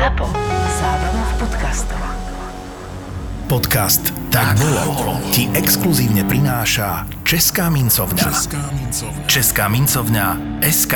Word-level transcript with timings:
ZAPO. 0.00 0.32
Zábrná 0.80 1.24
v 1.28 1.34
podcastov. 1.44 2.00
Podcast 3.52 4.08
Tak 4.32 4.56
bolo 4.56 5.20
ti 5.28 5.44
exkluzívne 5.52 6.24
prináša 6.24 7.04
Česká 7.20 7.68
mincovňa. 7.68 8.24
Česká 8.24 8.64
mincovňa. 8.72 9.24
Česká 9.28 9.64
mincovňa 9.68 10.26
SK. 10.64 10.94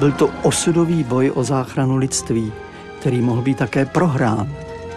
Byl 0.00 0.12
to 0.16 0.32
osudový 0.40 1.04
boj 1.04 1.36
o 1.36 1.44
záchranu 1.44 2.00
lidství, 2.00 2.48
který 3.04 3.20
mohl 3.20 3.44
být 3.44 3.68
také 3.68 3.84
prohrán 3.84 4.48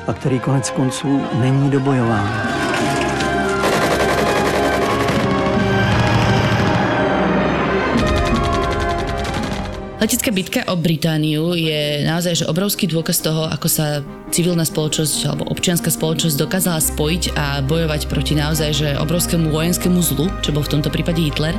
a 0.07 0.13
který 0.15 0.39
konec 0.39 0.69
konců 0.71 1.19
není 1.43 1.67
dobojován. 1.67 2.62
Letecká 10.03 10.35
bitka 10.35 10.61
o 10.67 10.75
Britániu 10.75 11.55
je 11.55 12.03
naozaj 12.03 12.43
že 12.43 12.49
obrovský 12.51 12.91
dôkaz 12.91 13.23
toho, 13.23 13.47
ako 13.47 13.71
sa 13.71 14.03
civilná 14.35 14.67
spoločnosť 14.67 15.31
alebo 15.31 15.47
občianská 15.47 15.87
spoločnosť 15.87 16.35
dokázala 16.43 16.83
spojiť 16.83 17.31
a 17.39 17.63
bojovať 17.63 18.11
proti 18.11 18.35
naozaj 18.35 18.69
že 18.75 18.89
obrovskému 18.99 19.47
vojenskému 19.47 20.03
zlu, 20.03 20.27
čo 20.43 20.51
bol 20.51 20.67
v 20.67 20.75
tomto 20.75 20.91
prípade 20.91 21.23
Hitler. 21.23 21.55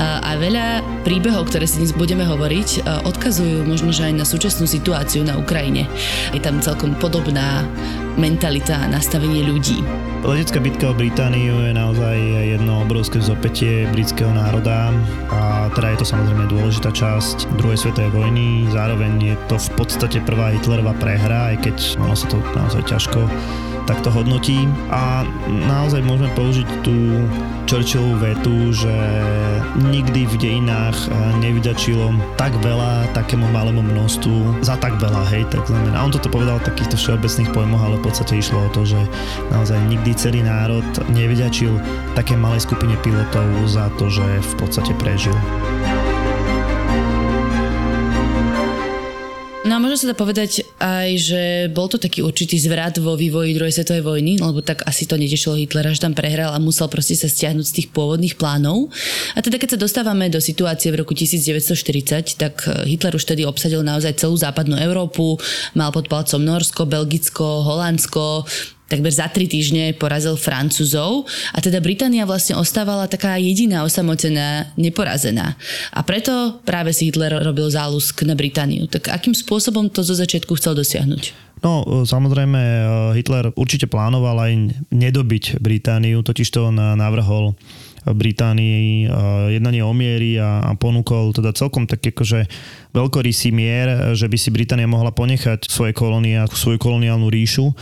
A 0.00 0.40
veľa 0.40 0.80
príbehov, 1.02 1.50
ktoré 1.50 1.66
si 1.66 1.82
dnes 1.82 1.92
budeme 1.92 2.22
hovoriť, 2.22 2.86
odkazujú 3.06 3.66
možno 3.66 3.90
že 3.90 4.08
aj 4.08 4.14
na 4.18 4.26
súčasnú 4.26 4.64
situáciu 4.66 5.26
na 5.26 5.36
Ukrajine. 5.36 5.90
Je 6.30 6.40
tam 6.40 6.62
celkom 6.62 6.94
podobná 6.96 7.66
mentalita 8.14 8.78
a 8.82 8.90
nastavenie 8.90 9.42
ľudí. 9.44 9.82
Letecká 10.22 10.62
bitka 10.62 10.92
o 10.92 10.94
Britániu 10.94 11.58
je 11.66 11.72
naozaj 11.74 12.16
jedno 12.54 12.86
obrovské 12.86 13.18
zopetie 13.18 13.90
britského 13.90 14.30
národa 14.30 14.94
a 15.32 15.66
teda 15.74 15.96
je 15.96 15.98
to 15.98 16.06
samozrejme 16.06 16.44
dôležitá 16.46 16.94
časť 16.94 17.58
druhej 17.58 17.82
svetovej 17.82 18.14
vojny. 18.14 18.70
Zároveň 18.70 19.34
je 19.34 19.36
to 19.50 19.58
v 19.58 19.70
podstate 19.74 20.22
prvá 20.22 20.54
Hitlerová 20.54 20.94
prehra, 21.00 21.50
aj 21.50 21.66
keď 21.66 21.76
ono 21.98 22.14
sa 22.14 22.30
to 22.30 22.38
naozaj 22.54 22.86
ťažko 22.86 23.26
takto 23.82 24.14
hodnotí 24.14 24.62
a 24.94 25.26
naozaj 25.66 26.06
môžeme 26.06 26.30
použiť 26.38 26.68
tú 26.86 27.26
Churchillovú 27.68 28.20
vetu, 28.20 28.54
že 28.74 28.92
nikdy 29.78 30.28
v 30.28 30.34
dejinách 30.36 30.98
eh, 31.08 31.12
nevydačilo 31.40 32.12
tak 32.36 32.52
veľa 32.60 33.12
takému 33.16 33.48
malému 33.50 33.80
množstvu 33.80 34.64
za 34.64 34.76
tak 34.76 34.98
veľa, 35.00 35.22
hej, 35.32 35.48
tak 35.48 35.64
znamená. 35.64 36.00
A 36.00 36.04
on 36.04 36.12
toto 36.12 36.28
povedal 36.28 36.60
v 36.60 36.68
takýchto 36.68 36.96
všeobecných 36.98 37.52
pojmoch, 37.52 37.82
ale 37.82 37.96
v 38.00 38.04
podstate 38.04 38.38
išlo 38.38 38.66
o 38.66 38.72
to, 38.72 38.84
že 38.84 39.00
naozaj 39.52 39.78
nikdy 39.88 40.10
celý 40.16 40.40
národ 40.44 40.84
nevydačil 41.12 41.76
také 42.18 42.36
malej 42.36 42.64
skupine 42.64 42.94
pilotov 43.00 43.46
za 43.68 43.88
to, 43.96 44.08
že 44.08 44.24
v 44.24 44.52
podstate 44.60 44.92
prežil. 45.00 45.34
No 49.92 50.00
môže 50.00 50.08
sa 50.08 50.16
dá 50.16 50.24
povedať 50.24 50.64
aj, 50.80 51.08
že 51.20 51.42
bol 51.68 51.84
to 51.84 52.00
taký 52.00 52.24
určitý 52.24 52.56
zvrat 52.56 52.96
vo 52.96 53.12
vývoji 53.12 53.52
druhej 53.52 53.76
svetovej 53.76 54.00
vojny, 54.00 54.40
lebo 54.40 54.64
tak 54.64 54.80
asi 54.88 55.04
to 55.04 55.20
netešilo 55.20 55.60
Hitlera, 55.60 55.92
že 55.92 56.00
tam 56.00 56.16
prehral 56.16 56.56
a 56.56 56.56
musel 56.56 56.88
proste 56.88 57.12
sa 57.12 57.28
stiahnuť 57.28 57.66
z 57.68 57.74
tých 57.76 57.88
pôvodných 57.92 58.40
plánov. 58.40 58.88
A 59.36 59.44
teda 59.44 59.60
keď 59.60 59.76
sa 59.76 59.82
dostávame 59.84 60.32
do 60.32 60.40
situácie 60.40 60.88
v 60.88 61.04
roku 61.04 61.12
1940, 61.12 62.40
tak 62.40 62.64
Hitler 62.88 63.20
už 63.20 63.36
tedy 63.36 63.44
obsadil 63.44 63.84
naozaj 63.84 64.16
celú 64.16 64.32
západnú 64.32 64.80
Európu, 64.80 65.36
mal 65.76 65.92
pod 65.92 66.08
palcom 66.08 66.40
Norsko, 66.40 66.88
Belgicko, 66.88 67.60
Holandsko, 67.60 68.48
takmer 68.92 69.08
za 69.08 69.32
tri 69.32 69.48
týždne 69.48 69.96
porazil 69.96 70.36
Francúzov 70.36 71.24
a 71.56 71.58
teda 71.64 71.80
Británia 71.80 72.28
vlastne 72.28 72.60
ostávala 72.60 73.08
taká 73.08 73.40
jediná 73.40 73.88
osamotená, 73.88 74.76
neporazená. 74.76 75.56
A 75.96 76.04
preto 76.04 76.60
práve 76.68 76.92
si 76.92 77.08
Hitler 77.08 77.32
robil 77.40 77.72
zálusk 77.72 78.20
na 78.28 78.36
Britániu. 78.36 78.84
Tak 78.84 79.08
akým 79.08 79.32
spôsobom 79.32 79.88
to 79.88 80.04
zo 80.04 80.12
začiatku 80.12 80.52
chcel 80.60 80.76
dosiahnuť? 80.76 81.54
No, 81.62 82.04
samozrejme, 82.04 82.60
Hitler 83.14 83.54
určite 83.54 83.86
plánoval 83.86 84.34
aj 84.50 84.52
nedobiť 84.90 85.62
Britániu, 85.62 86.26
totiž 86.26 86.50
to 86.50 86.74
navrhol 86.74 87.54
Británii 88.02 89.06
jednanie 89.54 89.78
o 89.86 89.94
miery 89.94 90.34
a, 90.34 90.58
a 90.66 90.70
ponúkol 90.74 91.30
teda 91.30 91.54
celkom 91.54 91.86
tak 91.86 92.02
akože 92.02 92.50
veľkorysý 92.92 93.50
mier, 93.52 94.12
že 94.12 94.28
by 94.28 94.36
si 94.36 94.48
Británia 94.52 94.88
mohla 94.88 95.10
ponechať 95.12 95.68
svoje 95.68 95.96
kolónie, 95.96 96.36
svoju 96.52 96.76
koloniálnu 96.76 97.28
ríšu 97.28 97.72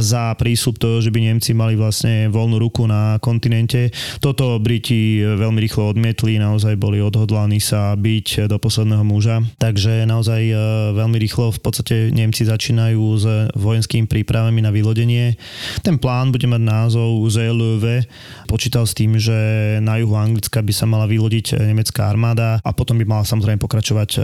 za 0.00 0.34
prísľub 0.38 0.78
toho, 0.78 0.96
že 1.02 1.10
by 1.10 1.20
Nemci 1.20 1.52
mali 1.54 1.74
vlastne 1.74 2.30
voľnú 2.30 2.62
ruku 2.62 2.86
na 2.86 3.18
kontinente. 3.18 3.90
Toto 4.22 4.56
Briti 4.62 5.20
veľmi 5.20 5.58
rýchlo 5.58 5.90
odmietli, 5.90 6.38
naozaj 6.38 6.78
boli 6.78 7.02
odhodlaní 7.02 7.58
sa 7.58 7.92
byť 7.98 8.46
do 8.46 8.56
posledného 8.56 9.04
muža. 9.04 9.42
Takže 9.58 10.06
naozaj 10.06 10.42
e, 10.48 10.54
veľmi 10.94 11.18
rýchlo 11.18 11.50
v 11.50 11.60
podstate 11.60 11.96
Nemci 12.14 12.46
začínajú 12.46 13.02
s 13.18 13.24
vojenskými 13.58 14.06
prípravami 14.06 14.62
na 14.62 14.70
vylodenie. 14.70 15.36
Ten 15.82 15.98
plán 15.98 16.30
bude 16.30 16.46
mať 16.46 16.62
názov 16.62 17.26
ZLV. 17.28 18.06
Počítal 18.46 18.84
s 18.86 18.94
tým, 18.94 19.18
že 19.18 19.36
na 19.82 19.98
juhu 19.98 20.14
Anglicka 20.14 20.62
by 20.62 20.72
sa 20.72 20.86
mala 20.86 21.10
vylodiť 21.10 21.58
nemecká 21.60 22.06
armáda 22.08 22.62
a 22.62 22.70
potom 22.70 22.96
by 23.00 23.04
mala 23.04 23.24
samozrejme 23.26 23.58
pokračovať 23.58 24.10
e, 24.14 24.20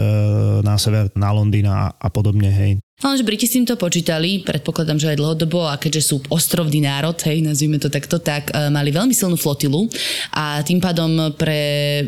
na 0.61 0.75
sever, 0.77 1.09
na 1.17 1.29
Londýn 1.31 1.67
a, 1.67 1.93
a 1.93 2.07
podobne, 2.09 2.49
hej. 2.49 2.71
Ale 3.01 3.17
že 3.17 3.25
Briti 3.25 3.49
s 3.49 3.57
týmto 3.57 3.73
počítali, 3.81 4.45
predpokladám, 4.45 5.01
že 5.01 5.09
aj 5.09 5.17
dlhodobo 5.17 5.65
a 5.65 5.81
keďže 5.81 6.13
sú 6.13 6.15
ostrovný 6.29 6.85
národ, 6.85 7.17
hej, 7.25 7.41
nazvime 7.41 7.81
to 7.81 7.89
takto, 7.89 8.21
tak 8.21 8.53
uh, 8.53 8.69
mali 8.69 8.93
veľmi 8.93 9.09
silnú 9.09 9.41
flotilu 9.41 9.89
a 10.37 10.61
tým 10.61 10.77
pádom 10.77 11.33
pre 11.33 12.05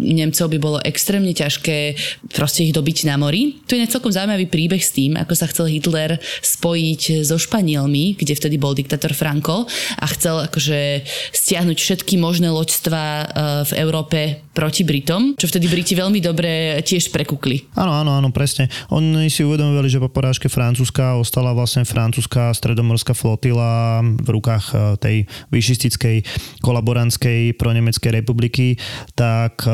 Nemcov 0.00 0.48
by 0.48 0.58
bolo 0.58 0.78
extrémne 0.80 1.30
ťažké 1.30 1.94
proste 2.32 2.64
ich 2.64 2.72
dobiť 2.72 3.04
na 3.04 3.20
mori. 3.20 3.60
Tu 3.68 3.76
je 3.76 3.84
celkom 3.84 4.08
zaujímavý 4.08 4.48
príbeh 4.48 4.80
s 4.80 4.96
tým, 4.96 5.14
ako 5.14 5.34
sa 5.36 5.46
chcel 5.46 5.68
Hitler 5.68 6.16
spojiť 6.40 7.20
so 7.22 7.36
Španielmi, 7.36 8.16
kde 8.16 8.32
vtedy 8.32 8.56
bol 8.56 8.72
diktátor 8.72 9.12
Franco 9.12 9.68
a 10.00 10.06
chcel 10.08 10.48
akože 10.48 11.04
stiahnuť 11.36 11.78
všetky 11.78 12.16
možné 12.16 12.48
loďstva 12.48 13.02
e, 13.04 13.24
v 13.68 13.72
Európe 13.76 14.18
proti 14.60 14.84
Britom, 14.84 15.40
čo 15.40 15.48
vtedy 15.48 15.72
Briti 15.72 15.96
veľmi 15.96 16.20
dobre 16.20 16.76
tiež 16.84 17.08
prekukli. 17.08 17.64
Áno, 17.80 17.96
áno, 17.96 18.12
áno, 18.12 18.28
presne. 18.28 18.68
Oni 18.92 19.32
si 19.32 19.40
uvedomovali, 19.40 19.88
že 19.88 19.96
po 19.96 20.12
porážke 20.12 20.52
Francúzska 20.52 21.16
ostala 21.16 21.56
vlastne 21.56 21.88
francúzska 21.88 22.52
stredomorská 22.52 23.16
flotila 23.16 24.04
v 24.04 24.28
rukách 24.28 24.64
e, 24.68 24.74
tej 25.00 25.16
vyšistickej 25.48 26.28
kolaborantskej 26.60 27.56
pro 27.56 27.72
Nemeckej 27.72 28.12
republiky, 28.12 28.76
tak 29.16 29.64
e, 29.64 29.72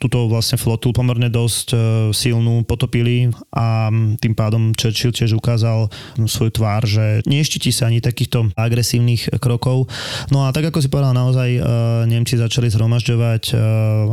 túto 0.00 0.24
vlastne 0.32 0.56
flotu 0.56 0.96
pomerne 0.96 1.28
dosť 1.28 1.66
e, 1.68 1.76
silnú 2.16 2.64
potopili 2.64 3.28
a 3.52 3.92
tým 4.16 4.32
pádom 4.32 4.72
Churchill 4.72 5.12
tiež 5.12 5.36
ukázal 5.36 5.92
svoju 6.24 6.56
tvár, 6.56 6.88
že 6.88 7.20
neštiti 7.28 7.68
sa 7.68 7.92
ani 7.92 8.00
takýchto 8.00 8.48
agresívnych 8.56 9.28
krokov. 9.44 9.92
No 10.32 10.48
a 10.48 10.56
tak 10.56 10.72
ako 10.72 10.80
si 10.80 10.88
povedal, 10.88 11.12
naozaj 11.12 11.60
Nemci 12.08 12.40
začali 12.40 12.72
zhromažďovať 12.72 13.52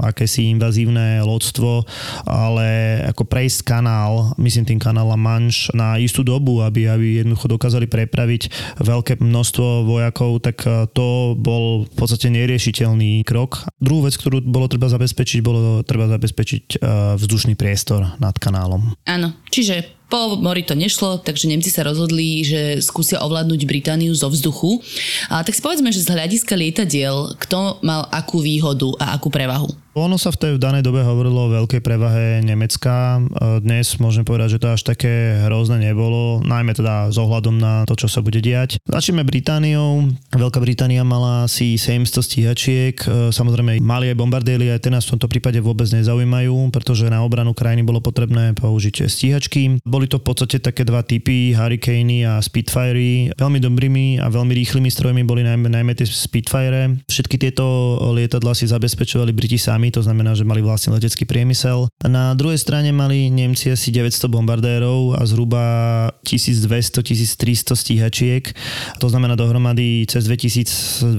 akési 0.09 0.49
invazívne 0.49 1.21
lodstvo, 1.21 1.85
ale 2.25 2.99
ako 3.09 3.23
prejsť 3.25 3.65
kanál, 3.65 4.33
myslím 4.41 4.65
tým 4.65 4.81
kanál 4.81 5.09
La 5.09 5.19
Manche 5.19 5.69
na 5.77 5.95
istú 6.01 6.25
dobu, 6.25 6.65
aby, 6.65 6.89
aby 6.89 7.21
jednoducho 7.21 7.47
dokázali 7.55 7.85
prepraviť 7.85 8.49
veľké 8.81 9.21
množstvo 9.21 9.85
vojakov, 9.85 10.41
tak 10.41 10.65
to 10.93 11.37
bol 11.37 11.85
v 11.85 11.93
podstate 11.95 12.27
neriešiteľný 12.33 13.23
krok. 13.23 13.65
Druhú 13.77 14.09
vec, 14.09 14.17
ktorú 14.17 14.41
bolo 14.45 14.65
treba 14.65 14.89
zabezpečiť, 14.89 15.39
bolo 15.45 15.81
treba 15.85 16.09
zabezpečiť 16.09 16.63
eh, 16.75 16.79
vzdušný 17.15 17.53
priestor 17.53 18.17
nad 18.17 18.35
kanálom. 18.37 18.95
Áno, 19.05 19.35
čiže 19.49 19.99
po 20.09 20.41
mori 20.41 20.65
to 20.65 20.73
nešlo, 20.73 21.21
takže 21.21 21.45
Nemci 21.45 21.69
sa 21.69 21.85
rozhodli, 21.85 22.41
že 22.41 22.81
skúsia 22.81 23.21
ovládnuť 23.21 23.61
Britániu 23.69 24.09
zo 24.17 24.25
vzduchu. 24.33 24.81
A 25.29 25.45
tak 25.45 25.53
si 25.53 25.61
povedzme, 25.61 25.93
že 25.93 26.01
z 26.01 26.17
hľadiska 26.17 26.57
lietadiel, 26.57 27.37
kto 27.37 27.77
mal 27.85 28.09
akú 28.09 28.41
výhodu 28.41 28.89
a 28.97 29.13
akú 29.13 29.29
prevahu? 29.29 29.69
Ono 29.99 30.15
sa 30.15 30.31
v 30.31 30.39
tej 30.39 30.51
v 30.55 30.63
danej 30.63 30.87
dobe 30.87 31.03
hovorilo 31.03 31.51
o 31.51 31.53
veľkej 31.59 31.83
prevahe 31.83 32.39
Nemecka. 32.39 33.19
Dnes 33.59 33.99
môžeme 33.99 34.23
povedať, 34.23 34.55
že 34.55 34.61
to 34.63 34.71
až 34.71 34.87
také 34.87 35.43
hrozné 35.43 35.91
nebolo, 35.91 36.39
najmä 36.39 36.71
teda 36.71 37.11
s 37.11 37.19
ohľadom 37.19 37.59
na 37.59 37.83
to, 37.83 37.99
čo 37.99 38.07
sa 38.07 38.23
bude 38.23 38.39
diať. 38.39 38.79
Začneme 38.87 39.27
Britániou. 39.27 40.07
Veľká 40.31 40.63
Británia 40.63 41.03
mala 41.03 41.51
asi 41.51 41.75
700 41.75 42.15
stíhačiek. 42.15 42.95
Samozrejme, 43.35 43.83
mali 43.83 44.07
aj 44.07 44.15
bombardéry, 44.15 44.71
aj 44.71 44.87
tie 44.87 44.91
nás 44.95 45.03
v 45.03 45.19
tomto 45.19 45.27
prípade 45.27 45.59
vôbec 45.59 45.91
nezaujímajú, 45.91 46.71
pretože 46.71 47.03
na 47.11 47.19
obranu 47.19 47.51
krajiny 47.51 47.83
bolo 47.83 47.99
potrebné 47.99 48.55
použiť 48.55 49.03
stíhačky. 49.03 49.83
Boli 49.83 50.07
to 50.07 50.23
v 50.23 50.31
podstate 50.31 50.63
také 50.63 50.87
dva 50.87 51.03
typy, 51.03 51.51
Hurricane 51.51 52.23
a 52.23 52.39
Spitfire. 52.39 53.35
Veľmi 53.35 53.59
dobrými 53.59 54.23
a 54.23 54.31
veľmi 54.31 54.55
rýchlymi 54.63 54.87
strojmi 54.87 55.27
boli 55.27 55.43
najmä, 55.43 55.67
najmä 55.67 55.91
tie 55.91 56.07
Spitfire. 56.07 57.03
Všetky 57.11 57.35
tieto 57.35 57.99
lietadla 58.15 58.55
si 58.55 58.63
zabezpečovali 58.63 59.35
Briti 59.35 59.59
sami 59.59 59.88
to 59.89 60.01
znamená, 60.01 60.33
že 60.33 60.47
mali 60.47 60.59
vlastný 60.59 60.97
letecký 60.97 61.23
priemysel. 61.29 61.87
Na 62.03 62.33
druhej 62.35 62.59
strane 62.59 62.89
mali 62.91 63.29
Nemci 63.31 63.71
asi 63.71 63.93
900 63.93 64.27
bombardérov 64.27 65.15
a 65.15 65.23
zhruba 65.23 65.63
1200-1300 66.27 67.77
stíhačiek. 67.77 68.43
To 68.99 69.07
znamená 69.07 69.39
dohromady 69.39 70.03
cez 70.09 70.27
2200 70.27 71.15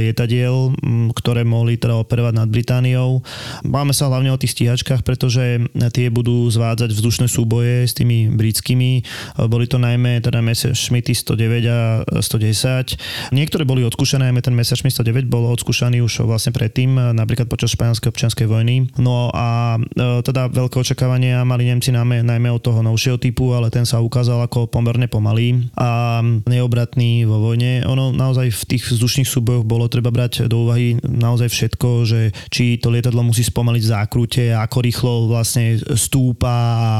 lietadiel, 0.00 0.72
ktoré 1.12 1.44
mohli 1.44 1.76
teda 1.76 2.00
operovať 2.00 2.34
nad 2.40 2.48
Britániou. 2.48 3.20
Máme 3.66 3.92
sa 3.92 4.08
hlavne 4.08 4.32
o 4.32 4.40
tých 4.40 4.56
stíhačkách, 4.56 5.04
pretože 5.04 5.68
tie 5.92 6.06
budú 6.08 6.48
zvádzať 6.48 6.96
vzdušné 6.96 7.26
súboje 7.28 7.84
s 7.84 7.92
tými 7.92 8.32
britskými. 8.32 9.04
Boli 9.50 9.68
to 9.68 9.76
najmä 9.76 10.24
teda 10.24 10.40
Messerschmitty 10.40 11.12
109 11.12 11.68
a 11.68 12.00
110. 12.24 13.34
Niektoré 13.36 13.68
boli 13.68 13.84
odskúšané, 13.84 14.30
najmä 14.30 14.40
ten 14.40 14.56
Messerschmitt 14.56 14.96
109 14.96 15.28
bol 15.28 15.44
odskúšaný 15.52 16.00
už 16.00 16.24
vlastne 16.24 16.56
predtým, 16.56 16.96
napríklad 17.12 17.50
počas 17.50 17.76
španielskej 17.76 17.99
občianskej 18.08 18.48
vojny. 18.48 18.88
No 18.96 19.28
a 19.36 19.76
e, 19.76 20.24
teda 20.24 20.48
veľké 20.48 20.80
očakávania 20.80 21.44
mali 21.44 21.68
Nemci 21.68 21.92
najmä, 21.92 22.24
najmä 22.24 22.48
od 22.48 22.64
toho 22.64 22.80
novšieho 22.80 23.20
typu, 23.20 23.52
ale 23.52 23.68
ten 23.68 23.84
sa 23.84 24.00
ukázal 24.00 24.40
ako 24.40 24.72
pomerne 24.72 25.04
pomalý 25.04 25.68
a 25.76 26.24
neobratný 26.24 27.28
vo 27.28 27.52
vojne. 27.52 27.84
Ono 27.84 28.16
naozaj 28.16 28.48
v 28.48 28.62
tých 28.76 28.96
vzdušných 28.96 29.28
súbojoch 29.28 29.68
bolo 29.68 29.90
treba 29.92 30.08
brať 30.08 30.48
do 30.48 30.64
úvahy 30.64 30.96
naozaj 31.04 31.52
všetko, 31.52 31.88
že 32.08 32.20
či 32.48 32.80
to 32.80 32.88
lietadlo 32.88 33.20
musí 33.20 33.44
spomaliť 33.44 33.82
v 33.84 33.92
zákrute, 33.92 34.44
ako 34.56 34.78
rýchlo 34.80 35.12
vlastne 35.28 35.76
stúpa 35.98 36.54
a 36.80 36.90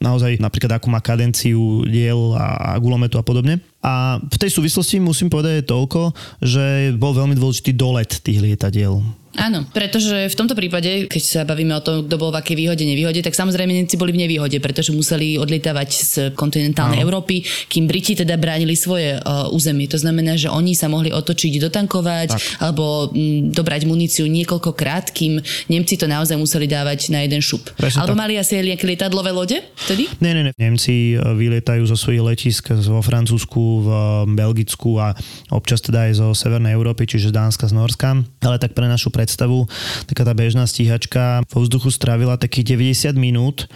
naozaj 0.00 0.40
napríklad 0.40 0.78
akú 0.78 0.88
má 0.88 1.02
kadenciu 1.04 1.84
diel 1.84 2.32
a 2.38 2.78
gulometu 2.78 3.20
a 3.20 3.26
podobne. 3.26 3.60
A 3.78 4.18
v 4.18 4.36
tej 4.36 4.50
súvislosti 4.50 4.98
musím 4.98 5.30
povedať 5.30 5.70
toľko, 5.70 6.10
že 6.42 6.92
bol 6.98 7.14
veľmi 7.14 7.38
dôležitý 7.38 7.78
dolet 7.78 8.10
tých 8.10 8.42
lietadiel. 8.42 8.98
Áno, 9.38 9.62
pretože 9.70 10.26
v 10.26 10.34
tomto 10.34 10.58
prípade, 10.58 11.06
keď 11.06 11.22
sa 11.22 11.42
bavíme 11.46 11.70
o 11.76 11.84
tom, 11.84 12.02
kto 12.02 12.16
bol 12.18 12.34
v 12.34 12.42
akej 12.42 12.56
výhode, 12.58 12.82
nevýhode, 12.82 13.22
tak 13.22 13.38
samozrejme 13.38 13.70
Nemci 13.70 13.94
boli 13.94 14.10
v 14.10 14.26
nevýhode, 14.26 14.58
pretože 14.58 14.90
museli 14.90 15.38
odlietavať 15.38 15.88
z 15.94 16.12
kontinentálnej 16.34 16.98
Áno. 16.98 17.06
Európy, 17.06 17.46
kým 17.70 17.86
Briti 17.86 18.18
teda 18.18 18.34
bránili 18.34 18.74
svoje 18.74 19.14
uh, 19.14 19.46
územie. 19.54 19.86
To 19.94 20.00
znamená, 20.00 20.34
že 20.34 20.50
oni 20.50 20.74
sa 20.74 20.90
mohli 20.90 21.14
otočiť, 21.14 21.54
dotankovať 21.70 22.28
tak. 22.34 22.40
alebo 22.58 23.14
m, 23.14 23.54
dobrať 23.54 23.86
muníciu 23.86 24.26
niekoľkokrát, 24.26 25.14
kým 25.14 25.38
Nemci 25.70 25.94
to 25.94 26.10
naozaj 26.10 26.34
museli 26.34 26.66
dávať 26.66 27.14
na 27.14 27.22
jeden 27.22 27.38
šup. 27.38 27.70
Presne 27.78 28.02
alebo 28.02 28.18
tak. 28.18 28.22
mali 28.26 28.34
asi 28.40 28.58
nejaké 28.58 28.90
lietadlové 28.90 29.30
lode 29.30 29.62
vtedy? 29.86 30.10
Nie, 30.18 30.34
nie, 30.34 30.50
nie. 30.50 30.54
Nemci 30.58 31.14
e, 31.14 31.22
vylietajú 31.22 31.86
zo 31.86 31.94
svojich 31.94 32.24
letisk 32.24 32.74
vo 32.74 33.04
Francúzsku, 33.04 33.60
v 33.84 33.88
Belgicku 34.32 34.96
a 34.96 35.12
občas 35.52 35.84
teda 35.84 36.08
aj 36.08 36.12
zo 36.18 36.26
Severnej 36.32 36.74
Európy, 36.74 37.04
čiže 37.04 37.30
z 37.30 37.36
Dánska, 37.36 37.68
z 37.68 37.74
Norska. 37.76 38.08
Ale 38.40 38.56
tak 38.56 38.72
pre 38.72 38.88
našu 38.88 39.12
predstavu, 39.12 39.68
taká 40.08 40.24
tá 40.24 40.32
bežná 40.32 40.64
stíhačka 40.64 41.44
vo 41.52 41.60
vzduchu 41.64 41.92
strávila 41.92 42.40
takých 42.40 42.78
90 42.78 43.18
minút, 43.18 43.66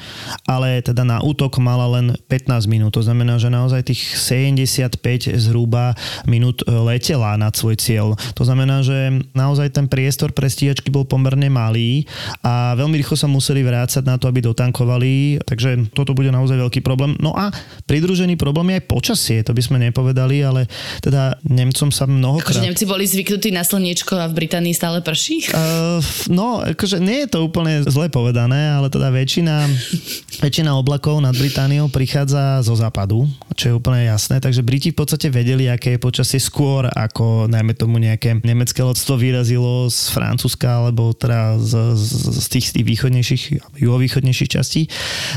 ale 0.49 0.81
teda 0.81 1.05
na 1.05 1.19
útok 1.21 1.59
mala 1.61 1.85
len 1.99 2.17
15 2.31 2.71
minút. 2.71 2.95
To 2.97 3.03
znamená, 3.03 3.37
že 3.37 3.53
naozaj 3.53 3.93
tých 3.93 4.03
75 4.17 5.03
zhruba 5.37 5.99
minút 6.25 6.63
e, 6.63 6.71
letela 6.71 7.35
nad 7.35 7.53
svoj 7.53 7.77
cieľ. 7.77 8.15
To 8.39 8.43
znamená, 8.47 8.87
že 8.87 9.27
naozaj 9.35 9.75
ten 9.75 9.91
priestor 9.91 10.31
pre 10.31 10.47
stíhačky 10.47 10.89
bol 10.89 11.03
pomerne 11.03 11.51
malý 11.51 12.07
a 12.47 12.79
veľmi 12.79 12.95
rýchlo 13.03 13.19
sa 13.19 13.27
museli 13.27 13.67
vrácať 13.67 14.07
na 14.07 14.17
to, 14.17 14.31
aby 14.31 14.45
dotankovali, 14.47 15.43
takže 15.43 15.91
toto 15.91 16.15
bude 16.15 16.31
naozaj 16.31 16.55
veľký 16.55 16.81
problém. 16.87 17.19
No 17.19 17.35
a 17.35 17.51
pridružený 17.91 18.39
problém 18.39 18.71
je 18.73 18.79
aj 18.79 18.85
počasie, 18.87 19.39
to 19.43 19.51
by 19.51 19.63
sme 19.65 19.82
nepovedali, 19.89 20.45
ale 20.45 20.71
teda 21.03 21.41
Nemcom 21.43 21.91
sa 21.91 22.07
mnohokrát... 22.07 22.55
Akože 22.55 22.67
Nemci 22.67 22.85
boli 22.87 23.05
zvyknutí 23.09 23.51
na 23.51 23.67
slniečko 23.67 24.15
a 24.19 24.27
v 24.31 24.45
Británii 24.45 24.75
stále 24.77 25.03
prší? 25.03 25.51
Uh, 25.51 25.99
no, 26.31 26.63
akože 26.63 27.03
nie 27.03 27.27
je 27.27 27.29
to 27.35 27.39
úplne 27.43 27.83
zle 27.89 28.07
povedané, 28.13 28.75
ale 28.75 28.93
teda 28.93 29.11
väčšina, 29.11 29.67
väčšina 30.45 30.71
oblakov 30.77 31.19
nad 31.19 31.35
Britániou 31.35 31.91
prichádza 31.91 32.63
zo 32.63 32.75
západu, 32.79 33.27
čo 33.59 33.73
je 33.73 33.77
úplne 33.77 34.07
jasné, 34.07 34.39
takže 34.39 34.63
Briti 34.63 34.95
v 34.95 34.99
podstate 35.03 35.33
vedeli, 35.33 35.67
aké 35.67 35.97
je 35.97 36.01
počasie 36.01 36.39
skôr, 36.39 36.87
ako 36.93 37.49
najmä 37.49 37.75
tomu 37.75 37.99
nejaké 37.99 38.39
nemecké 38.43 38.85
lodstvo 38.85 39.17
vyrazilo 39.17 39.89
z 39.89 40.13
Francúzska, 40.13 40.85
alebo 40.85 41.17
teda 41.17 41.57
z, 41.59 41.73
z, 41.97 42.11
z 42.43 42.47
tých, 42.53 42.67
z 42.69 42.73
tých 42.79 42.87
východnejších, 42.87 43.45
juhovýchodnejších 43.81 44.51
častí. 44.53 44.87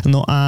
No 0.04 0.28
a 0.28 0.40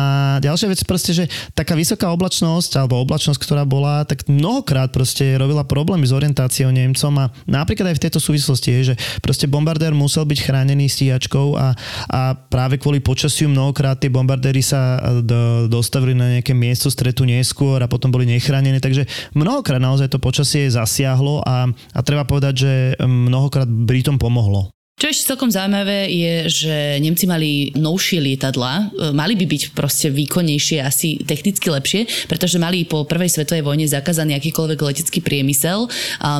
ďalšia 0.44 0.68
vec 0.72 0.82
proste, 0.84 1.12
že 1.16 1.26
taká 1.56 1.74
vysoká 1.78 2.12
oblačnosť, 2.12 2.82
alebo 2.82 3.00
oblačnosť, 3.02 3.40
ktorá 3.40 3.64
bola, 3.64 3.87
tak 4.08 4.28
mnohokrát 4.28 4.90
proste 4.92 5.36
robila 5.36 5.64
problémy 5.68 6.06
s 6.08 6.14
orientáciou 6.16 6.70
Nemcom 6.72 7.14
a 7.20 7.26
napríklad 7.48 7.92
aj 7.92 7.98
v 7.98 8.04
tejto 8.08 8.20
súvislosti 8.22 8.70
je, 8.80 8.82
že 8.94 8.96
proste 9.20 9.50
bombardér 9.50 9.92
musel 9.92 10.28
byť 10.28 10.40
chránený 10.44 10.88
stíhačkou 10.88 11.58
a, 11.58 11.74
a 12.12 12.22
práve 12.36 12.78
kvôli 12.78 13.04
počasiu 13.04 13.50
mnohokrát 13.52 13.98
tie 13.98 14.14
bombardéry 14.14 14.62
sa 14.62 15.00
e, 15.00 15.26
do, 15.26 15.66
dostavili 15.72 16.14
na 16.14 16.40
nejaké 16.40 16.54
miesto 16.54 16.88
stretu 16.94 17.26
neskôr 17.26 17.82
a 17.82 17.92
potom 17.92 18.14
boli 18.14 18.30
nechránené, 18.30 18.78
takže 18.78 19.10
mnohokrát 19.34 19.82
naozaj 19.82 20.12
to 20.12 20.22
počasie 20.22 20.70
zasiahlo 20.70 21.42
a, 21.44 21.68
a 21.70 22.00
treba 22.06 22.24
povedať, 22.28 22.54
že 22.56 22.72
mnohokrát 23.04 23.68
Britom 23.68 24.22
pomohlo. 24.22 24.77
Čo 24.98 25.14
ešte 25.14 25.30
celkom 25.30 25.54
zaujímavé 25.54 26.10
je, 26.10 26.34
že 26.50 26.76
Nemci 26.98 27.30
mali 27.30 27.70
novšie 27.78 28.18
lietadla, 28.18 28.90
e, 28.98 29.14
mali 29.14 29.38
by 29.38 29.46
byť 29.46 29.78
proste 29.78 30.10
výkonnejšie, 30.10 30.82
asi 30.82 31.22
technicky 31.22 31.70
lepšie, 31.70 32.26
pretože 32.26 32.58
mali 32.58 32.82
po 32.82 33.06
prvej 33.06 33.30
svetovej 33.30 33.62
vojne 33.62 33.86
zakázaný 33.86 34.34
akýkoľvek 34.42 34.80
letecký 34.82 35.22
priemysel, 35.22 35.86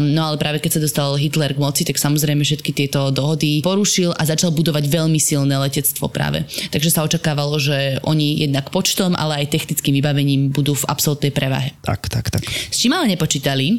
no 0.02 0.22
ale 0.26 0.42
práve 0.42 0.58
keď 0.58 0.74
sa 0.74 0.82
dostal 0.82 1.14
Hitler 1.22 1.54
k 1.54 1.62
moci, 1.62 1.86
tak 1.86 2.02
samozrejme 2.02 2.42
všetky 2.42 2.74
tieto 2.74 3.14
dohody 3.14 3.62
porušil 3.62 4.18
a 4.18 4.26
začal 4.26 4.50
budovať 4.50 4.90
veľmi 4.90 5.22
silné 5.22 5.54
letectvo 5.62 6.10
práve. 6.10 6.50
Takže 6.74 6.90
sa 6.90 7.06
očakávalo, 7.06 7.62
že 7.62 8.02
oni 8.10 8.42
jednak 8.42 8.74
počtom, 8.74 9.14
ale 9.14 9.46
aj 9.46 9.54
technickým 9.54 10.02
vybavením 10.02 10.50
budú 10.50 10.74
v 10.74 10.90
absolútnej 10.90 11.30
prevahe. 11.30 11.78
Tak, 11.86 12.10
tak, 12.10 12.34
tak. 12.34 12.42
S 12.50 12.82
čím 12.82 12.98
ale 12.98 13.14
nepočítali, 13.14 13.78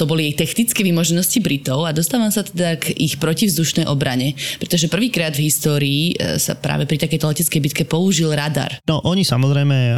to 0.00 0.08
boli 0.08 0.32
technické 0.32 0.80
vymoženosti 0.80 1.44
Britov 1.44 1.84
a 1.84 1.92
dostávam 1.92 2.32
sa 2.32 2.40
teda 2.40 2.80
k 2.80 2.96
ich 2.96 3.20
protivzdušnej 3.20 3.97
obrane, 3.98 4.38
pretože 4.62 4.88
prvýkrát 4.88 5.34
v 5.34 5.50
histórii 5.50 6.02
e, 6.16 6.38
sa 6.40 6.54
práve 6.54 6.86
pri 6.86 7.02
takejto 7.02 7.26
leteckej 7.28 7.60
bitke 7.60 7.82
použil 7.84 8.30
radar. 8.32 8.78
No 8.86 9.02
oni 9.02 9.26
samozrejme 9.26 9.74
e, 9.74 9.94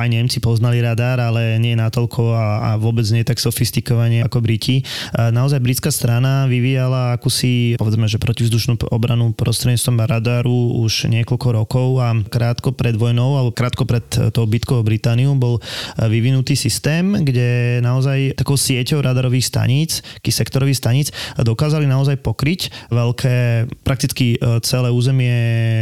aj 0.00 0.08
Nemci 0.08 0.40
poznali 0.40 0.80
radar, 0.80 1.20
ale 1.20 1.60
nie 1.60 1.76
natoľko 1.76 2.32
a, 2.34 2.46
a 2.74 2.80
vôbec 2.80 3.04
nie 3.12 3.22
tak 3.22 3.38
sofistikovane 3.38 4.24
ako 4.26 4.42
Briti. 4.42 4.82
E, 4.82 4.84
naozaj 5.30 5.60
britská 5.62 5.92
strana 5.94 6.50
vyvíjala 6.50 7.14
akúsi, 7.14 7.78
povedzme, 7.78 8.10
že 8.10 8.18
protivzdušnú 8.18 8.90
obranu 8.90 9.36
prostredníctvom 9.36 9.96
radaru 10.02 10.82
už 10.82 11.12
niekoľko 11.12 11.48
rokov 11.54 11.88
a 12.02 12.16
krátko 12.16 12.74
pred 12.74 12.98
vojnou, 12.98 13.38
alebo 13.38 13.54
krátko 13.54 13.86
pred 13.86 14.04
tou 14.32 14.48
bitkou 14.48 14.80
o 14.80 14.86
Britániu 14.86 15.36
bol 15.38 15.62
vyvinutý 16.00 16.56
systém, 16.58 17.12
kde 17.22 17.78
naozaj 17.84 18.34
takou 18.34 18.56
sieťou 18.56 19.04
radarových 19.04 19.46
staníc, 19.46 20.00
sektorových 20.32 20.80
staníc 20.80 21.08
dokázali 21.36 21.84
naozaj 21.84 22.24
pokryť 22.24 22.88
veľké 22.88 23.36
prakticky 23.82 24.36
e, 24.36 24.60
celé 24.62 24.88
územie, 24.90 25.34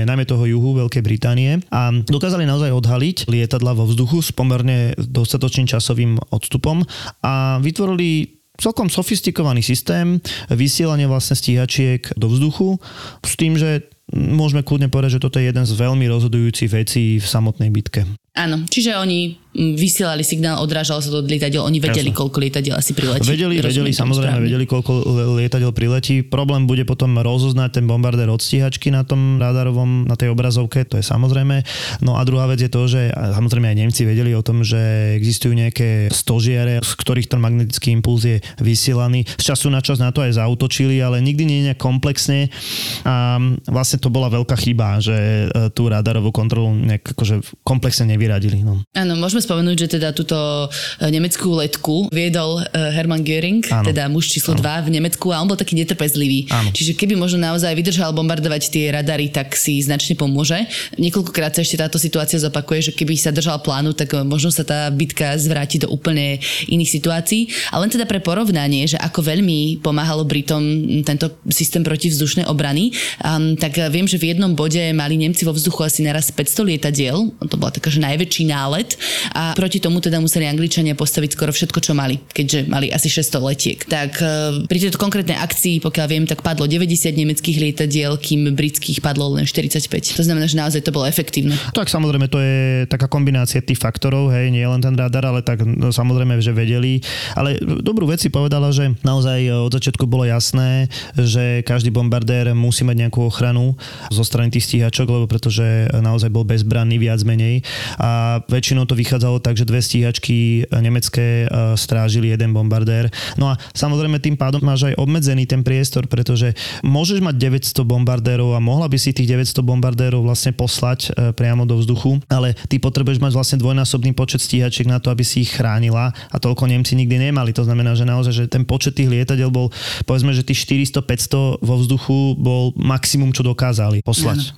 najmä 0.05 0.25
toho 0.26 0.45
juhu 0.47 0.76
Veľkej 0.76 1.02
Británie 1.05 1.61
a 1.71 1.90
dokázali 1.93 2.45
naozaj 2.45 2.73
odhaliť 2.73 3.31
lietadla 3.31 3.76
vo 3.76 3.88
vzduchu 3.88 4.21
s 4.25 4.31
pomerne 4.35 4.93
dostatočným 4.97 5.69
časovým 5.71 6.19
odstupom 6.33 6.83
a 7.25 7.59
vytvorili 7.61 8.40
celkom 8.61 8.93
sofistikovaný 8.93 9.64
systém 9.64 10.21
vysielania 10.52 11.09
vlastne 11.09 11.33
stíhačiek 11.33 12.12
do 12.21 12.29
vzduchu 12.29 12.76
s 13.25 13.33
tým, 13.40 13.57
že 13.57 13.88
môžeme 14.12 14.61
kľudne 14.61 14.90
povedať, 14.93 15.17
že 15.17 15.23
toto 15.23 15.38
je 15.40 15.49
jeden 15.49 15.64
z 15.64 15.73
veľmi 15.73 16.05
rozhodujúcich 16.11 16.71
vecí 16.71 17.05
v 17.23 17.26
samotnej 17.26 17.71
bitke. 17.73 18.05
Áno, 18.40 18.64
čiže 18.64 18.97
oni 18.97 19.37
vysielali 19.50 20.23
signál, 20.23 20.62
odrážalo 20.62 21.02
sa 21.02 21.11
to 21.11 21.20
od 21.20 21.28
lietadiel, 21.28 21.66
oni 21.66 21.82
vedeli, 21.82 22.14
Jasne. 22.14 22.18
koľko 22.23 22.38
lietadiel 22.38 22.78
asi 22.78 22.94
priletí. 22.94 23.26
Vedeli, 23.26 23.59
vedeli, 23.59 23.90
samozrejme, 23.92 24.38
správne. 24.38 24.47
vedeli, 24.47 24.64
koľko 24.64 24.92
lietadiel 25.37 25.73
priletí. 25.75 26.23
Problém 26.25 26.64
bude 26.64 26.87
potom 26.87 27.18
rozoznať 27.18 27.82
ten 27.82 27.85
bombardér 27.85 28.30
od 28.30 28.38
stíhačky 28.38 28.94
na 28.94 29.02
tom 29.02 29.42
radarovom, 29.42 30.06
na 30.09 30.14
tej 30.14 30.32
obrazovke, 30.32 30.87
to 30.87 30.97
je 30.97 31.04
samozrejme. 31.04 31.66
No 32.00 32.16
a 32.16 32.23
druhá 32.25 32.47
vec 32.49 32.62
je 32.62 32.70
to, 32.70 32.87
že 32.88 33.11
samozrejme 33.11 33.75
aj 33.75 33.76
Nemci 33.76 34.06
vedeli 34.06 34.32
o 34.38 34.40
tom, 34.40 34.62
že 34.62 35.18
existujú 35.18 35.52
nejaké 35.52 36.09
stožiare, 36.14 36.78
z 36.80 36.92
ktorých 36.97 37.28
ten 37.28 37.42
magnetický 37.42 37.90
impuls 37.90 38.23
je 38.23 38.38
vysielaný. 38.62 39.26
Z 39.37 39.52
času 39.52 39.68
na 39.68 39.82
čas 39.82 39.99
na 39.99 40.14
to 40.14 40.23
aj 40.23 40.38
zautočili, 40.38 41.02
ale 41.02 41.18
nikdy 41.18 41.42
nie 41.42 41.66
nejak 41.66 41.82
komplexne. 41.82 42.54
A 43.02 43.37
vlastne 43.66 43.99
to 43.99 44.14
bola 44.14 44.30
veľká 44.30 44.54
chyba, 44.54 45.02
že 45.02 45.50
e, 45.50 45.75
tú 45.75 45.90
radarovú 45.90 46.30
kontrolu 46.30 46.70
nejak 46.70 47.18
akože 47.18 47.66
komplexne 47.66 48.06
nevyriešili 48.14 48.30
vyradili. 48.31 48.63
No. 48.63 48.79
Áno, 48.95 49.19
môžeme 49.19 49.43
spomenúť, 49.43 49.77
že 49.87 49.99
teda 49.99 50.15
túto 50.15 50.39
e, 50.39 51.11
nemeckú 51.11 51.51
letku 51.59 52.07
viedol 52.15 52.63
e, 52.63 52.95
Hermann 52.95 53.27
Göring, 53.27 53.67
Áno. 53.67 53.91
teda 53.91 54.07
muž 54.07 54.31
číslo 54.31 54.55
2 54.55 54.87
v 54.87 54.95
Nemecku 54.95 55.35
a 55.35 55.43
on 55.43 55.51
bol 55.51 55.59
taký 55.59 55.75
netrpezlivý. 55.75 56.47
Áno. 56.55 56.71
Čiže 56.71 56.95
keby 56.95 57.19
možno 57.19 57.43
naozaj 57.43 57.75
vydržal 57.75 58.15
bombardovať 58.15 58.71
tie 58.71 58.95
radary, 58.95 59.35
tak 59.35 59.59
si 59.59 59.83
značne 59.83 60.15
pomôže. 60.15 60.63
Niekoľkokrát 60.95 61.59
sa 61.59 61.67
ešte 61.67 61.83
táto 61.83 61.99
situácia 61.99 62.39
zopakuje, 62.39 62.91
že 62.91 62.93
keby 62.95 63.19
sa 63.19 63.35
držal 63.35 63.59
plánu, 63.67 63.91
tak 63.99 64.15
e, 64.15 64.23
možno 64.23 64.55
sa 64.55 64.63
tá 64.63 64.87
bitka 64.95 65.35
zvráti 65.35 65.83
do 65.83 65.91
úplne 65.91 66.39
iných 66.71 66.91
situácií. 67.03 67.51
A 67.75 67.83
len 67.83 67.91
teda 67.91 68.07
pre 68.07 68.23
porovnanie, 68.23 68.87
že 68.87 68.95
ako 69.03 69.27
veľmi 69.27 69.83
pomáhalo 69.83 70.23
Britom 70.23 70.63
tento 71.03 71.35
systém 71.51 71.83
protivzdušnej 71.83 72.47
obrany, 72.47 72.95
um, 73.25 73.57
tak 73.57 73.75
viem, 73.91 74.07
že 74.07 74.21
v 74.21 74.37
jednom 74.37 74.53
bode 74.53 74.79
mali 74.93 75.17
Nemci 75.17 75.43
vo 75.43 75.57
vzduchu 75.57 75.83
asi 75.83 76.05
naraz 76.05 76.29
500 76.29 76.69
lietadiel, 76.69 77.33
to 77.49 77.57
bola 77.57 77.73
taká, 77.73 77.89
že 77.89 77.99
najväčší 78.14 78.43
nálet 78.50 78.99
a 79.35 79.55
proti 79.55 79.79
tomu 79.79 80.02
teda 80.02 80.19
museli 80.19 80.47
Angličania 80.47 80.99
postaviť 80.99 81.31
skoro 81.35 81.50
všetko, 81.55 81.79
čo 81.81 81.93
mali, 81.95 82.19
keďže 82.33 82.67
mali 82.67 82.90
asi 82.90 83.09
600 83.09 83.49
letiek. 83.49 83.79
Tak 83.87 84.12
uh, 84.21 84.31
pri 84.67 84.79
tejto 84.79 84.99
konkrétnej 84.99 85.38
akcii, 85.38 85.81
pokiaľ 85.81 86.07
viem, 86.11 86.25
tak 86.26 86.43
padlo 86.43 86.67
90 86.67 87.14
nemeckých 87.14 87.59
lietadiel, 87.62 88.19
kým 88.19 88.52
britských 88.55 89.00
padlo 89.00 89.35
len 89.38 89.47
45. 89.47 90.19
To 90.19 90.23
znamená, 90.23 90.47
že 90.50 90.59
naozaj 90.59 90.83
to 90.85 90.95
bolo 90.95 91.07
efektívne. 91.07 91.55
Tak 91.73 91.87
samozrejme, 91.87 92.26
to 92.26 92.38
je 92.43 92.85
taká 92.90 93.07
kombinácia 93.07 93.62
tých 93.62 93.79
faktorov, 93.79 94.35
hej, 94.35 94.50
nie 94.50 94.64
len 94.67 94.83
ten 94.83 94.95
radar, 94.95 95.25
ale 95.31 95.40
tak 95.40 95.62
no, 95.62 95.95
samozrejme, 95.95 96.38
že 96.43 96.52
vedeli. 96.55 97.00
Ale 97.38 97.59
dobrú 97.62 98.11
vec 98.11 98.21
si 98.21 98.29
povedala, 98.33 98.75
že 98.75 98.93
naozaj 99.07 99.38
od 99.67 99.73
začiatku 99.73 100.05
bolo 100.05 100.26
jasné, 100.26 100.90
že 101.14 101.62
každý 101.62 101.95
bombardér 101.95 102.52
musí 102.57 102.83
mať 102.83 103.07
nejakú 103.07 103.23
ochranu 103.25 103.79
zo 104.11 104.23
strany 104.26 104.50
tých 104.50 104.67
stíhačok, 104.67 105.07
lebo 105.07 105.26
pretože 105.31 105.88
naozaj 105.95 106.33
bol 106.33 106.43
bezbranný 106.43 106.99
viac 106.99 107.23
menej. 107.23 107.62
A 108.00 108.40
väčšinou 108.49 108.88
to 108.88 108.97
vychádzalo 108.97 109.45
tak, 109.45 109.61
že 109.61 109.69
dve 109.69 109.85
stíhačky 109.85 110.64
nemecké 110.73 111.45
e, 111.45 111.76
strážili 111.76 112.33
jeden 112.33 112.57
bombardér. 112.57 113.12
No 113.37 113.52
a 113.52 113.61
samozrejme 113.76 114.16
tým 114.16 114.40
pádom 114.40 114.64
máš 114.64 114.88
aj 114.88 114.97
obmedzený 114.97 115.45
ten 115.45 115.61
priestor, 115.61 116.09
pretože 116.09 116.57
môžeš 116.80 117.21
mať 117.21 117.37
900 117.37 117.85
bombardérov 117.85 118.57
a 118.57 118.61
mohla 118.64 118.88
by 118.88 118.97
si 118.97 119.12
tých 119.12 119.28
900 119.37 119.61
bombardérov 119.61 120.25
vlastne 120.25 120.57
poslať 120.57 121.12
e, 121.12 121.37
priamo 121.37 121.69
do 121.69 121.76
vzduchu, 121.76 122.25
ale 122.33 122.57
ty 122.73 122.80
potrebuješ 122.80 123.21
mať 123.21 123.33
vlastne 123.37 123.61
dvojnásobný 123.61 124.16
počet 124.16 124.40
stíhačiek 124.40 124.88
na 124.88 124.97
to, 124.97 125.12
aby 125.12 125.21
si 125.21 125.45
ich 125.45 125.52
chránila 125.52 126.16
a 126.33 126.37
toľko 126.40 126.73
Nemci 126.73 126.97
nikdy 126.97 127.30
nemali. 127.30 127.52
To 127.52 127.69
znamená, 127.69 127.92
že 127.92 128.09
naozaj, 128.09 128.33
že 128.33 128.45
ten 128.49 128.64
počet 128.64 128.97
tých 128.97 129.12
lietadiel 129.12 129.52
bol, 129.52 129.69
povedzme, 130.09 130.33
že 130.33 130.40
tých 130.40 130.64
400-500 130.88 131.61
vo 131.61 131.75
vzduchu 131.76 132.40
bol 132.40 132.73
maximum, 132.80 133.37
čo 133.37 133.45
dokázali 133.45 134.00
poslať. 134.00 134.57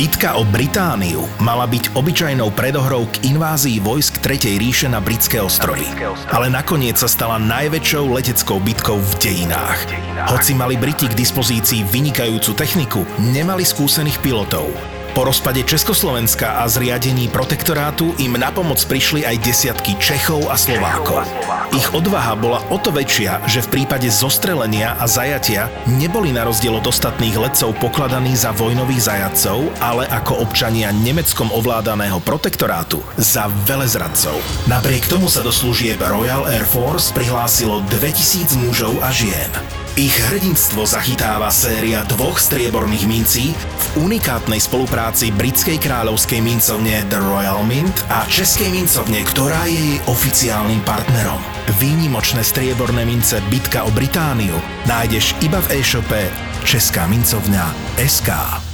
Bitka 0.00 0.40
o 0.40 0.48
Britániu 0.48 1.28
mala 1.44 1.68
byť 1.68 1.92
obyčajnou 1.92 2.56
predohrou 2.56 3.04
k 3.12 3.36
invázii 3.36 3.84
vojsk 3.84 4.24
Tretej 4.24 4.56
ríše 4.56 4.88
na 4.88 4.96
britské 4.96 5.44
ostrovy. 5.44 5.84
Ale 6.32 6.48
nakoniec 6.48 6.96
sa 6.96 7.04
stala 7.04 7.36
najväčšou 7.36 8.08
leteckou 8.08 8.64
bitkou 8.64 8.96
v 8.96 9.12
dejinách. 9.20 9.76
Hoci 10.32 10.56
mali 10.56 10.80
Briti 10.80 11.04
k 11.04 11.12
dispozícii 11.12 11.84
vynikajúcu 11.84 12.52
techniku, 12.56 13.04
nemali 13.28 13.60
skúsených 13.60 14.24
pilotov. 14.24 14.72
Po 15.10 15.26
rozpade 15.26 15.66
Československa 15.66 16.62
a 16.62 16.70
zriadení 16.70 17.26
protektorátu 17.26 18.14
im 18.22 18.38
na 18.38 18.54
pomoc 18.54 18.78
prišli 18.86 19.26
aj 19.26 19.42
desiatky 19.42 19.98
Čechov 19.98 20.46
a 20.46 20.54
Slovákov. 20.54 21.26
Ich 21.74 21.90
odvaha 21.90 22.38
bola 22.38 22.62
o 22.70 22.78
to 22.78 22.94
väčšia, 22.94 23.42
že 23.50 23.66
v 23.66 23.82
prípade 23.82 24.06
zostrelenia 24.06 24.94
a 25.02 25.10
zajatia 25.10 25.66
neboli 25.90 26.30
na 26.30 26.46
rozdiel 26.46 26.78
od 26.78 26.86
ostatných 26.86 27.34
letcov 27.34 27.74
pokladaní 27.82 28.38
za 28.38 28.54
vojnových 28.54 29.10
zajatcov, 29.10 29.58
ale 29.82 30.06
ako 30.06 30.46
občania 30.46 30.94
nemeckom 30.94 31.50
ovládaného 31.50 32.22
protektorátu 32.22 33.02
za 33.18 33.50
velezradcov. 33.66 34.38
Napriek 34.70 35.10
tomu 35.10 35.26
sa 35.26 35.42
do 35.42 35.50
služieb 35.50 35.98
Royal 36.06 36.46
Air 36.46 36.66
Force 36.66 37.10
prihlásilo 37.10 37.82
2000 37.90 38.62
mužov 38.62 38.94
a 39.02 39.10
žien. 39.10 39.79
Ich 39.98 40.14
hrdinstvo 40.30 40.86
zachytáva 40.86 41.50
séria 41.50 42.06
dvoch 42.06 42.38
strieborných 42.38 43.10
mincí 43.10 43.50
v 43.50 44.06
unikátnej 44.06 44.62
spolupráci 44.62 45.34
britskej 45.34 45.82
kráľovskej 45.82 46.38
mincovne 46.38 47.02
The 47.10 47.18
Royal 47.18 47.66
Mint 47.66 48.06
a 48.06 48.22
českej 48.30 48.70
mincovne, 48.70 49.26
ktorá 49.26 49.66
je 49.66 49.74
jej 49.74 49.98
oficiálnym 50.06 50.86
partnerom. 50.86 51.42
Výnimočné 51.82 52.46
strieborné 52.46 53.02
mince 53.02 53.42
Bitka 53.50 53.82
o 53.82 53.90
Britániu 53.90 54.54
nájdeš 54.86 55.34
iba 55.42 55.58
v 55.58 55.82
e-shope 55.82 56.22
Česká 56.62 57.10
mincovňa 57.10 57.98
SK. 57.98 58.69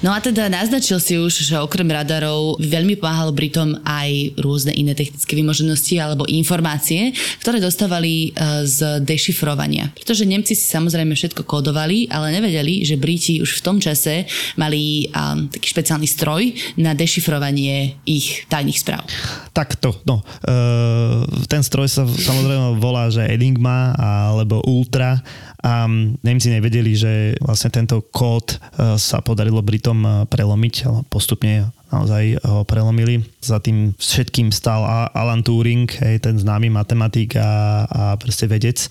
No 0.00 0.16
a 0.16 0.18
teda 0.24 0.48
naznačil 0.48 0.96
si 0.96 1.20
už, 1.20 1.44
že 1.44 1.60
okrem 1.60 1.84
radarov 1.84 2.56
veľmi 2.56 2.96
pomáhalo 2.96 3.36
Britom 3.36 3.76
aj 3.84 4.32
rôzne 4.40 4.72
iné 4.72 4.96
technické 4.96 5.36
vymoženosti 5.36 6.00
alebo 6.00 6.24
informácie, 6.24 7.12
ktoré 7.44 7.60
dostávali 7.60 8.32
e, 8.32 8.64
z 8.64 9.04
dešifrovania. 9.04 9.92
Pretože 9.92 10.24
Nemci 10.24 10.56
si 10.56 10.64
samozrejme 10.72 11.12
všetko 11.12 11.44
kódovali, 11.44 12.08
ale 12.08 12.32
nevedeli, 12.32 12.80
že 12.80 12.96
Briti 12.96 13.44
už 13.44 13.60
v 13.60 13.64
tom 13.64 13.76
čase 13.76 14.24
mali 14.56 15.12
um, 15.12 15.52
taký 15.52 15.68
špeciálny 15.68 16.08
stroj 16.08 16.48
na 16.80 16.96
dešifrovanie 16.96 18.00
ich 18.08 18.48
tajných 18.48 18.80
správ. 18.80 19.04
Takto, 19.52 20.00
no. 20.08 20.24
Uh, 20.48 21.28
ten 21.44 21.60
stroj 21.60 21.92
sa 21.92 22.08
samozrejme 22.08 22.80
volá, 22.80 23.12
že 23.12 23.20
Enigma 23.28 23.92
alebo 24.00 24.64
Ultra 24.64 25.20
a 25.60 25.84
Nemci 26.24 26.48
nevedeli, 26.48 26.96
že 26.96 27.12
vlastne 27.44 27.68
tento 27.72 28.00
kód 28.08 28.56
uh, 28.56 28.96
sa 28.96 29.20
podarilo 29.20 29.60
Britom 29.60 29.98
uh, 30.02 30.12
prelomiť, 30.24 30.74
ale 30.88 30.98
postupne 31.08 31.68
naozaj 31.90 32.38
ho 32.46 32.62
prelomili. 32.64 33.20
Za 33.40 33.56
tým 33.56 33.96
všetkým 33.96 34.52
stal 34.52 34.84
Alan 35.16 35.40
Turing, 35.40 35.88
hej, 35.88 36.20
ten 36.20 36.36
známy 36.36 36.68
matematik 36.68 37.40
a, 37.40 37.84
a 37.88 38.02
proste 38.20 38.44
vedec. 38.44 38.84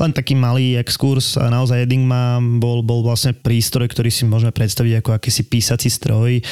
Len 0.00 0.16
taký 0.16 0.32
malý 0.32 0.80
exkurs, 0.80 1.36
naozaj 1.36 1.84
Enigma 1.84 2.40
bol, 2.40 2.80
bol 2.80 3.04
vlastne 3.04 3.36
prístroj, 3.36 3.92
ktorý 3.92 4.08
si 4.08 4.24
môžeme 4.24 4.56
predstaviť 4.56 5.04
ako 5.04 5.10
akýsi 5.20 5.42
písací 5.44 5.92
stroj, 5.92 6.40
e, 6.40 6.42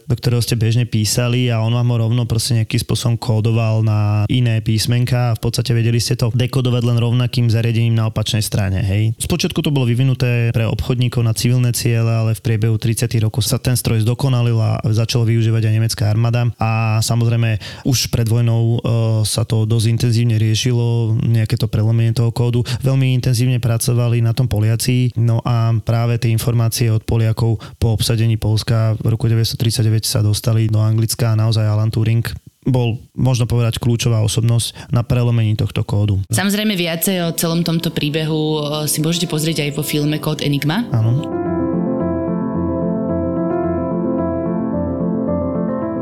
do 0.00 0.14
ktorého 0.16 0.40
ste 0.40 0.56
bežne 0.56 0.88
písali 0.88 1.52
a 1.52 1.60
on 1.60 1.76
vám 1.76 1.92
ho 1.92 2.08
rovno 2.08 2.24
proste 2.24 2.56
nejakým 2.56 2.80
spôsobom 2.80 3.16
kódoval 3.20 3.84
na 3.84 4.24
iné 4.32 4.64
písmenka 4.64 5.32
a 5.32 5.36
v 5.36 5.40
podstate 5.44 5.76
vedeli 5.76 6.00
ste 6.00 6.16
to 6.16 6.32
dekodovať 6.32 6.82
len 6.86 6.96
rovnakým 6.96 7.52
zariadením 7.52 7.92
na 7.92 8.08
opačnej 8.08 8.40
strane. 8.40 8.80
Hej. 8.80 9.12
Spočiatku 9.20 9.60
to 9.60 9.68
bolo 9.68 9.84
vyvinuté 9.84 10.48
pre 10.56 10.64
obchodníkov 10.64 11.20
na 11.20 11.36
civilné 11.36 11.76
ciele, 11.76 12.08
ale 12.08 12.32
v 12.32 12.40
priebehu 12.40 12.80
30 12.80 13.10
rokov 13.20 13.44
sa 13.44 13.60
ten 13.60 13.76
stroj 13.76 14.00
zdokonalil 14.06 14.56
a 14.56 14.80
začal 14.88 15.28
využívať 15.28 15.68
aj 15.68 15.74
nemecká 15.74 16.04
armáda 16.08 16.48
a 16.56 16.85
samozrejme 17.02 17.58
už 17.84 18.08
pred 18.10 18.26
vojnou 18.26 18.60
uh, 18.62 18.78
sa 19.22 19.42
to 19.42 19.64
dosť 19.68 19.86
intenzívne 19.86 20.36
riešilo, 20.36 21.16
nejaké 21.22 21.58
to 21.58 21.70
prelomenie 21.70 22.14
toho 22.14 22.30
kódu. 22.30 22.62
Veľmi 22.82 23.14
intenzívne 23.16 23.58
pracovali 23.62 24.22
na 24.22 24.32
tom 24.32 24.46
Poliaci, 24.46 25.14
no 25.18 25.42
a 25.42 25.74
práve 25.82 26.18
tie 26.20 26.32
informácie 26.32 26.88
od 26.90 27.02
Poliakov 27.02 27.58
po 27.76 27.94
obsadení 27.94 28.36
Polska 28.36 28.96
v 29.00 29.12
roku 29.14 29.26
1939 29.28 30.06
sa 30.06 30.20
dostali 30.22 30.70
do 30.70 30.80
Anglicka 30.82 31.34
a 31.34 31.38
naozaj 31.38 31.66
Alan 31.66 31.92
Turing 31.92 32.24
bol, 32.66 32.98
možno 33.14 33.46
povedať, 33.46 33.78
kľúčová 33.78 34.20
osobnosť 34.26 34.90
na 34.90 35.06
prelomení 35.06 35.54
tohto 35.54 35.86
kódu. 35.86 36.18
Samozrejme 36.34 36.74
viacej 36.74 37.16
o 37.22 37.34
celom 37.38 37.62
tomto 37.62 37.94
príbehu 37.94 38.58
e, 38.58 38.90
si 38.90 38.98
môžete 38.98 39.30
pozrieť 39.30 39.62
aj 39.62 39.70
vo 39.78 39.86
filme 39.86 40.18
Kód 40.18 40.42
Enigma. 40.42 40.82
Áno. 40.90 41.45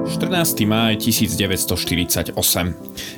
14. 0.04 0.68
máj 0.68 1.00
1948. 1.00 2.37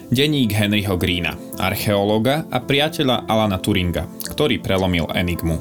Denník 0.07 0.55
Henryho 0.55 0.95
Greena, 0.95 1.35
archeológa 1.59 2.47
a 2.47 2.63
priateľa 2.63 3.27
Alana 3.27 3.59
Turinga, 3.59 4.07
ktorý 4.31 4.63
prelomil 4.63 5.11
Enigmu. 5.11 5.59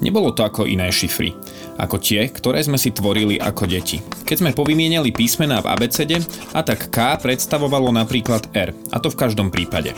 Nebolo 0.00 0.32
to 0.32 0.40
ako 0.40 0.64
iné 0.64 0.88
šifry, 0.88 1.36
ako 1.76 2.00
tie, 2.00 2.24
ktoré 2.32 2.64
sme 2.64 2.80
si 2.80 2.88
tvorili 2.88 3.36
ako 3.36 3.68
deti. 3.68 4.00
Keď 4.00 4.36
sme 4.40 4.56
povymieniali 4.56 5.12
písmená 5.12 5.60
v 5.60 5.76
abecede, 5.76 6.24
a 6.56 6.64
tak 6.64 6.88
K 6.88 7.20
predstavovalo 7.20 7.92
napríklad 7.92 8.48
R, 8.56 8.72
a 8.72 8.96
to 8.96 9.12
v 9.12 9.20
každom 9.20 9.52
prípade. 9.52 9.92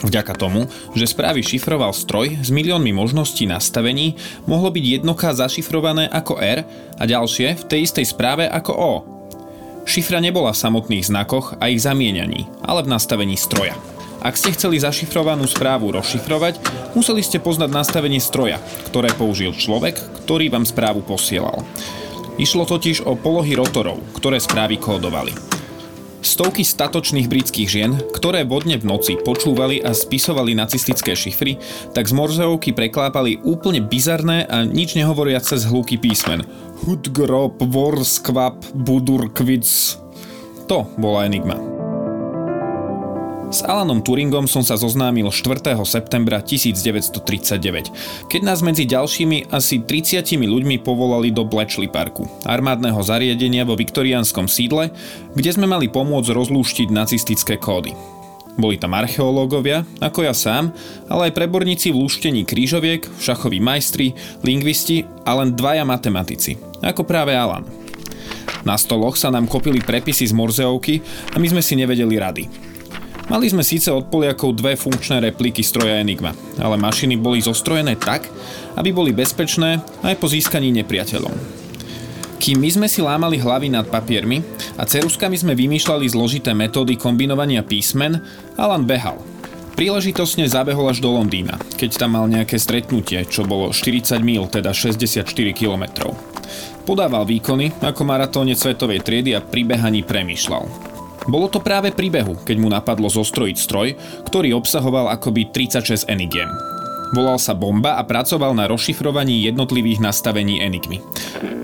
Vďaka 0.00 0.40
tomu, 0.40 0.64
že 0.96 1.04
správy 1.04 1.44
šifroval 1.44 1.92
stroj 1.92 2.40
s 2.40 2.48
miliónmi 2.48 2.96
možností 2.96 3.44
nastavení, 3.44 4.16
mohlo 4.48 4.72
byť 4.72 4.84
jedno 4.88 5.12
K 5.12 5.36
zašifrované 5.36 6.08
ako 6.08 6.40
R 6.40 6.64
a 6.96 7.02
ďalšie 7.04 7.60
v 7.60 7.64
tej 7.68 7.80
istej 7.84 8.08
správe 8.08 8.48
ako 8.48 8.72
O, 8.72 9.19
Šifra 9.88 10.20
nebola 10.20 10.52
v 10.52 10.62
samotných 10.62 11.08
znakoch 11.08 11.56
a 11.56 11.72
ich 11.72 11.82
zamieňaní, 11.82 12.46
ale 12.62 12.84
v 12.84 12.92
nastavení 12.92 13.34
stroja. 13.34 13.74
Ak 14.20 14.36
ste 14.36 14.52
chceli 14.52 14.76
zašifrovanú 14.76 15.48
správu 15.48 15.96
rozšifrovať, 15.96 16.60
museli 16.92 17.24
ste 17.24 17.40
poznať 17.40 17.72
nastavenie 17.72 18.20
stroja, 18.20 18.60
ktoré 18.92 19.08
použil 19.16 19.56
človek, 19.56 19.96
ktorý 20.24 20.52
vám 20.52 20.68
správu 20.68 21.00
posielal. 21.00 21.64
Išlo 22.36 22.68
totiž 22.68 23.08
o 23.08 23.16
polohy 23.16 23.56
rotorov, 23.56 24.00
ktoré 24.16 24.36
správy 24.36 24.76
kódovali. 24.76 25.49
Stovky 26.20 26.68
statočných 26.68 27.32
britských 27.32 27.68
žien, 27.68 27.92
ktoré 28.12 28.44
vodne 28.44 28.76
v 28.76 28.84
noci 28.84 29.16
počúvali 29.16 29.80
a 29.80 29.96
spisovali 29.96 30.52
nacistické 30.52 31.16
šifry, 31.16 31.56
tak 31.96 32.08
z 32.08 32.12
morzeovky 32.12 32.76
preklápali 32.76 33.40
úplne 33.40 33.80
bizarné 33.80 34.44
a 34.44 34.68
nič 34.68 35.00
nehovoriace 35.00 35.56
zhluky 35.56 35.96
písmen. 35.96 36.44
Hudgrop, 36.84 37.64
Vorskvap, 37.64 38.60
Budurkvic. 38.76 39.68
To 40.68 40.84
bola 41.00 41.24
enigma. 41.24 41.69
S 43.50 43.66
Alanom 43.66 43.98
Turingom 43.98 44.46
som 44.46 44.62
sa 44.62 44.78
zoznámil 44.78 45.26
4. 45.26 45.74
septembra 45.82 46.38
1939, 46.38 48.30
keď 48.30 48.40
nás 48.46 48.62
medzi 48.62 48.86
ďalšími 48.86 49.50
asi 49.50 49.82
30 49.82 50.22
ľuďmi 50.46 50.78
povolali 50.86 51.34
do 51.34 51.42
Bletchley 51.42 51.90
Parku, 51.90 52.30
armádneho 52.46 53.02
zariadenia 53.02 53.66
vo 53.66 53.74
viktoriánskom 53.74 54.46
sídle, 54.46 54.94
kde 55.34 55.50
sme 55.50 55.66
mali 55.66 55.90
pomôcť 55.90 56.30
rozlúštiť 56.30 56.94
nacistické 56.94 57.58
kódy. 57.58 57.90
Boli 58.54 58.78
tam 58.78 58.94
archeológovia, 58.94 59.82
ako 59.98 60.30
ja 60.30 60.34
sám, 60.34 60.70
ale 61.10 61.34
aj 61.34 61.42
preborníci 61.42 61.90
v 61.90 62.06
lúštení 62.06 62.46
krížoviek, 62.46 63.02
šachoví 63.18 63.58
majstri, 63.58 64.14
lingvisti 64.46 65.02
a 65.26 65.42
len 65.42 65.58
dvaja 65.58 65.82
matematici, 65.82 66.54
ako 66.86 67.02
práve 67.02 67.34
Alan. 67.34 67.66
Na 68.62 68.78
stoloch 68.78 69.18
sa 69.18 69.34
nám 69.34 69.50
kopili 69.50 69.82
prepisy 69.82 70.30
z 70.30 70.36
Morzeovky 70.38 71.02
a 71.34 71.42
my 71.42 71.50
sme 71.50 71.62
si 71.66 71.74
nevedeli 71.74 72.14
rady. 72.14 72.69
Mali 73.30 73.46
sme 73.46 73.62
síce 73.62 73.94
od 73.94 74.10
Poliakov 74.10 74.58
dve 74.58 74.74
funkčné 74.74 75.22
repliky 75.22 75.62
stroja 75.62 76.02
Enigma, 76.02 76.34
ale 76.58 76.74
mašiny 76.74 77.14
boli 77.14 77.38
zostrojené 77.38 77.94
tak, 77.94 78.26
aby 78.74 78.90
boli 78.90 79.14
bezpečné 79.14 79.78
aj 80.02 80.18
po 80.18 80.26
získaní 80.26 80.74
nepriateľom. 80.82 81.30
Kým 82.42 82.58
my 82.58 82.70
sme 82.74 82.88
si 82.90 82.98
lámali 82.98 83.38
hlavy 83.38 83.70
nad 83.70 83.86
papiermi 83.86 84.42
a 84.74 84.82
ceruskami 84.82 85.38
sme 85.38 85.54
vymýšľali 85.54 86.10
zložité 86.10 86.58
metódy 86.58 86.98
kombinovania 86.98 87.62
písmen, 87.62 88.18
Alan 88.58 88.82
behal. 88.82 89.22
Príležitosne 89.78 90.50
zabehol 90.50 90.90
až 90.90 90.98
do 90.98 91.14
Londýna, 91.14 91.54
keď 91.78 92.02
tam 92.02 92.18
mal 92.18 92.26
nejaké 92.26 92.58
stretnutie, 92.58 93.22
čo 93.30 93.46
bolo 93.46 93.70
40 93.70 94.18
mil, 94.26 94.50
teda 94.50 94.74
64 94.74 95.22
kilometrov. 95.54 96.18
Podával 96.82 97.22
výkony 97.30 97.78
ako 97.78 98.02
maratóne 98.02 98.58
svetovej 98.58 99.06
triedy 99.06 99.38
a 99.38 99.40
pri 99.44 99.62
behaní 99.62 100.02
premýšľal. 100.02 100.89
Bolo 101.28 101.52
to 101.52 101.60
práve 101.60 101.92
príbehu, 101.92 102.38
keď 102.46 102.56
mu 102.56 102.72
napadlo 102.72 103.12
zostrojiť 103.12 103.56
stroj, 103.58 103.88
ktorý 104.24 104.56
obsahoval 104.56 105.12
akoby 105.12 105.52
36 105.52 106.08
enigiem. 106.08 106.48
Volal 107.10 107.42
sa 107.42 107.58
Bomba 107.58 107.98
a 107.98 108.06
pracoval 108.06 108.54
na 108.54 108.70
rozšifrovaní 108.70 109.42
jednotlivých 109.42 109.98
nastavení 109.98 110.62
Enigmy. 110.62 111.02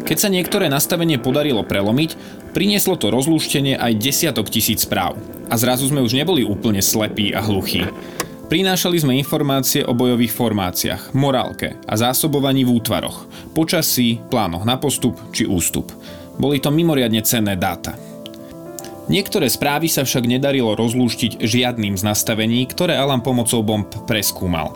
Keď 0.02 0.16
sa 0.18 0.26
niektoré 0.26 0.66
nastavenie 0.66 1.22
podarilo 1.22 1.62
prelomiť, 1.62 2.18
prinieslo 2.50 2.98
to 2.98 3.14
rozlúštenie 3.14 3.78
aj 3.78 3.94
desiatok 3.94 4.50
tisíc 4.50 4.82
správ. 4.82 5.14
A 5.46 5.54
zrazu 5.54 5.86
sme 5.86 6.02
už 6.02 6.18
neboli 6.18 6.42
úplne 6.42 6.82
slepí 6.82 7.30
a 7.30 7.46
hluchí. 7.46 7.86
Prinášali 8.50 8.98
sme 8.98 9.18
informácie 9.18 9.86
o 9.86 9.94
bojových 9.94 10.34
formáciách, 10.34 11.14
morálke 11.14 11.78
a 11.86 11.94
zásobovaní 11.94 12.62
v 12.66 12.78
útvaroch, 12.78 13.26
počasí, 13.54 14.22
plánoch 14.30 14.66
na 14.66 14.78
postup 14.78 15.18
či 15.30 15.46
ústup. 15.46 15.90
Boli 16.38 16.58
to 16.58 16.74
mimoriadne 16.74 17.22
cenné 17.22 17.54
dáta. 17.54 18.05
Niektoré 19.06 19.46
správy 19.46 19.86
sa 19.86 20.02
však 20.02 20.26
nedarilo 20.26 20.74
rozlúštiť 20.74 21.38
žiadnym 21.38 21.94
z 21.94 22.02
nastavení, 22.02 22.66
ktoré 22.66 22.98
Alan 22.98 23.22
pomocou 23.22 23.62
bomb 23.62 23.86
preskúmal. 24.02 24.74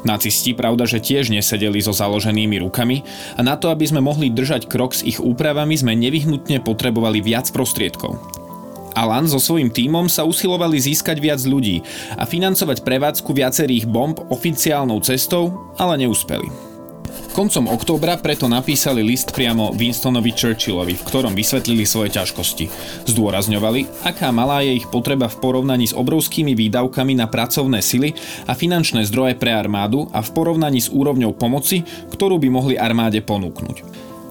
Nacisti 0.00 0.56
pravda, 0.56 0.88
že 0.88 1.04
tiež 1.04 1.28
nesedeli 1.28 1.84
so 1.84 1.92
založenými 1.92 2.64
rukami 2.64 3.04
a 3.36 3.44
na 3.44 3.60
to, 3.60 3.68
aby 3.68 3.84
sme 3.84 4.00
mohli 4.00 4.32
držať 4.32 4.64
krok 4.64 4.96
s 4.96 5.04
ich 5.04 5.20
úpravami, 5.20 5.76
sme 5.76 5.92
nevyhnutne 5.92 6.64
potrebovali 6.64 7.20
viac 7.20 7.52
prostriedkov. 7.52 8.16
Alan 8.96 9.28
so 9.28 9.36
svojím 9.36 9.68
tímom 9.68 10.08
sa 10.08 10.24
usilovali 10.24 10.80
získať 10.80 11.20
viac 11.20 11.44
ľudí 11.44 11.84
a 12.16 12.24
financovať 12.24 12.80
prevádzku 12.80 13.28
viacerých 13.28 13.84
bomb 13.84 14.16
oficiálnou 14.32 15.04
cestou, 15.04 15.68
ale 15.76 16.00
neúspeli. 16.00 16.75
Koncom 17.36 17.68
októbra 17.68 18.16
preto 18.16 18.48
napísali 18.48 19.04
list 19.04 19.36
priamo 19.36 19.68
Winstonovi 19.76 20.32
Churchillovi, 20.32 20.96
v 20.96 21.04
ktorom 21.04 21.36
vysvetlili 21.36 21.84
svoje 21.84 22.16
ťažkosti. 22.16 22.64
Zdôrazňovali, 23.12 24.08
aká 24.08 24.32
malá 24.32 24.64
je 24.64 24.80
ich 24.80 24.88
potreba 24.88 25.28
v 25.28 25.36
porovnaní 25.44 25.84
s 25.84 25.92
obrovskými 25.92 26.56
výdavkami 26.56 27.12
na 27.12 27.28
pracovné 27.28 27.84
sily 27.84 28.16
a 28.48 28.56
finančné 28.56 29.04
zdroje 29.04 29.36
pre 29.36 29.52
armádu 29.52 30.08
a 30.16 30.24
v 30.24 30.32
porovnaní 30.32 30.80
s 30.80 30.88
úrovňou 30.88 31.36
pomoci, 31.36 31.84
ktorú 32.08 32.40
by 32.40 32.48
mohli 32.48 32.74
armáde 32.80 33.20
ponúknuť. 33.20 33.84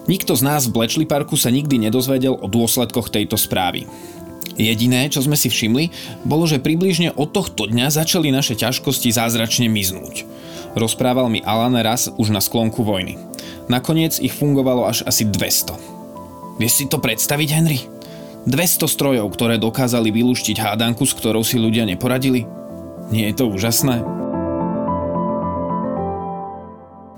Nikto 0.09 0.33
z 0.33 0.41
nás 0.41 0.65
v 0.65 0.73
Bletchley 0.73 1.05
Parku 1.05 1.37
sa 1.37 1.53
nikdy 1.53 1.77
nedozvedel 1.85 2.33
o 2.33 2.49
dôsledkoch 2.49 3.13
tejto 3.13 3.37
správy. 3.37 3.85
Jediné, 4.55 5.11
čo 5.11 5.19
sme 5.19 5.35
si 5.35 5.51
všimli, 5.51 5.91
bolo, 6.23 6.47
že 6.47 6.63
približne 6.63 7.11
od 7.15 7.35
tohto 7.35 7.67
dňa 7.67 7.91
začali 7.91 8.31
naše 8.31 8.55
ťažkosti 8.55 9.11
zázračne 9.11 9.67
miznúť. 9.67 10.23
Rozprával 10.79 11.27
mi 11.27 11.43
Alan 11.43 11.75
raz 11.75 12.07
už 12.15 12.31
na 12.31 12.39
sklonku 12.39 12.83
vojny. 12.83 13.19
Nakoniec 13.67 14.19
ich 14.19 14.31
fungovalo 14.31 14.87
až 14.87 15.03
asi 15.03 15.27
200. 15.27 15.75
Vieš 16.55 16.73
si 16.73 16.85
to 16.87 17.03
predstaviť, 17.03 17.49
Henry? 17.51 17.79
200 18.47 18.87
strojov, 18.87 19.27
ktoré 19.35 19.59
dokázali 19.59 20.13
vylúštiť 20.13 20.61
hádanku, 20.61 21.03
s 21.03 21.17
ktorou 21.17 21.43
si 21.43 21.59
ľudia 21.59 21.83
neporadili? 21.83 22.47
Nie 23.11 23.33
je 23.33 23.43
to 23.43 23.51
úžasné? 23.51 24.24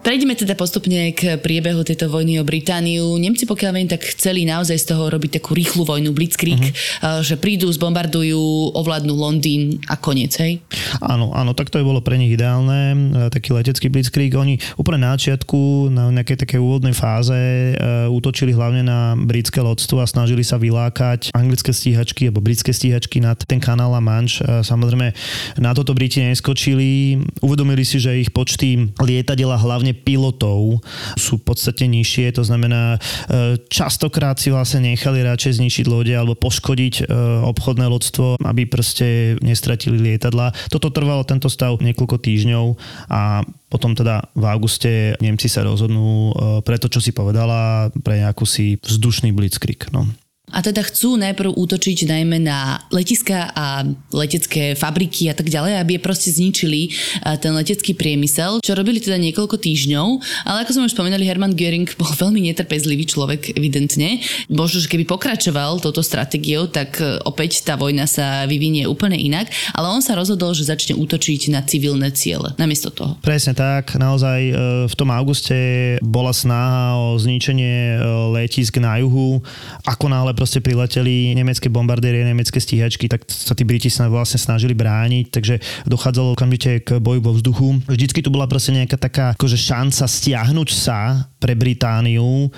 Prejdeme 0.07 0.39
teda 0.39 0.55
postupne 0.55 1.11
k 1.11 1.35
priebehu 1.35 1.83
tejto 1.83 2.07
vojny 2.07 2.39
o 2.39 2.47
Britániu. 2.47 3.19
Nemci, 3.19 3.43
pokiaľ 3.43 3.71
viem, 3.75 3.91
tak 3.91 4.07
chceli 4.15 4.47
naozaj 4.47 4.79
z 4.79 4.95
toho 4.95 5.11
robiť 5.11 5.43
takú 5.43 5.51
rýchlu 5.51 5.83
vojnu, 5.83 6.15
blitzkrieg, 6.15 6.63
uh-huh. 6.63 7.19
že 7.27 7.35
prídu, 7.35 7.67
zbombardujú, 7.67 8.71
ovládnu 8.71 9.11
Londýn 9.11 9.83
a 9.91 9.99
koniec, 9.99 10.39
hej? 10.39 10.63
Áno, 11.03 11.35
áno, 11.35 11.51
tak 11.51 11.67
to 11.67 11.75
je 11.75 11.83
bolo 11.83 11.99
pre 11.99 12.15
nich 12.15 12.31
ideálne, 12.39 12.95
e, 12.95 13.27
taký 13.27 13.51
letecký 13.51 13.91
blitzkrieg. 13.91 14.31
Oni 14.39 14.55
úplne 14.79 15.03
na 15.03 15.19
začiatku, 15.19 15.91
na 15.91 16.07
nejakej 16.15 16.39
takej 16.39 16.59
úvodnej 16.63 16.95
fáze 16.95 17.35
uh, 17.75 18.07
útočili 18.07 18.55
hlavne 18.55 18.87
na 18.87 19.11
britské 19.19 19.59
lodstvo 19.59 19.99
a 19.99 20.07
snažili 20.07 20.47
sa 20.47 20.55
vylákať 20.55 21.35
anglické 21.35 21.75
stíhačky 21.75 22.31
alebo 22.31 22.39
britské 22.39 22.71
stíhačky 22.71 23.19
nad 23.19 23.43
ten 23.43 23.59
kanál 23.59 23.91
a 23.91 23.99
Manš. 23.99 24.39
Uh, 24.39 24.63
samozrejme, 24.63 25.11
na 25.59 25.75
toto 25.75 25.91
Briti 25.91 26.23
neskočili. 26.23 27.19
Uvedomili 27.43 27.83
si, 27.83 27.99
že 27.99 28.15
ich 28.15 28.31
počty 28.31 28.87
lietadela 29.03 29.59
hlavne 29.59 29.96
pilotov 29.97 30.85
sú 31.17 31.41
podstate 31.47 31.87
nižšie, 31.87 32.35
to 32.35 32.43
znamená 32.43 32.99
e, 32.99 33.57
častokrát 33.71 34.35
si 34.35 34.51
vlastne 34.51 34.83
nechali 34.91 35.23
radšej 35.23 35.63
zničiť 35.63 35.85
lode 35.87 36.11
alebo 36.11 36.35
poškodiť 36.35 36.93
e, 37.01 37.03
obchodné 37.47 37.87
lodstvo, 37.87 38.43
aby 38.43 38.67
proste 38.67 39.39
nestratili 39.39 39.95
lietadla. 39.95 40.51
Toto 40.67 40.91
trvalo 40.91 41.23
tento 41.23 41.47
stav 41.47 41.79
niekoľko 41.79 42.19
týždňov 42.19 42.65
a 43.07 43.47
potom 43.71 43.95
teda 43.95 44.27
v 44.35 44.43
auguste 44.43 45.15
Nemci 45.23 45.47
sa 45.47 45.63
rozhodnú 45.63 46.05
e, 46.05 46.31
pre 46.67 46.75
to, 46.75 46.91
čo 46.91 46.99
si 46.99 47.15
povedala, 47.15 47.87
pre 48.03 48.19
nejakú 48.19 48.43
si 48.43 48.75
vzdušný 48.83 49.31
blitzkrieg. 49.31 49.87
No. 49.95 50.03
A 50.47 50.63
teda 50.63 50.79
chcú 50.79 51.19
najprv 51.19 51.59
útočiť 51.59 52.07
najmä 52.07 52.39
na 52.39 52.79
letiska 52.87 53.51
a 53.51 53.83
letecké 54.15 54.79
fabriky 54.79 55.27
a 55.27 55.35
tak 55.35 55.51
ďalej, 55.51 55.75
aby 55.75 55.99
je 55.99 56.05
proste 56.07 56.31
zničili 56.31 56.95
ten 57.43 57.51
letecký 57.51 57.91
priemysel, 57.91 58.63
čo 58.63 58.71
robili 58.71 59.03
teda 59.03 59.19
niekoľko 59.19 59.59
týždňov, 59.59 60.07
ale 60.47 60.63
ako 60.63 60.71
sme 60.71 60.87
už 60.87 60.95
spomínali, 60.95 61.27
Hermann 61.27 61.51
Göring 61.51 61.91
bol 61.99 62.07
veľmi 62.23 62.47
netrpezlivý 62.47 63.03
človek, 63.03 63.59
evidentne. 63.59 64.23
Možno, 64.47 64.79
že 64.79 64.87
keby 64.87 65.03
pokračoval 65.03 65.83
touto 65.83 65.99
stratégiou, 65.99 66.71
tak 66.71 66.95
e, 67.03 67.19
opäť 67.27 67.67
tá 67.67 67.75
vojna 67.75 68.07
sa 68.07 68.47
vyvinie 68.47 68.87
úplne 68.87 69.19
inak, 69.19 69.51
ale 69.75 69.91
on 69.91 69.99
sa 69.99 70.15
rozhodol, 70.15 70.55
že 70.55 70.71
začne 70.71 70.95
útočiť 70.95 71.51
na 71.51 71.59
civilné 71.67 72.15
ciele, 72.15 72.55
namiesto 72.55 72.87
toho. 72.87 73.19
Presne 73.19 73.51
tak, 73.51 73.99
naozaj 73.99 74.39
e, 74.47 74.53
v 74.87 74.95
tom 74.95 75.11
auguste 75.11 75.99
bola 75.99 76.31
snaha 76.31 76.95
o 76.95 77.19
zničenie 77.19 77.99
e, 77.99 78.07
letisk 78.39 78.79
na 78.79 79.03
juhu, 79.03 79.43
ako 79.83 80.07
náhle 80.07 80.36
proste 80.37 80.61
prileteli 80.61 81.33
nemecké 81.33 81.73
bombardérie, 81.73 82.21
nemecké 82.21 82.61
stíhačky, 82.61 83.09
tak 83.09 83.25
sa 83.25 83.57
tí 83.57 83.65
Briti 83.65 83.89
sa 83.89 84.05
vlastne 84.05 84.37
snažili 84.37 84.77
brániť, 84.77 85.33
takže 85.33 85.55
dochádzalo 85.89 86.37
okamžite 86.37 86.85
k 86.85 87.01
boju 87.01 87.19
vo 87.25 87.33
vzduchu. 87.33 87.81
Vždycky 87.89 88.21
tu 88.21 88.29
bola 88.29 88.45
proste 88.45 88.77
nejaká 88.77 89.01
taká 89.01 89.25
akože 89.33 89.57
šanca 89.57 90.05
stiahnuť 90.05 90.69
sa 90.69 91.25
pre 91.37 91.53
Britániu 91.53 92.25
e, 92.25 92.49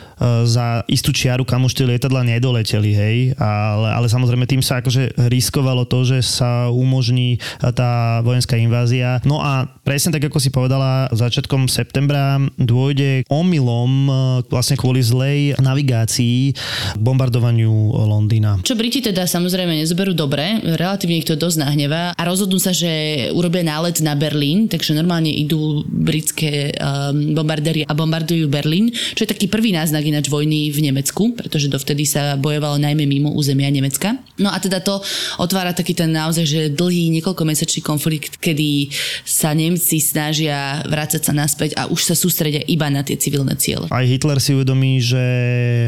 za 0.48 0.84
istú 0.88 1.12
čiaru, 1.12 1.44
kam 1.44 1.68
už 1.68 1.76
tie 1.76 1.86
lietadla 1.88 2.24
nedoleteli, 2.24 2.92
hej, 2.96 3.18
ale, 3.36 3.92
ale 3.92 4.08
samozrejme 4.08 4.48
tým 4.48 4.64
sa 4.64 4.80
akože 4.80 5.28
riskovalo 5.28 5.84
to, 5.84 6.08
že 6.08 6.24
sa 6.24 6.72
umožní 6.72 7.40
tá 7.76 8.24
vojenská 8.24 8.56
invázia. 8.56 9.20
No 9.28 9.44
a 9.44 9.68
presne 9.84 10.16
tak, 10.16 10.32
ako 10.32 10.40
si 10.40 10.50
povedala, 10.50 11.12
začiatkom 11.12 11.68
septembra 11.68 12.40
dôjde 12.56 13.28
omylom 13.28 13.92
e, 14.08 14.12
vlastne 14.48 14.80
kvôli 14.80 15.04
zlej 15.04 15.60
navigácii 15.60 16.56
bombardovaniu 16.96 18.00
Londýna. 18.08 18.64
Čo 18.64 18.80
Briti 18.80 19.04
teda 19.04 19.28
samozrejme 19.28 19.76
nezoberú 19.84 20.16
dobre, 20.16 20.64
relatívne 20.64 21.20
ich 21.20 21.28
to 21.28 21.36
dosť 21.36 21.68
nahnevá 21.68 22.16
a 22.16 22.22
rozhodnú 22.24 22.58
sa, 22.58 22.72
že 22.72 23.28
urobia 23.36 23.62
nálet 23.62 24.00
na 24.00 24.16
Berlín, 24.16 24.72
takže 24.72 24.96
normálne 24.96 25.30
idú 25.30 25.84
britské 25.84 26.72
um, 26.80 27.36
bombardéry 27.36 27.84
a 27.84 27.92
bombardujú 27.92 28.48
Berlín 28.48 28.69
Berlín, 28.70 28.94
čo 28.94 29.26
je 29.26 29.34
taký 29.34 29.50
prvý 29.50 29.74
náznak 29.74 30.06
ináč 30.06 30.30
vojny 30.30 30.70
v 30.70 30.86
Nemecku, 30.86 31.34
pretože 31.34 31.66
dovtedy 31.74 32.06
sa 32.06 32.38
bojovalo 32.38 32.78
najmä 32.78 33.10
mimo 33.10 33.34
územia 33.34 33.66
Nemecka. 33.74 34.14
No 34.38 34.54
a 34.54 34.62
teda 34.62 34.78
to 34.78 35.02
otvára 35.42 35.74
taký 35.74 35.98
ten 35.98 36.14
naozaj, 36.14 36.46
že 36.46 36.62
dlhý 36.70 37.10
niekoľkomesačný 37.18 37.82
konflikt, 37.82 38.38
kedy 38.38 38.94
sa 39.26 39.58
Nemci 39.58 39.98
snažia 39.98 40.86
vrácať 40.86 41.26
sa 41.26 41.34
naspäť 41.34 41.74
a 41.82 41.90
už 41.90 42.14
sa 42.14 42.14
sústredia 42.14 42.62
iba 42.70 42.86
na 42.94 43.02
tie 43.02 43.18
civilné 43.18 43.58
ciele. 43.58 43.90
Aj 43.90 44.06
Hitler 44.06 44.38
si 44.38 44.54
uvedomí, 44.54 45.02
že 45.02 45.26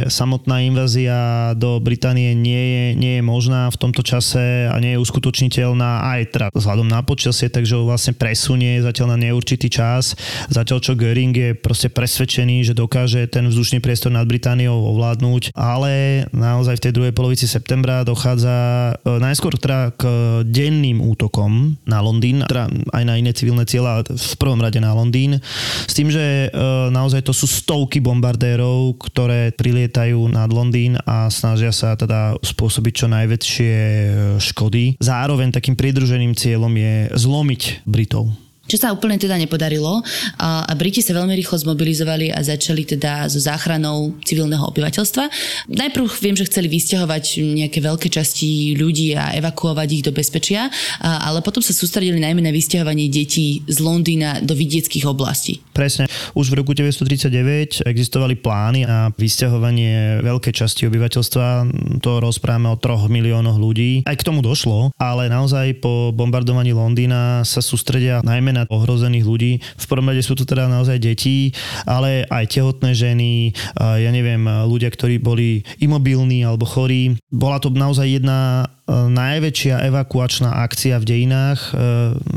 samotná 0.09 0.65
invázia 0.65 1.53
do 1.53 1.77
Británie 1.77 2.33
nie 2.33 2.63
je, 2.65 2.85
nie 2.97 3.13
je 3.21 3.23
možná 3.23 3.69
v 3.69 3.77
tomto 3.77 4.01
čase 4.01 4.65
a 4.73 4.75
nie 4.81 4.97
je 4.97 5.01
uskutočniteľná 5.05 6.17
aj 6.17 6.21
teda 6.33 6.47
vzhľadom 6.49 6.89
na 6.89 7.05
počasie, 7.05 7.45
takže 7.45 7.77
ho 7.77 7.85
vlastne 7.85 8.17
presunie 8.17 8.81
zatiaľ 8.81 9.13
na 9.13 9.29
neurčitý 9.29 9.69
čas. 9.69 10.17
Zatiaľ 10.49 10.81
čo 10.81 10.97
Göring 10.97 11.37
je 11.37 11.53
proste 11.53 11.91
presvedčený, 11.91 12.70
že 12.70 12.70
dokáže 12.73 13.27
ten 13.29 13.47
vzdušný 13.47 13.79
priestor 13.79 14.11
nad 14.11 14.25
Britániou 14.25 14.91
ovládnuť, 14.95 15.53
ale 15.53 16.25
naozaj 16.33 16.79
v 16.79 16.83
tej 16.89 16.93
druhej 16.95 17.13
polovici 17.13 17.45
septembra 17.45 18.01
dochádza 18.01 18.55
e, 18.97 19.21
najskôr 19.21 19.55
teda 19.55 19.93
k 19.95 20.03
denným 20.47 20.99
útokom 21.03 21.77
na 21.85 22.01
Londýn, 22.01 22.43
teda 22.47 22.67
aj 22.95 23.03
na 23.05 23.15
iné 23.19 23.31
civilné 23.31 23.69
cieľa, 23.69 24.03
v 24.07 24.35
prvom 24.41 24.59
rade 24.59 24.81
na 24.81 24.91
Londýn, 24.95 25.37
s 25.85 25.93
tým, 25.93 26.09
že 26.09 26.49
e, 26.49 26.67
naozaj 26.89 27.21
to 27.21 27.33
sú 27.35 27.45
stovky 27.45 28.01
bombardérov, 28.01 28.97
ktoré 28.97 29.53
prilietajú 29.53 30.31
nad 30.31 30.49
Londýn 30.49 30.97
a 31.05 31.29
snažia 31.29 31.69
sa 31.69 31.93
teda 31.93 32.39
spôsobiť 32.41 32.93
čo 32.95 33.07
najväčšie 33.11 33.75
e, 33.77 34.03
škody. 34.41 34.97
Zároveň 34.97 35.53
takým 35.53 35.77
pridruženým 35.77 36.33
cieľom 36.33 36.73
je 36.73 36.95
zlomiť 37.13 37.85
Britov. 37.85 38.40
Čo 38.71 38.87
sa 38.87 38.95
úplne 38.95 39.19
teda 39.19 39.35
nepodarilo 39.35 39.99
a, 40.39 40.63
a 40.63 40.73
Briti 40.79 41.03
sa 41.03 41.11
veľmi 41.11 41.35
rýchlo 41.35 41.59
zmobilizovali 41.59 42.31
a 42.31 42.39
začali 42.39 42.87
teda 42.87 43.27
so 43.27 43.43
záchranou 43.43 44.15
civilného 44.23 44.63
obyvateľstva. 44.71 45.27
Najprv 45.67 46.07
viem, 46.23 46.39
že 46.39 46.47
chceli 46.47 46.71
vysťahovať 46.71 47.43
nejaké 47.59 47.83
veľké 47.83 48.07
časti 48.07 48.79
ľudí 48.79 49.11
a 49.19 49.35
evakuovať 49.35 49.87
ich 49.91 50.03
do 50.07 50.15
bezpečia, 50.15 50.71
a, 51.03 51.27
ale 51.27 51.43
potom 51.43 51.59
sa 51.59 51.75
sústredili 51.75 52.23
najmä 52.23 52.39
na 52.39 52.55
vysťahovanie 52.55 53.11
detí 53.11 53.67
z 53.67 53.77
Londýna 53.83 54.39
do 54.39 54.55
vidieckých 54.55 55.03
oblastí. 55.03 55.59
Presne. 55.75 56.07
Už 56.31 56.47
v 56.47 56.63
roku 56.63 56.71
1939 56.71 57.83
existovali 57.83 58.39
plány 58.39 58.87
na 58.87 59.11
vysťahovanie 59.11 60.23
veľkej 60.23 60.53
časti 60.55 60.87
obyvateľstva. 60.87 61.67
To 61.99 62.23
rozprávame 62.23 62.71
o 62.71 62.79
troch 62.79 63.11
miliónoch 63.11 63.59
ľudí. 63.59 64.07
Aj 64.07 64.15
k 64.15 64.23
tomu 64.23 64.39
došlo, 64.39 64.95
ale 64.95 65.27
naozaj 65.27 65.83
po 65.83 66.15
bombardovaní 66.15 66.71
Londýna 66.71 67.41
sa 67.43 67.59
sústredia 67.59 68.21
najmä 68.21 68.53
na 68.53 68.60
na 68.61 68.69
ohrozených 68.69 69.25
ľudí. 69.25 69.51
V 69.57 69.85
prvom 69.89 70.13
rade 70.13 70.21
sú 70.21 70.37
to 70.37 70.45
teda 70.45 70.69
naozaj 70.69 71.01
deti, 71.01 71.51
ale 71.89 72.25
aj 72.29 72.45
tehotné 72.53 72.93
ženy, 72.93 73.55
ja 73.77 74.11
neviem, 74.13 74.45
ľudia, 74.45 74.93
ktorí 74.93 75.17
boli 75.17 75.65
imobilní 75.81 76.45
alebo 76.45 76.69
chorí. 76.69 77.17
Bola 77.31 77.57
to 77.57 77.73
naozaj 77.73 78.05
jedna 78.05 78.69
e, 78.85 78.93
najväčšia 78.93 79.87
evakuačná 79.89 80.61
akcia 80.61 81.01
v 81.01 81.07
dejinách 81.07 81.59
e, 81.59 81.71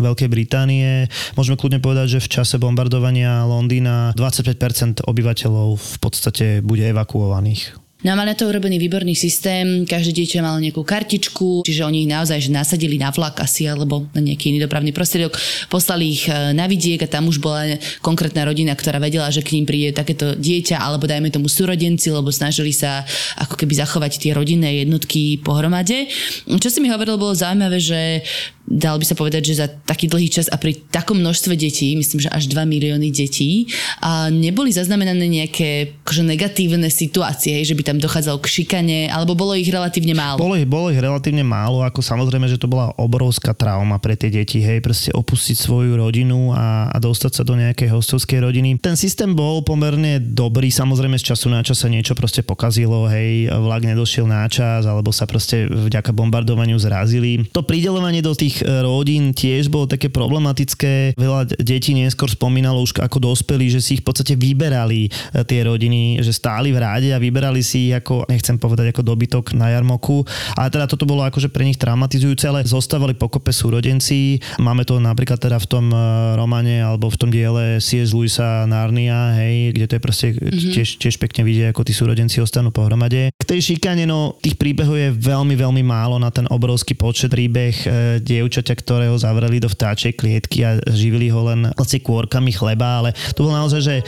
Veľkej 0.01 0.29
Británie. 0.31 1.11
Môžeme 1.37 1.61
kľudne 1.61 1.85
povedať, 1.85 2.19
že 2.19 2.25
v 2.25 2.33
čase 2.41 2.57
bombardovania 2.57 3.45
Londýna 3.45 4.17
25% 4.17 5.05
obyvateľov 5.05 5.77
v 5.77 5.97
podstate 6.01 6.47
bude 6.65 6.87
evakuovaných. 6.89 7.84
No 8.05 8.12
a 8.12 8.21
mali 8.21 8.31
na 8.31 8.37
to 8.37 8.53
urobený 8.53 8.77
výborný 8.77 9.17
systém, 9.17 9.88
každé 9.88 10.12
dieťa 10.12 10.45
malo 10.45 10.61
nejakú 10.61 10.85
kartičku, 10.85 11.64
čiže 11.64 11.88
oni 11.88 12.05
ich 12.05 12.12
naozaj 12.12 12.37
že 12.37 12.51
nasadili 12.53 13.01
na 13.01 13.09
vlak 13.09 13.40
asi 13.40 13.64
alebo 13.64 14.05
na 14.12 14.21
nejaký 14.21 14.53
iný 14.53 14.69
dopravný 14.69 14.93
prostriedok, 14.93 15.33
poslali 15.73 16.12
ich 16.12 16.29
e, 16.29 16.53
na 16.53 16.69
vidiek 16.69 17.01
a 17.01 17.09
tam 17.09 17.33
už 17.33 17.40
bola 17.40 17.81
konkrétna 18.05 18.45
rodina, 18.45 18.77
ktorá 18.77 19.01
vedela, 19.01 19.33
že 19.33 19.40
k 19.40 19.57
ním 19.57 19.64
príde 19.64 19.97
takéto 19.97 20.37
dieťa 20.37 20.85
alebo 20.85 21.09
dajme 21.09 21.33
tomu 21.33 21.49
súrodenci, 21.49 22.12
lebo 22.12 22.29
snažili 22.29 22.77
sa 22.77 23.09
ako 23.40 23.57
keby 23.57 23.73
zachovať 23.73 24.21
tie 24.21 24.37
rodinné 24.37 24.85
jednotky 24.85 25.40
pohromade. 25.40 26.05
Čo 26.45 26.69
si 26.69 26.85
mi 26.85 26.93
hovoril, 26.93 27.17
bolo 27.17 27.33
zaujímavé, 27.33 27.81
že 27.81 28.21
dal 28.64 28.96
by 28.96 29.05
sa 29.05 29.16
povedať, 29.16 29.53
že 29.53 29.61
za 29.61 29.68
taký 29.68 30.09
dlhý 30.09 30.33
čas 30.33 30.48
a 30.48 30.57
pri 30.57 30.81
takom 30.88 31.20
množstve 31.20 31.53
detí, 31.53 31.92
myslím, 31.94 32.24
že 32.24 32.33
až 32.33 32.48
2 32.48 32.64
milióny 32.64 33.12
detí, 33.12 33.68
a 34.00 34.33
neboli 34.33 34.72
zaznamenané 34.72 35.29
nejaké 35.29 36.00
akože 36.03 36.24
negatívne 36.24 36.88
situácie, 36.88 37.61
že 37.61 37.77
by 37.77 37.83
tam 37.85 37.98
dochádzalo 38.00 38.40
k 38.40 38.48
šikane, 38.48 38.98
alebo 39.12 39.37
bolo 39.37 39.53
ich 39.53 39.68
relatívne 39.68 40.16
málo? 40.16 40.40
Bolo 40.40 40.57
ich, 40.57 40.64
bolo 40.64 40.88
ich 40.88 41.00
relatívne 41.00 41.44
málo, 41.44 41.85
ako 41.85 42.00
samozrejme, 42.00 42.48
že 42.48 42.57
to 42.57 42.66
bola 42.66 42.90
obrovská 42.96 43.53
trauma 43.53 44.00
pre 44.00 44.16
tie 44.16 44.33
deti, 44.33 44.64
hej, 44.64 44.81
proste 44.81 45.12
opustiť 45.12 45.57
svoju 45.61 46.00
rodinu 46.00 46.57
a, 46.57 46.88
a 46.88 46.96
dostať 46.96 47.33
sa 47.37 47.42
do 47.44 47.55
nejakej 47.61 47.92
hostovskej 47.92 48.40
rodiny. 48.40 48.81
Ten 48.81 48.96
systém 48.96 49.37
bol 49.37 49.61
pomerne 49.61 50.18
dobrý, 50.18 50.72
samozrejme 50.72 51.20
z 51.20 51.37
času 51.37 51.53
na 51.53 51.61
čas 51.61 51.85
sa 51.85 51.92
niečo 51.92 52.16
proste 52.16 52.40
pokazilo, 52.40 53.07
hej, 53.12 53.53
vlak 53.53 53.85
nedošiel 53.85 54.24
na 54.24 54.48
čas, 54.48 54.88
alebo 54.88 55.12
sa 55.12 55.29
proste 55.29 55.68
vďaka 55.68 56.16
bombardovaniu 56.16 56.81
zrazili. 56.81 57.44
To 57.53 57.61
pridelovanie 57.61 58.24
do 58.24 58.33
tých 58.33 58.54
tých 58.55 58.62
e, 58.62 58.87
rodín 58.87 59.35
tiež 59.35 59.67
bolo 59.67 59.90
také 59.90 60.07
problematické. 60.07 61.19
Veľa 61.19 61.59
detí 61.59 61.90
neskôr 61.99 62.31
spomínalo 62.31 62.79
už 62.87 63.03
ako 63.03 63.35
dospelí, 63.35 63.67
že 63.67 63.83
si 63.83 63.99
ich 63.99 64.03
v 64.03 64.07
podstate 64.07 64.38
vyberali 64.38 65.09
e, 65.09 65.43
tie 65.43 65.67
rodiny, 65.67 66.23
že 66.23 66.31
stáli 66.31 66.71
v 66.71 66.79
ráde 66.79 67.11
a 67.11 67.19
vyberali 67.19 67.64
si 67.67 67.90
ich 67.90 67.95
ako, 67.99 68.31
nechcem 68.31 68.55
povedať, 68.55 68.95
ako 68.95 69.03
dobytok 69.03 69.59
na 69.59 69.75
jarmoku. 69.75 70.23
A 70.55 70.71
teda 70.71 70.87
toto 70.87 71.03
bolo 71.09 71.27
akože 71.27 71.51
pre 71.51 71.67
nich 71.67 71.81
traumatizujúce, 71.81 72.47
ale 72.47 72.62
zostávali 72.62 73.19
pokope 73.19 73.51
súrodenci. 73.51 74.38
Máme 74.62 74.87
to 74.87 75.03
napríklad 75.03 75.43
teda 75.43 75.59
v 75.59 75.67
tom 75.67 75.87
e, 75.90 75.99
romane 76.38 76.79
alebo 76.79 77.11
v 77.11 77.19
tom 77.19 77.31
diele 77.35 77.83
C.S. 77.83 78.14
Lewisa 78.14 78.69
Narnia, 78.71 79.35
hej, 79.35 79.75
kde 79.75 79.87
to 79.90 79.95
je 79.99 80.03
proste 80.03 80.27
mm-hmm. 80.37 80.73
tiež, 80.79 80.88
tiež 81.03 81.14
pekne 81.19 81.43
vidieť, 81.43 81.75
ako 81.75 81.83
tí 81.83 81.93
súrodenci 81.97 82.38
ostanú 82.38 82.71
pohromade. 82.71 83.35
K 83.35 83.45
tej 83.49 83.75
šikane, 83.75 84.07
no 84.07 84.38
tých 84.38 84.55
príbehov 84.55 84.95
je 84.95 85.11
veľmi, 85.11 85.59
veľmi 85.59 85.83
málo 85.83 86.21
na 86.21 86.31
ten 86.31 86.47
obrovský 86.47 86.95
počet 86.95 87.35
príbeh, 87.35 87.77
kde 88.23 88.44
dievčaťa, 88.45 88.75
ktoré 88.77 89.05
ho 89.09 89.17
zavreli 89.17 89.59
do 89.59 89.67
vtáčej 89.67 90.15
klietky 90.15 90.63
a 90.63 90.77
živili 90.93 91.33
ho 91.33 91.49
len 91.49 91.73
asi 91.81 91.99
kôrkami 91.99 92.53
chleba, 92.53 93.01
ale 93.03 93.11
to 93.33 93.49
bol 93.49 93.57
naozaj, 93.57 93.81
že 93.81 93.95
e, 93.99 94.05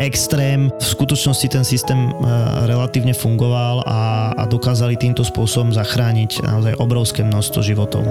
extrém. 0.00 0.72
V 0.80 0.86
skutočnosti 0.98 1.46
ten 1.52 1.62
systém 1.62 2.10
e, 2.10 2.12
relatívne 2.64 3.12
fungoval 3.12 3.84
a, 3.84 4.32
a 4.34 4.42
dokázali 4.48 4.96
týmto 4.96 5.22
spôsobom 5.22 5.70
zachrániť 5.70 6.42
naozaj 6.42 6.74
obrovské 6.80 7.20
množstvo 7.22 7.60
životov. 7.60 8.02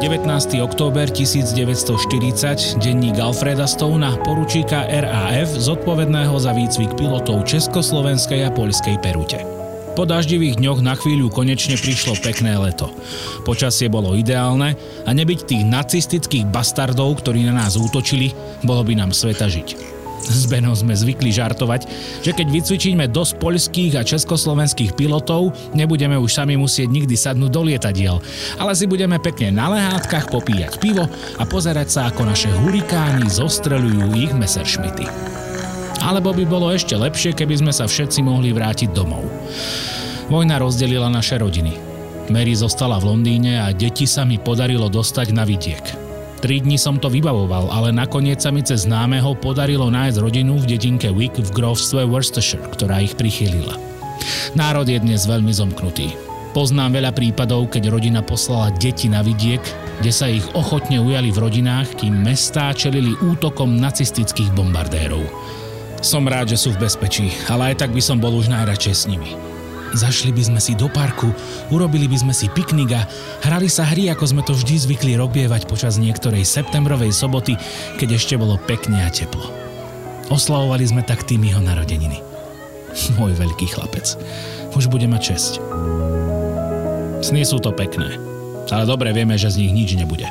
19. 0.00 0.64
október 0.64 1.12
1940 1.12 2.80
denník 2.80 3.20
Alfreda 3.20 3.68
Stouna, 3.68 4.16
poručíka 4.24 4.88
RAF, 4.88 5.52
zodpovedného 5.52 6.40
za 6.40 6.56
výcvik 6.56 6.96
pilotov 6.96 7.44
Československej 7.44 8.48
a 8.48 8.50
Poľskej 8.50 8.96
Perute. 9.04 9.44
Po 9.92 10.08
daždivých 10.08 10.56
dňoch 10.56 10.80
na 10.80 10.96
chvíľu 10.96 11.28
konečne 11.28 11.76
prišlo 11.76 12.16
pekné 12.24 12.56
leto. 12.56 12.88
Počasie 13.44 13.92
bolo 13.92 14.16
ideálne 14.16 14.72
a 15.04 15.10
nebyť 15.12 15.44
tých 15.44 15.68
nacistických 15.68 16.48
bastardov, 16.48 17.20
ktorí 17.20 17.44
na 17.44 17.60
nás 17.60 17.76
útočili, 17.76 18.32
bolo 18.64 18.80
by 18.80 18.96
nám 18.96 19.12
sveta 19.12 19.52
žiť. 19.52 19.99
S 20.20 20.44
Benom 20.46 20.76
sme 20.76 20.92
zvykli 20.92 21.32
žartovať, 21.32 21.88
že 22.20 22.36
keď 22.36 22.46
vycvičíme 22.52 23.08
dosť 23.08 23.32
poľských 23.40 23.92
a 23.96 24.06
československých 24.06 24.92
pilotov, 24.94 25.56
nebudeme 25.72 26.14
už 26.20 26.30
sami 26.30 26.60
musieť 26.60 26.92
nikdy 26.92 27.16
sadnúť 27.16 27.50
do 27.50 27.62
lietadiel, 27.66 28.20
ale 28.60 28.72
si 28.76 28.84
budeme 28.84 29.16
pekne 29.16 29.50
na 29.54 29.72
lehátkach 29.72 30.28
popíjať 30.28 30.76
pivo 30.78 31.08
a 31.40 31.42
pozerať 31.48 31.88
sa, 31.88 32.00
ako 32.12 32.28
naše 32.28 32.52
hurikáni 32.62 33.26
zostrelujú 33.32 34.12
ich 34.14 34.32
Messerschmitty. 34.36 35.08
Alebo 36.00 36.32
by 36.32 36.44
bolo 36.48 36.72
ešte 36.72 36.96
lepšie, 36.96 37.36
keby 37.36 37.60
sme 37.60 37.72
sa 37.72 37.84
všetci 37.84 38.24
mohli 38.24 38.56
vrátiť 38.56 38.88
domov. 38.92 39.24
Vojna 40.32 40.56
rozdelila 40.56 41.12
naše 41.12 41.36
rodiny. 41.36 41.76
Mary 42.30 42.54
zostala 42.54 42.96
v 43.02 43.10
Londýne 43.10 43.58
a 43.58 43.74
deti 43.74 44.06
sa 44.06 44.22
mi 44.22 44.38
podarilo 44.38 44.86
dostať 44.86 45.34
na 45.34 45.42
vidiek. 45.42 46.09
Tri 46.40 46.64
dni 46.64 46.80
som 46.80 46.96
to 46.96 47.12
vybavoval, 47.12 47.68
ale 47.68 47.92
nakoniec 47.92 48.40
sa 48.40 48.48
mi 48.48 48.64
cez 48.64 48.88
známeho 48.88 49.36
podarilo 49.36 49.92
nájsť 49.92 50.24
rodinu 50.24 50.56
v 50.56 50.72
dedinke 50.72 51.12
Wick 51.12 51.36
v 51.36 51.52
grovstve 51.52 52.08
Worcestershire, 52.08 52.64
ktorá 52.64 53.04
ich 53.04 53.12
prichylila. 53.12 53.76
Národ 54.56 54.88
je 54.88 54.96
dnes 54.96 55.20
veľmi 55.28 55.52
zomknutý. 55.52 56.16
Poznám 56.56 56.96
veľa 56.96 57.12
prípadov, 57.12 57.68
keď 57.68 57.92
rodina 57.92 58.24
poslala 58.24 58.72
deti 58.80 59.12
na 59.12 59.20
vidiek, 59.20 59.60
kde 60.00 60.10
sa 60.10 60.32
ich 60.32 60.42
ochotne 60.56 60.96
ujali 61.04 61.28
v 61.28 61.44
rodinách, 61.44 62.00
kým 62.00 62.24
mestá 62.24 62.72
čelili 62.72 63.12
útokom 63.20 63.76
nacistických 63.76 64.48
bombardérov. 64.56 65.22
Som 66.00 66.24
rád, 66.24 66.56
že 66.56 66.58
sú 66.58 66.72
v 66.72 66.88
bezpečí, 66.88 67.28
ale 67.52 67.76
aj 67.76 67.84
tak 67.84 67.92
by 67.92 68.00
som 68.00 68.16
bol 68.16 68.32
už 68.32 68.48
najradšej 68.48 68.94
s 68.96 69.04
nimi. 69.12 69.49
Zašli 69.90 70.30
by 70.30 70.42
sme 70.46 70.60
si 70.62 70.78
do 70.78 70.86
parku, 70.86 71.34
urobili 71.74 72.06
by 72.06 72.22
sme 72.22 72.34
si 72.34 72.46
piknik 72.46 72.94
a 72.94 73.02
hrali 73.42 73.66
sa 73.66 73.82
hry, 73.82 74.06
ako 74.10 74.24
sme 74.26 74.42
to 74.46 74.54
vždy 74.54 74.78
zvykli 74.86 75.18
robievať 75.18 75.66
počas 75.66 75.98
niektorej 75.98 76.46
septembrovej 76.46 77.10
soboty, 77.10 77.58
keď 77.98 78.14
ešte 78.14 78.38
bolo 78.38 78.54
pekne 78.70 79.02
a 79.02 79.10
teplo. 79.10 79.50
Oslavovali 80.30 80.86
sme 80.86 81.02
tak 81.02 81.26
tým 81.26 81.42
jeho 81.42 81.58
narodeniny. 81.58 82.22
Môj 83.18 83.34
veľký 83.34 83.66
chlapec. 83.74 84.14
Už 84.78 84.86
bude 84.86 85.10
mať 85.10 85.34
česť. 85.34 85.52
Sny 87.20 87.42
sú 87.42 87.58
to 87.58 87.74
pekné. 87.74 88.14
Ale 88.70 88.86
dobre 88.86 89.10
vieme, 89.10 89.34
že 89.34 89.50
z 89.50 89.66
nich 89.66 89.74
nič 89.74 89.90
nebude. 89.98 90.30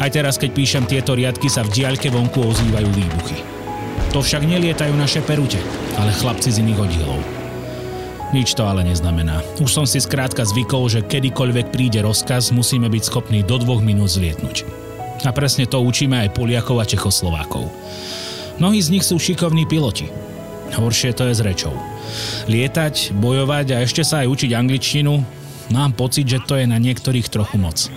Aj 0.00 0.08
teraz, 0.08 0.40
keď 0.40 0.50
píšem 0.56 0.84
tieto 0.88 1.12
riadky, 1.12 1.52
sa 1.52 1.60
v 1.60 1.76
diaľke 1.76 2.08
vonku 2.08 2.40
ozývajú 2.40 2.88
výbuchy. 2.88 3.38
To 4.16 4.24
však 4.24 4.48
nelietajú 4.48 4.96
naše 4.96 5.20
perute, 5.20 5.60
ale 6.00 6.10
chlapci 6.16 6.50
z 6.50 6.64
iných 6.64 6.80
oddielov. 6.80 7.39
Nič 8.30 8.54
to 8.54 8.62
ale 8.62 8.86
neznamená. 8.86 9.42
Už 9.58 9.74
som 9.74 9.82
si 9.82 9.98
skrátka 9.98 10.46
zvykol, 10.46 10.86
že 10.86 11.02
kedykoľvek 11.02 11.74
príde 11.74 11.98
rozkaz, 11.98 12.54
musíme 12.54 12.86
byť 12.86 13.02
schopní 13.02 13.42
do 13.42 13.58
dvoch 13.58 13.82
minút 13.82 14.14
zlietnúť. 14.14 14.62
A 15.26 15.34
presne 15.34 15.66
to 15.66 15.82
učíme 15.82 16.14
aj 16.14 16.38
Poliakov 16.38 16.78
a 16.78 16.86
Čechoslovákov. 16.86 17.66
Mnohí 18.62 18.78
z 18.78 18.92
nich 18.94 19.04
sú 19.04 19.18
šikovní 19.18 19.66
piloti. 19.66 20.06
Horšie 20.70 21.10
to 21.18 21.26
je 21.26 21.34
s 21.34 21.42
rečou. 21.42 21.74
Lietať, 22.46 23.18
bojovať 23.18 23.74
a 23.74 23.82
ešte 23.82 24.06
sa 24.06 24.22
aj 24.22 24.30
učiť 24.30 24.50
angličtinu, 24.54 25.12
mám 25.74 25.90
pocit, 25.98 26.30
že 26.30 26.38
to 26.46 26.54
je 26.54 26.70
na 26.70 26.78
niektorých 26.78 27.26
trochu 27.26 27.58
moc. 27.58 27.90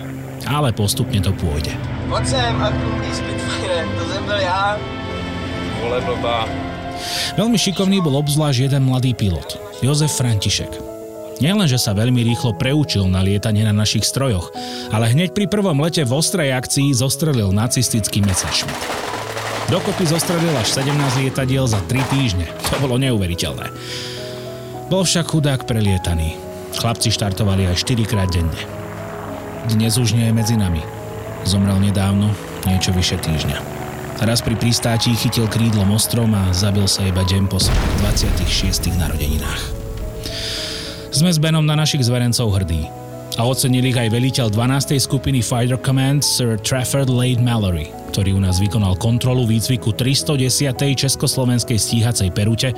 Ale 0.50 0.74
postupne 0.74 1.22
to 1.22 1.30
pôjde. 1.30 1.70
Pojď 2.10 2.26
sem, 2.26 2.54
Spitfire, 3.14 3.86
to 3.96 4.02
jsem 4.10 4.22
byl. 4.26 4.42
Vole 5.80 5.98
blbá. 6.02 6.48
Veľmi 7.34 7.58
šikovný 7.58 7.98
bol 8.00 8.14
obzvlášť 8.22 8.70
jeden 8.70 8.86
mladý 8.86 9.12
pilot, 9.12 9.58
Jozef 9.84 10.16
František. 10.16 10.72
Nielen, 11.44 11.68
že 11.68 11.76
sa 11.76 11.92
veľmi 11.92 12.24
rýchlo 12.24 12.56
preučil 12.56 13.04
na 13.04 13.20
lietanie 13.20 13.68
na 13.68 13.74
našich 13.76 14.08
strojoch, 14.08 14.48
ale 14.88 15.12
hneď 15.12 15.36
pri 15.36 15.44
prvom 15.44 15.76
lete 15.76 16.00
v 16.08 16.16
ostrej 16.16 16.56
akcii 16.56 16.96
zostrelil 16.96 17.52
nacistický 17.52 18.24
Messerschmitt. 18.24 18.80
Dokopy 19.68 20.08
zostrelil 20.08 20.56
až 20.56 20.72
17 20.80 21.20
lietadiel 21.20 21.68
za 21.68 21.84
3 21.84 22.00
týždne. 22.08 22.48
To 22.72 22.80
bolo 22.80 22.96
neuveriteľné. 22.96 23.68
Bol 24.88 25.04
však 25.04 25.28
chudák 25.28 25.68
prelietaný. 25.68 26.40
Chlapci 26.80 27.12
štartovali 27.12 27.68
aj 27.68 27.84
4 27.84 28.08
krát 28.08 28.32
denne. 28.32 28.60
Dnes 29.68 30.00
už 30.00 30.16
nie 30.16 30.32
je 30.32 30.36
medzi 30.36 30.56
nami. 30.56 30.80
Zomrel 31.44 31.76
nedávno, 31.76 32.32
niečo 32.64 32.88
vyše 32.96 33.20
týždňa. 33.20 33.73
Raz 34.22 34.38
pri 34.46 34.54
pristáti 34.54 35.10
chytil 35.10 35.50
krídlom 35.50 35.90
ostrom 35.90 36.30
a 36.38 36.46
zabil 36.54 36.86
sa 36.86 37.02
iba 37.02 37.26
deň 37.26 37.50
po 37.50 37.58
svojich 37.58 37.94
26. 38.46 38.94
narodeninách. 38.94 39.62
Sme 41.10 41.34
s 41.34 41.42
Benom 41.42 41.66
na 41.66 41.74
našich 41.74 42.06
zverencov 42.06 42.54
hrdí. 42.54 42.86
A 43.34 43.42
ocenil 43.42 43.82
ich 43.90 43.98
aj 43.98 44.14
veliteľ 44.14 44.54
12. 44.54 45.02
skupiny 45.02 45.42
Fighter 45.42 45.74
Command 45.82 46.22
Sir 46.22 46.54
Trafford 46.62 47.10
Lade 47.10 47.42
Mallory, 47.42 47.90
ktorý 48.14 48.38
u 48.38 48.40
nás 48.42 48.62
vykonal 48.62 48.94
kontrolu 49.02 49.50
výcviku 49.50 49.90
310. 49.90 50.78
Československej 50.94 51.74
stíhacej 51.74 52.30
perute 52.30 52.70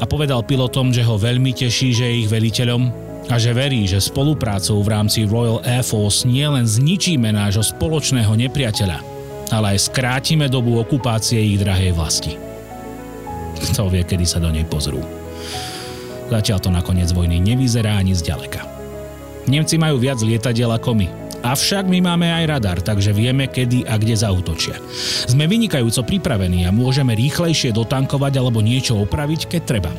a 0.00 0.04
povedal 0.08 0.40
pilotom, 0.48 0.96
že 0.96 1.04
ho 1.04 1.20
veľmi 1.20 1.52
teší, 1.52 1.92
že 1.92 2.08
je 2.08 2.24
ich 2.24 2.32
veliteľom 2.32 2.88
a 3.28 3.36
že 3.36 3.52
verí, 3.52 3.84
že 3.84 4.00
spoluprácou 4.00 4.80
v 4.80 4.96
rámci 4.96 5.28
Royal 5.28 5.60
Air 5.60 5.84
Force 5.84 6.24
nielen 6.24 6.64
zničíme 6.64 7.28
nášho 7.36 7.60
spoločného 7.68 8.32
nepriateľa, 8.32 9.19
ale 9.50 9.76
aj 9.76 9.90
skrátime 9.90 10.46
dobu 10.46 10.78
okupácie 10.78 11.38
ich 11.38 11.60
drahej 11.60 11.92
vlasti. 11.94 12.32
Kto 13.60 13.92
vie, 13.92 14.06
kedy 14.06 14.24
sa 14.24 14.40
do 14.40 14.48
nej 14.48 14.64
pozrú. 14.64 15.02
Zatiaľ 16.30 16.58
to 16.62 16.70
nakoniec 16.70 17.10
vojny 17.10 17.42
nevyzerá 17.42 17.98
ani 17.98 18.14
zďaleka. 18.14 18.62
Nemci 19.50 19.76
majú 19.76 19.98
viac 19.98 20.22
lietadiel 20.22 20.70
ako 20.70 20.94
my. 20.94 21.08
Avšak 21.40 21.88
my 21.88 22.04
máme 22.04 22.28
aj 22.28 22.44
radar, 22.46 22.78
takže 22.84 23.16
vieme, 23.16 23.48
kedy 23.48 23.88
a 23.88 23.96
kde 23.96 24.12
zautočia. 24.12 24.76
Sme 25.24 25.48
vynikajúco 25.48 26.04
pripravení 26.04 26.68
a 26.68 26.70
môžeme 26.70 27.16
rýchlejšie 27.16 27.72
dotankovať 27.72 28.36
alebo 28.36 28.60
niečo 28.60 29.00
opraviť, 29.00 29.48
keď 29.48 29.62
treba. 29.64 29.92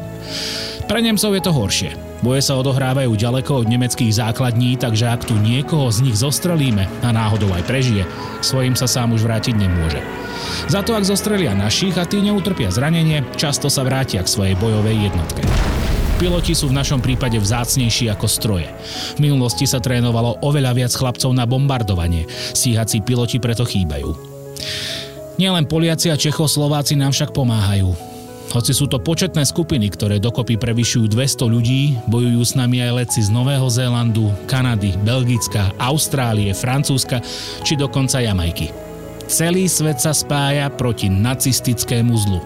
Pre 0.91 0.99
Nemcov 0.99 1.32
je 1.32 1.39
to 1.39 1.56
horšie. 1.56 1.95
Boje 2.19 2.43
sa 2.43 2.60
odohrávajú 2.60 3.15
ďaleko 3.15 3.63
od 3.63 3.71
nemeckých 3.71 4.12
základní, 4.12 4.75
takže 4.75 5.08
ak 5.08 5.23
tu 5.23 5.39
niekoho 5.39 5.88
z 5.88 6.04
nich 6.04 6.19
zostrelíme 6.19 6.84
a 6.99 7.15
náhodou 7.15 7.47
aj 7.56 7.63
prežije, 7.63 8.04
svojim 8.43 8.75
sa 8.75 8.91
sám 8.91 9.15
už 9.15 9.23
vrátiť 9.23 9.56
nemôže. 9.56 10.04
Za 10.67 10.84
to, 10.84 10.91
ak 10.91 11.08
zostrelia 11.08 11.56
našich 11.56 11.95
a 11.95 12.04
tí 12.04 12.19
neutrpia 12.19 12.67
zranenie, 12.75 13.23
často 13.39 13.71
sa 13.71 13.88
vrátia 13.88 14.19
k 14.19 14.36
svojej 14.36 14.60
bojovej 14.60 15.08
jednotke. 15.08 15.47
Piloti 16.19 16.51
sú 16.51 16.67
v 16.67 16.75
našom 16.75 16.99
prípade 16.99 17.39
vzácnejší 17.39 18.12
ako 18.12 18.27
stroje. 18.27 18.67
V 19.15 19.23
minulosti 19.23 19.63
sa 19.63 19.80
trénovalo 19.80 20.43
oveľa 20.43 20.75
viac 20.75 20.91
chlapcov 20.91 21.32
na 21.32 21.47
bombardovanie, 21.47 22.27
stíhací 22.51 22.99
piloti 22.99 23.39
preto 23.39 23.63
chýbajú. 23.63 24.12
Nielen 25.39 25.71
Poliaci 25.71 26.12
a 26.12 26.19
Čechoslováci 26.19 26.99
nám 26.99 27.15
však 27.15 27.32
pomáhajú. 27.32 28.11
Hoci 28.52 28.76
sú 28.76 28.84
to 28.92 29.00
početné 29.00 29.48
skupiny, 29.48 29.88
ktoré 29.88 30.20
dokopy 30.20 30.60
prevyšujú 30.60 31.08
200 31.08 31.48
ľudí, 31.48 31.96
bojujú 32.12 32.42
s 32.44 32.60
nami 32.60 32.84
aj 32.84 32.92
letci 33.00 33.24
z 33.24 33.32
Nového 33.32 33.64
Zélandu, 33.72 34.28
Kanady, 34.44 34.92
Belgicka, 35.08 35.72
Austrálie, 35.80 36.52
Francúzska 36.52 37.24
či 37.64 37.80
dokonca 37.80 38.20
Jamajky. 38.20 38.76
Celý 39.32 39.72
svet 39.72 40.04
sa 40.04 40.12
spája 40.12 40.68
proti 40.68 41.08
nacistickému 41.08 42.12
zlu. 42.20 42.44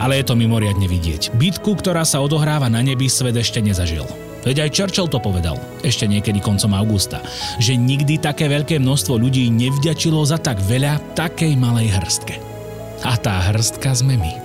Ale 0.00 0.18
je 0.18 0.32
to 0.32 0.40
mimoriadne 0.40 0.88
vidieť. 0.88 1.36
Bitku, 1.36 1.76
ktorá 1.76 2.08
sa 2.08 2.24
odohráva 2.24 2.72
na 2.72 2.80
nebi, 2.80 3.12
svet 3.12 3.36
ešte 3.36 3.60
nezažil. 3.60 4.08
Veď 4.42 4.66
aj 4.66 4.72
Churchill 4.74 5.06
to 5.06 5.20
povedal, 5.22 5.60
ešte 5.84 6.08
niekedy 6.08 6.40
koncom 6.40 6.72
augusta, 6.74 7.20
že 7.60 7.76
nikdy 7.76 8.18
také 8.18 8.48
veľké 8.48 8.80
množstvo 8.80 9.20
ľudí 9.20 9.52
nevďačilo 9.52 10.18
za 10.24 10.40
tak 10.40 10.58
veľa 10.64 10.98
takej 11.12 11.60
malej 11.60 11.92
hrstke. 11.92 12.40
A 13.04 13.14
tá 13.20 13.52
hrstka 13.52 13.94
sme 13.94 14.18
my. 14.18 14.41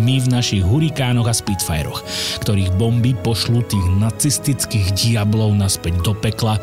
My 0.00 0.20
v 0.20 0.32
našich 0.32 0.62
hurikánoch 0.64 1.28
a 1.28 1.34
Spitfireoch, 1.36 2.00
ktorých 2.40 2.72
bomby 2.80 3.12
pošlú 3.12 3.60
tých 3.68 3.86
nacistických 4.00 4.96
diablov 4.96 5.52
naspäť 5.56 6.00
do 6.00 6.12
pekla, 6.16 6.56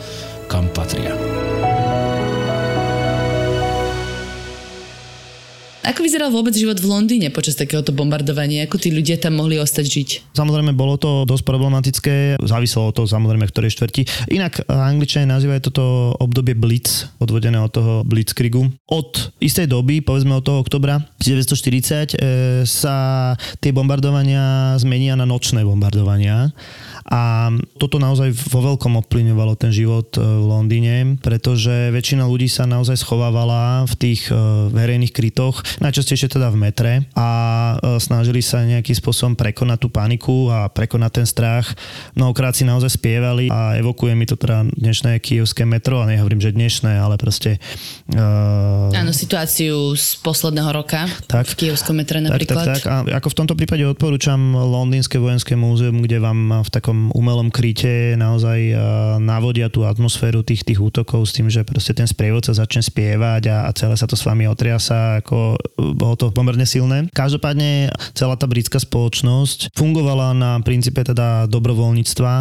kam 0.49 0.65
patria. 0.73 1.38
Ako 5.89 6.05
vyzeral 6.05 6.29
vôbec 6.29 6.53
život 6.53 6.77
v 6.77 6.85
Londýne 6.85 7.33
počas 7.33 7.57
takéhoto 7.57 7.89
bombardovania? 7.89 8.69
Ako 8.69 8.77
tí 8.77 8.93
ľudia 8.93 9.17
tam 9.17 9.41
mohli 9.41 9.57
ostať 9.57 9.85
žiť? 9.89 10.09
Samozrejme, 10.37 10.77
bolo 10.77 11.01
to 11.01 11.25
dosť 11.25 11.41
problematické, 11.49 12.37
záviselo 12.45 12.93
toho 12.93 13.09
samozrejme, 13.09 13.49
v 13.49 13.53
ktorej 13.57 13.73
štvrti. 13.73 14.29
Inak 14.29 14.69
Angličania 14.69 15.25
nazývajú 15.33 15.73
toto 15.73 16.13
obdobie 16.21 16.53
Blitz, 16.53 17.09
odvodené 17.17 17.57
od 17.57 17.73
toho 17.73 17.93
Blitzkriegu. 18.05 18.69
Od 18.85 19.33
istej 19.41 19.65
doby, 19.65 20.05
povedzme 20.05 20.37
od 20.37 20.45
toho 20.45 20.61
oktobra 20.61 21.01
1940, 21.25 22.13
e, 22.13 22.17
sa 22.69 23.33
tie 23.57 23.73
bombardovania 23.73 24.77
zmenia 24.77 25.17
na 25.17 25.25
nočné 25.25 25.65
bombardovania. 25.65 26.53
A 27.09 27.49
toto 27.81 27.97
naozaj 27.97 28.29
vo 28.53 28.61
veľkom 28.61 29.01
ovplyvňovalo 29.01 29.57
ten 29.57 29.73
život 29.73 30.13
e, 30.13 30.21
v 30.21 30.45
Londýne, 30.45 31.17
pretože 31.17 31.89
väčšina 31.89 32.29
ľudí 32.29 32.45
sa 32.45 32.69
naozaj 32.69 33.01
schovávala 33.01 33.89
v 33.89 33.93
tých 33.97 34.29
e, 34.29 34.37
verejných 34.69 35.09
krytoch, 35.09 35.65
najčastejšie 35.81 36.29
teda 36.29 36.53
v 36.53 36.69
metre 36.69 36.93
a 37.17 37.29
e, 37.81 37.97
snažili 37.97 38.45
sa 38.45 38.61
nejakým 38.61 38.93
spôsobom 38.93 39.33
prekonať 39.33 39.77
tú 39.81 39.89
paniku 39.89 40.53
a 40.53 40.69
prekonať 40.69 41.11
ten 41.23 41.25
strach. 41.25 41.73
Mnohokrát 42.13 42.53
si 42.53 42.61
naozaj 42.61 43.01
spievali 43.01 43.49
a 43.49 43.73
evokuje 43.81 44.13
mi 44.13 44.29
to 44.29 44.37
teda 44.37 44.69
dnešné 44.69 45.17
kievské 45.17 45.65
metro, 45.65 46.05
a 46.05 46.05
nehovorím, 46.05 46.45
že 46.45 46.53
dnešné, 46.53 46.93
ale 46.93 47.17
proste... 47.17 47.57
Uh... 48.13 48.93
Áno, 48.93 49.09
situáciu 49.09 49.97
z 49.97 50.21
posledného 50.21 50.69
roka 50.69 51.09
tak, 51.25 51.49
v 51.57 51.65
kievskom 51.65 51.97
metre 51.97 52.21
napríklad. 52.21 52.77
Tak, 52.77 52.85
tak, 52.85 52.85
tak. 52.85 53.09
A 53.09 53.17
ako 53.17 53.33
v 53.33 53.37
tomto 53.41 53.53
prípade 53.57 53.81
odporúčam 53.81 54.37
Londýnske 54.53 55.17
vojenské 55.17 55.57
múzeum, 55.57 56.05
kde 56.05 56.21
vám 56.21 56.61
v 56.61 56.69
takom 56.69 56.98
umelom 57.15 57.47
kryte 57.53 58.19
naozaj 58.19 58.75
navodia 59.23 59.71
tú 59.71 59.87
atmosféru 59.87 60.43
tých, 60.43 60.67
tých 60.67 60.79
útokov 60.81 61.29
s 61.29 61.35
tým, 61.35 61.47
že 61.47 61.63
proste 61.63 61.95
ten 61.95 62.05
sprievodca 62.05 62.51
začne 62.51 62.83
spievať 62.83 63.47
a, 63.49 63.57
a 63.67 63.71
celé 63.71 63.95
sa 63.95 64.09
to 64.09 64.19
s 64.19 64.25
vami 64.25 64.49
otriasa, 64.49 65.23
ako 65.23 65.55
bolo 65.95 66.15
to 66.19 66.33
pomerne 66.35 66.65
silné. 66.67 67.07
Každopádne 67.13 67.93
celá 68.13 68.35
tá 68.35 68.45
britská 68.49 68.81
spoločnosť 68.81 69.73
fungovala 69.77 70.35
na 70.35 70.51
princípe 70.59 71.01
teda 71.01 71.47
dobrovoľníctva 71.47 72.33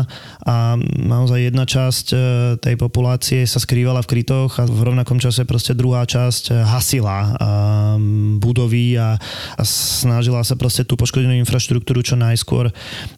a 0.48 0.56
naozaj 0.98 1.38
jedna 1.52 1.64
časť 1.68 2.06
e, 2.10 2.16
tej 2.58 2.74
populácie 2.80 3.44
sa 3.44 3.60
skrývala 3.60 4.02
v 4.02 4.10
krytoch 4.18 4.58
a 4.58 4.64
v 4.66 4.80
rovnakom 4.82 5.20
čase 5.20 5.44
proste 5.44 5.76
druhá 5.76 6.08
časť 6.08 6.50
e, 6.50 6.52
hasila 6.64 7.18
budovy 8.38 8.96
a, 8.96 9.18
a 9.54 9.62
snažila 9.62 10.42
sa 10.42 10.54
proste 10.56 10.86
tú 10.86 10.96
poškodenú 10.96 11.36
infraštruktúru 11.42 12.00
čo 12.00 12.16
najskôr 12.16 12.70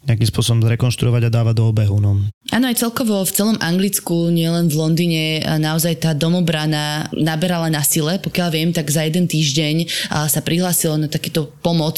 nejakým 0.05 0.27
spôsobom 0.27 0.61
zrekonštruovať 0.65 1.29
a 1.29 1.30
dáva 1.31 1.55
do 1.55 1.71
obehu. 1.71 2.03
No. 2.03 2.19
Áno, 2.51 2.67
aj 2.67 2.83
celkovo 2.83 3.23
v 3.23 3.31
celom 3.31 3.57
Anglicku, 3.63 4.27
nielen 4.27 4.67
v 4.67 4.75
Londýne, 4.75 5.23
naozaj 5.55 6.03
tá 6.03 6.11
domobrana 6.11 7.07
naberala 7.15 7.71
na 7.71 7.79
sile. 7.79 8.19
Pokiaľ 8.19 8.49
viem, 8.51 8.69
tak 8.75 8.91
za 8.91 9.07
jeden 9.07 9.23
týždeň 9.23 9.87
sa 10.27 10.41
prihlásilo 10.43 10.99
na 10.99 11.07
takéto 11.07 11.47
pomoc 11.63 11.95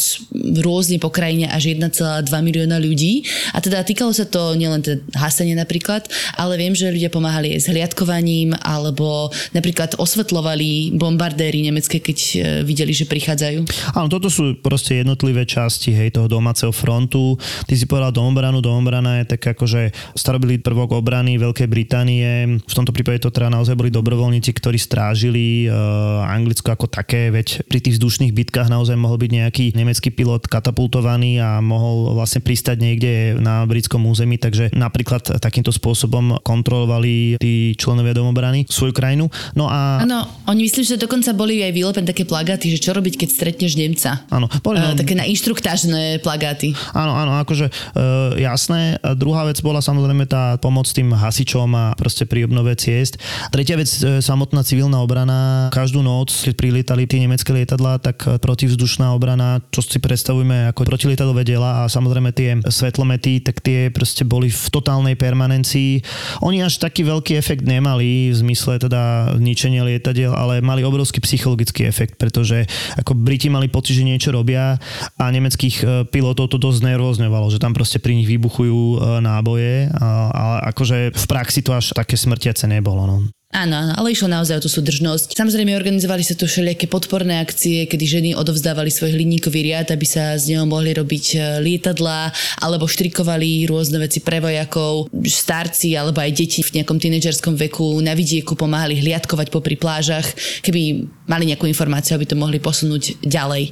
rôzne 0.62 1.02
po 1.02 1.10
krajine 1.10 1.50
až 1.50 1.74
1,2 1.74 2.30
milióna 2.30 2.78
ľudí. 2.78 3.26
A 3.58 3.66
teda 3.66 3.82
týkalo 3.82 4.14
sa 4.14 4.30
to 4.30 4.54
nielen 4.54 4.86
teda 4.86 5.02
hasenia 5.18 5.58
napríklad, 5.58 6.06
ale 6.38 6.62
viem, 6.62 6.78
že 6.78 6.94
ľudia 6.94 7.10
pomáhali 7.10 7.58
aj 7.58 7.60
s 7.66 7.68
hliadkovaním 7.74 8.54
alebo 8.62 9.34
napríklad 9.58 9.98
osvetlovali 9.98 10.94
bombardéry 10.94 11.66
nemecké, 11.66 11.98
keď 11.98 12.18
e, 12.20 12.38
videli, 12.62 12.94
že 12.94 13.10
prichádzajú. 13.10 13.66
Áno, 13.98 14.06
toto 14.06 14.30
sú 14.30 14.54
proste 14.62 15.02
jednotlivé 15.02 15.50
časti 15.50 15.96
hej, 15.96 16.14
toho 16.14 16.30
domáceho 16.30 16.70
frontu. 16.70 17.42
Ty 17.66 17.74
si 17.74 17.90
povedal 17.90 18.14
domobranu, 18.14 18.62
domobrana 18.62 19.13
tak 19.28 19.54
akože 19.58 19.94
pôsobili 20.16 20.60
prvok 20.60 20.98
obrany 20.98 21.36
Veľkej 21.36 21.68
Británie. 21.68 22.58
V 22.64 22.74
tomto 22.74 22.96
prípade 22.96 23.22
to 23.24 23.30
teda 23.30 23.52
naozaj 23.52 23.76
boli 23.76 23.92
dobrovoľníci, 23.92 24.52
ktorí 24.56 24.80
strážili 24.80 25.68
uh, 25.68 26.24
Anglicko 26.26 26.74
ako 26.74 26.88
také, 26.88 27.30
veď 27.30 27.68
pri 27.68 27.80
tých 27.80 28.00
vzdušných 28.00 28.34
bitkách 28.34 28.72
naozaj 28.72 28.96
mohol 28.96 29.20
byť 29.20 29.32
nejaký 29.32 29.66
nemecký 29.78 30.10
pilot 30.16 30.48
katapultovaný 30.48 31.40
a 31.40 31.60
mohol 31.60 32.16
vlastne 32.16 32.42
pristať 32.44 32.78
niekde 32.80 33.40
na 33.40 33.64
britskom 33.68 34.04
území, 34.08 34.40
takže 34.40 34.72
napríklad 34.76 35.40
takýmto 35.40 35.72
spôsobom 35.72 36.40
kontrolovali 36.44 37.40
tí 37.42 37.76
členovia 37.80 38.16
domobrany 38.16 38.68
svoju 38.70 38.96
krajinu. 38.96 39.28
No 39.58 39.68
a... 39.68 40.04
Áno, 40.04 40.28
oni 40.48 40.68
myslím, 40.68 40.86
že 40.86 41.02
dokonca 41.02 41.34
boli 41.36 41.64
aj 41.64 41.72
vylepené 41.76 42.06
také 42.08 42.24
plagáty, 42.28 42.72
že 42.72 42.82
čo 42.82 42.96
robiť, 42.96 43.16
keď 43.20 43.30
stretneš 43.30 43.74
Nemca. 43.80 44.28
Áno, 44.30 44.48
boli, 44.62 44.78
Uh, 44.84 44.98
také 44.98 45.16
na 45.16 45.24
inštruktážne 45.24 46.20
plagáty. 46.20 46.76
Áno, 46.92 47.16
áno, 47.16 47.40
akože 47.40 47.70
uh, 47.70 48.36
jasné. 48.36 49.00
A 49.04 49.12
druhá 49.12 49.44
vec 49.44 49.60
bola 49.60 49.84
samozrejme 49.84 50.24
tá 50.32 50.56
pomoc 50.64 50.88
tým 50.88 51.12
hasičom 51.12 51.68
a 51.76 51.92
proste 52.00 52.24
pri 52.24 52.48
obnove 52.48 52.72
ciest. 52.80 53.20
Tretia 53.52 53.76
vec, 53.76 53.92
e, 54.00 54.24
samotná 54.24 54.64
civilná 54.64 55.04
obrana. 55.04 55.68
Každú 55.76 56.00
noc, 56.00 56.32
keď 56.32 56.54
prilietali 56.56 57.04
tie 57.04 57.20
nemecké 57.20 57.52
lietadlá, 57.52 58.00
tak 58.00 58.24
e, 58.24 58.40
protivzdušná 58.40 59.12
obrana, 59.12 59.60
čo 59.76 59.84
si 59.84 60.00
predstavujeme 60.00 60.72
ako 60.72 60.88
protilietadlové 60.88 61.44
diela 61.44 61.84
a 61.84 61.92
samozrejme 61.92 62.32
tie 62.32 62.64
svetlomety, 62.64 63.44
tak 63.44 63.60
tie 63.60 63.92
proste 63.92 64.24
boli 64.24 64.48
v 64.48 64.66
totálnej 64.72 65.20
permanencii. 65.20 66.00
Oni 66.40 66.64
až 66.64 66.80
taký 66.80 67.04
veľký 67.04 67.36
efekt 67.36 67.68
nemali 67.68 68.32
v 68.32 68.36
zmysle 68.40 68.80
teda 68.80 69.36
ničenia 69.36 69.84
lietadiel, 69.84 70.32
ale 70.32 70.64
mali 70.64 70.80
obrovský 70.88 71.20
psychologický 71.20 71.84
efekt, 71.92 72.16
pretože 72.16 72.64
ako 72.96 73.20
Briti 73.20 73.52
mali 73.52 73.68
pocit, 73.68 74.00
že 74.00 74.08
niečo 74.08 74.32
robia 74.32 74.80
a 75.20 75.26
nemeckých 75.28 75.76
e, 75.84 75.86
pilotov 76.08 76.48
to 76.48 76.56
dosť 76.56 76.88
nervózňovalo, 76.88 77.52
že 77.52 77.60
tam 77.60 77.76
proste 77.76 78.00
pri 78.00 78.16
nich 78.16 78.32
vybuchujú 78.32 78.93
náboje, 79.00 79.90
ale 80.34 80.58
akože 80.74 81.14
v 81.14 81.26
praxi 81.30 81.62
to 81.62 81.74
až 81.74 81.94
také 81.94 82.18
smrtiace 82.18 82.68
nebolo. 82.68 83.06
No. 83.08 83.18
Áno, 83.54 83.94
ale 83.94 84.18
išlo 84.18 84.34
naozaj 84.34 84.58
o 84.58 84.64
tú 84.66 84.70
súdržnosť. 84.70 85.38
Samozrejme, 85.38 85.78
organizovali 85.78 86.26
sa 86.26 86.34
tu 86.34 86.50
všelijaké 86.50 86.90
podporné 86.90 87.38
akcie, 87.38 87.86
kedy 87.86 88.06
ženy 88.10 88.30
odovzdávali 88.34 88.90
svoj 88.90 89.14
hliníkový 89.14 89.70
riad, 89.70 89.94
aby 89.94 90.10
sa 90.10 90.34
z 90.42 90.58
neho 90.58 90.66
mohli 90.66 90.90
robiť 90.98 91.26
e, 91.38 91.38
lietadlá, 91.62 92.34
alebo 92.66 92.90
štrikovali 92.90 93.70
rôzne 93.70 94.02
veci 94.02 94.26
pre 94.26 94.42
vojakov, 94.42 95.06
starci 95.22 95.94
alebo 95.94 96.18
aj 96.18 96.34
deti 96.34 96.66
v 96.66 96.82
nejakom 96.82 96.98
tínedžerskom 96.98 97.54
veku 97.70 98.02
na 98.02 98.18
vidieku 98.18 98.58
pomáhali 98.58 98.98
hliadkovať 98.98 99.54
popri 99.54 99.78
plážach, 99.78 100.26
keby 100.66 101.06
mali 101.30 101.54
nejakú 101.54 101.70
informáciu, 101.70 102.18
aby 102.18 102.26
to 102.26 102.34
mohli 102.34 102.58
posunúť 102.58 103.22
ďalej. 103.22 103.70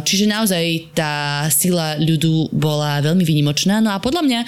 Čiže 0.00 0.26
naozaj 0.26 0.96
tá 0.96 1.44
sila 1.52 2.00
ľudu 2.00 2.50
bola 2.50 3.04
veľmi 3.04 3.22
vynimočná. 3.22 3.78
No 3.84 3.92
a 3.94 4.02
podľa 4.02 4.22
mňa 4.24 4.40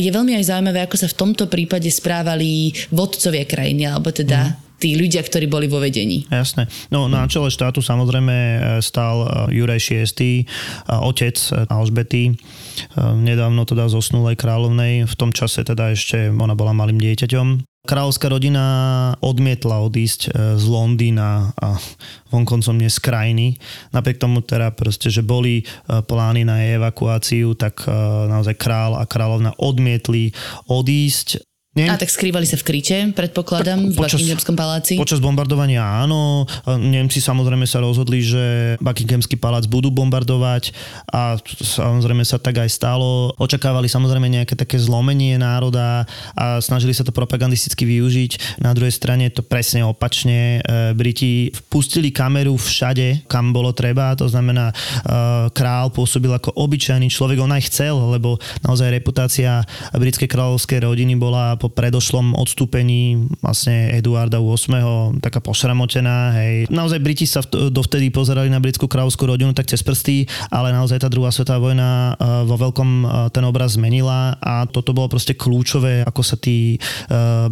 je 0.00 0.10
veľmi 0.10 0.32
aj 0.32 0.48
zaujímavé, 0.48 0.88
ako 0.88 0.96
sa 0.96 1.12
v 1.12 1.18
tomto 1.18 1.44
prípade 1.46 1.86
správali 1.92 2.72
vodcovia 2.90 3.46
krajiny, 3.46 3.97
alebo 3.98 4.14
teda 4.14 4.54
mm. 4.54 4.78
tí 4.78 4.94
ľudia, 4.94 5.26
ktorí 5.26 5.50
boli 5.50 5.66
vo 5.66 5.82
vedení. 5.82 6.22
Jasné. 6.30 6.70
No 6.94 7.10
na 7.10 7.26
čele 7.26 7.50
štátu 7.50 7.82
samozrejme 7.82 8.30
e, 8.30 8.58
stal 8.78 9.50
e, 9.50 9.58
Juraj 9.58 9.82
VI, 10.14 10.14
e, 10.38 10.44
otec 10.86 11.34
Alžbety, 11.66 12.38
nedávno 12.96 13.66
teda 13.66 13.90
zosnulej 13.90 14.38
kráľovnej, 14.38 15.02
v 15.02 15.14
tom 15.18 15.34
čase 15.34 15.66
teda 15.66 15.98
ešte 15.98 16.30
ona 16.30 16.54
bola 16.54 16.70
malým 16.70 17.02
dieťaťom. 17.02 17.66
Kráľovská 17.88 18.28
rodina 18.28 18.64
odmietla 19.24 19.80
odísť 19.80 20.30
z 20.60 20.64
Londýna 20.68 21.56
a 21.56 21.80
vonkoncom 22.28 22.76
nie 22.76 22.92
z 22.92 23.00
krajiny. 23.00 23.56
Napriek 23.96 24.20
tomu 24.20 24.44
teda 24.44 24.76
proste, 24.76 25.08
že 25.08 25.24
boli 25.24 25.64
plány 25.88 26.44
na 26.44 26.60
jej 26.60 26.76
evakuáciu, 26.76 27.56
tak 27.56 27.88
naozaj 28.28 28.60
král 28.60 28.92
a 28.92 29.08
kráľovna 29.08 29.56
odmietli 29.56 30.36
odísť 30.68 31.48
nie? 31.76 31.86
A 31.86 31.94
tak 31.94 32.10
skrývali 32.10 32.42
sa 32.42 32.58
v 32.58 32.64
kryte, 32.66 32.96
predpokladám, 33.14 33.94
po, 33.94 34.02
počas, 34.02 34.18
v 34.18 34.26
Buckinghamskom 34.26 34.56
paláci. 34.58 34.94
Počas 34.98 35.22
bombardovania 35.22 35.84
áno. 36.02 36.48
Nemci 36.66 37.22
samozrejme 37.22 37.68
sa 37.70 37.78
rozhodli, 37.78 38.24
že 38.24 38.74
Buckinghamský 38.82 39.38
palác 39.38 39.70
budú 39.70 39.94
bombardovať 39.94 40.74
a 41.14 41.38
samozrejme 41.46 42.26
sa 42.26 42.42
tak 42.42 42.58
aj 42.58 42.72
stalo. 42.72 43.30
Očakávali 43.38 43.86
samozrejme 43.86 44.26
nejaké 44.26 44.58
také 44.58 44.80
zlomenie 44.80 45.38
národa 45.38 46.08
a 46.34 46.58
snažili 46.58 46.90
sa 46.96 47.06
to 47.06 47.14
propagandisticky 47.14 47.86
využiť. 47.86 48.58
Na 48.64 48.74
druhej 48.74 48.96
strane 48.96 49.30
to 49.30 49.46
presne 49.46 49.86
opačne. 49.86 50.58
E, 50.64 50.96
Briti 50.98 51.54
vpustili 51.54 52.10
kameru 52.10 52.58
všade, 52.58 53.28
kam 53.30 53.54
bolo 53.54 53.70
treba. 53.70 54.18
To 54.18 54.26
znamená, 54.26 54.72
e, 54.72 54.74
král 55.54 55.94
pôsobil 55.94 56.32
ako 56.32 56.58
obyčajný 56.58 57.06
človek. 57.06 57.38
On 57.38 57.54
aj 57.54 57.70
chcel, 57.70 57.94
lebo 58.18 58.40
naozaj 58.66 58.90
reputácia 58.90 59.62
britskej 59.94 60.26
kráľovskej 60.26 60.82
rodiny 60.82 61.14
bola 61.14 61.54
po 61.54 61.67
predošlom 61.70 62.36
odstúpení 62.36 63.28
vlastne 63.40 63.92
Eduarda 63.94 64.40
VIII 64.40 65.20
taká 65.20 65.40
pošramotená, 65.40 66.36
hej. 66.40 66.54
Naozaj 66.68 67.00
Briti 67.00 67.24
sa 67.24 67.40
dovtedy 67.48 68.10
pozerali 68.12 68.50
na 68.52 68.60
britskú 68.60 68.90
kráľovskú 68.90 69.28
rodinu 69.28 69.52
tak 69.52 69.68
cez 69.70 69.80
prsty, 69.84 70.28
ale 70.48 70.74
naozaj 70.74 71.04
tá 71.04 71.08
druhá 71.08 71.32
svetová 71.32 71.60
vojna 71.60 72.14
e, 72.18 72.42
vo 72.48 72.56
veľkom 72.56 72.90
e, 72.90 73.06
ten 73.32 73.44
obraz 73.44 73.76
zmenila 73.76 74.36
a 74.40 74.64
toto 74.66 74.92
bolo 74.92 75.12
proste 75.12 75.36
kľúčové, 75.36 76.04
ako 76.04 76.22
sa 76.24 76.36
tí 76.36 76.76
e, 76.76 76.78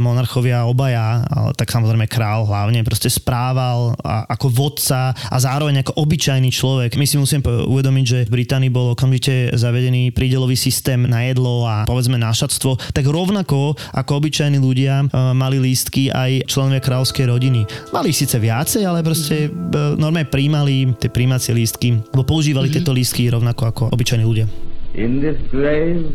monarchovia 0.00 0.64
obaja, 0.66 1.24
ale 1.28 1.52
tak 1.54 1.70
samozrejme 1.70 2.08
král 2.10 2.48
hlavne, 2.48 2.82
proste 2.82 3.08
správal 3.12 3.96
ako 4.04 4.46
vodca 4.50 5.12
a 5.12 5.36
zároveň 5.36 5.82
ako 5.84 5.98
obyčajný 6.02 6.50
človek. 6.50 6.96
My 6.96 7.06
si 7.08 7.20
musím 7.20 7.44
uvedomiť, 7.44 8.04
že 8.04 8.18
v 8.26 8.42
Británii 8.42 8.70
bol 8.72 8.92
okamžite 8.96 9.54
zavedený 9.54 10.10
prídelový 10.10 10.54
systém 10.58 11.04
na 11.04 11.28
jedlo 11.28 11.66
a 11.66 11.84
povedzme 11.86 12.18
nášatstvo, 12.18 12.78
tak 12.92 13.04
rovnako 13.06 13.78
ako 13.96 14.20
obyčajní 14.20 14.60
ľudia 14.60 15.02
e, 15.02 15.06
mali 15.32 15.56
lístky 15.56 16.12
aj 16.12 16.44
členovia 16.52 16.84
kráľovskej 16.84 17.24
rodiny. 17.32 17.64
Mali 17.96 18.12
ich 18.12 18.20
síce 18.20 18.36
viacej, 18.36 18.84
ale 18.84 19.00
proste 19.00 19.48
e, 19.48 19.76
normálne 19.96 20.28
príjmali 20.28 20.92
tie 21.00 21.08
príjmacie 21.08 21.56
lístky, 21.56 21.96
lebo 22.12 22.28
používali 22.28 22.68
mm-hmm. 22.68 22.84
tieto 22.84 22.92
lístky 22.92 23.32
rovnako 23.32 23.62
ako 23.72 23.82
obyčajní 23.96 24.24
ľudia. 24.28 24.46
In 24.92 25.24
this 25.24 25.40
grave 25.48 26.12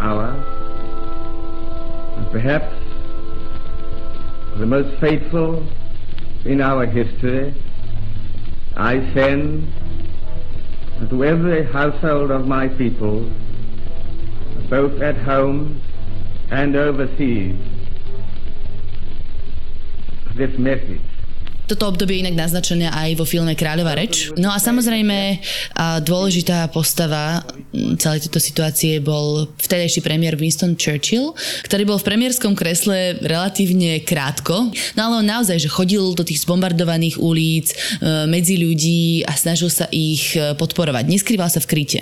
hour, 0.00 0.32
perhaps 2.32 2.72
the 4.56 4.64
most 4.64 4.88
faithful 4.96 5.60
in 6.48 6.64
our 6.64 6.88
history, 6.88 7.52
I 8.76 9.00
send 9.12 9.68
to 11.08 11.24
every 11.24 11.64
household 11.68 12.32
of 12.32 12.48
my 12.48 12.68
people, 12.68 13.28
both 14.68 15.00
at 15.00 15.16
home 15.16 15.80
and 16.50 16.76
overseas 16.76 17.56
this 20.36 20.58
message. 20.58 21.00
Toto 21.66 21.90
obdobie 21.90 22.22
je 22.22 22.22
inak 22.22 22.38
naznačené 22.38 22.86
aj 22.94 23.18
vo 23.18 23.26
filme 23.26 23.58
Kráľová 23.58 23.98
reč. 23.98 24.30
No 24.38 24.54
a 24.54 24.58
samozrejme 24.62 25.42
dôležitá 26.06 26.70
postava 26.70 27.42
celej 27.98 28.30
tejto 28.30 28.38
situácie 28.38 29.02
bol 29.02 29.50
vtedajší 29.58 29.98
premiér 29.98 30.38
Winston 30.38 30.78
Churchill, 30.78 31.34
ktorý 31.66 31.82
bol 31.82 31.98
v 31.98 32.06
premiérskom 32.06 32.54
kresle 32.54 33.18
relatívne 33.18 33.98
krátko, 34.06 34.70
no 34.94 35.00
ale 35.10 35.14
on 35.18 35.26
naozaj, 35.26 35.58
že 35.58 35.66
chodil 35.66 36.14
do 36.14 36.22
tých 36.22 36.46
zbombardovaných 36.46 37.18
ulic 37.18 37.74
e, 37.74 37.76
medzi 38.30 38.62
ľudí 38.62 39.26
a 39.26 39.34
snažil 39.34 39.66
sa 39.66 39.90
ich 39.90 40.38
e, 40.38 40.54
podporovať. 40.54 41.02
Neskrýval 41.10 41.50
sa 41.50 41.58
v 41.58 41.66
kryte. 41.66 42.00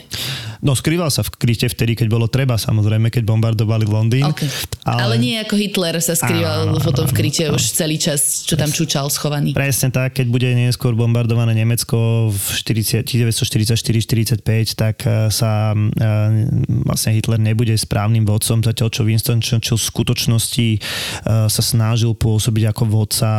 No 0.64 0.72
skrýval 0.72 1.12
sa 1.12 1.20
v 1.20 1.29
kryte 1.37 1.68
vtedy, 1.68 1.92
keď 1.92 2.09
bolo 2.09 2.24
treba, 2.24 2.57
samozrejme, 2.57 3.12
keď 3.12 3.29
bombardovali 3.29 3.85
Londýn. 3.85 4.24
Okay. 4.33 4.48
Ale... 4.88 5.12
ale 5.12 5.14
nie 5.20 5.37
ako 5.37 5.61
Hitler 5.61 6.00
sa 6.00 6.16
skrýval 6.16 6.72
áno, 6.72 6.81
potom 6.81 7.05
v 7.05 7.12
kryte 7.12 7.53
áno, 7.53 7.61
už 7.61 7.68
celý 7.68 8.00
čas, 8.00 8.48
čo 8.48 8.57
tam 8.57 8.72
čúčal 8.72 9.12
schovaný. 9.12 9.53
Presne 9.53 9.92
tak, 9.92 10.16
keď 10.16 10.27
bude 10.33 10.48
neskôr 10.57 10.96
bombardované 10.96 11.53
Nemecko 11.53 12.33
v 12.33 12.46
1944-45, 12.64 14.40
tak 14.72 15.05
eh, 15.05 15.29
sa 15.29 15.77
eh, 15.77 16.48
vlastne 16.88 17.12
Hitler 17.12 17.44
nebude 17.44 17.77
správnym 17.77 18.24
vodcom, 18.24 18.64
zatiaľ 18.64 18.88
čo 18.88 19.05
Winston 19.05 19.44
Churchill 19.44 19.77
v 19.77 19.85
skutočnosti 19.85 20.68
eh, 20.72 21.44
sa 21.44 21.62
snažil 21.62 22.16
pôsobiť 22.16 22.72
ako 22.72 22.83
vodca, 22.88 23.31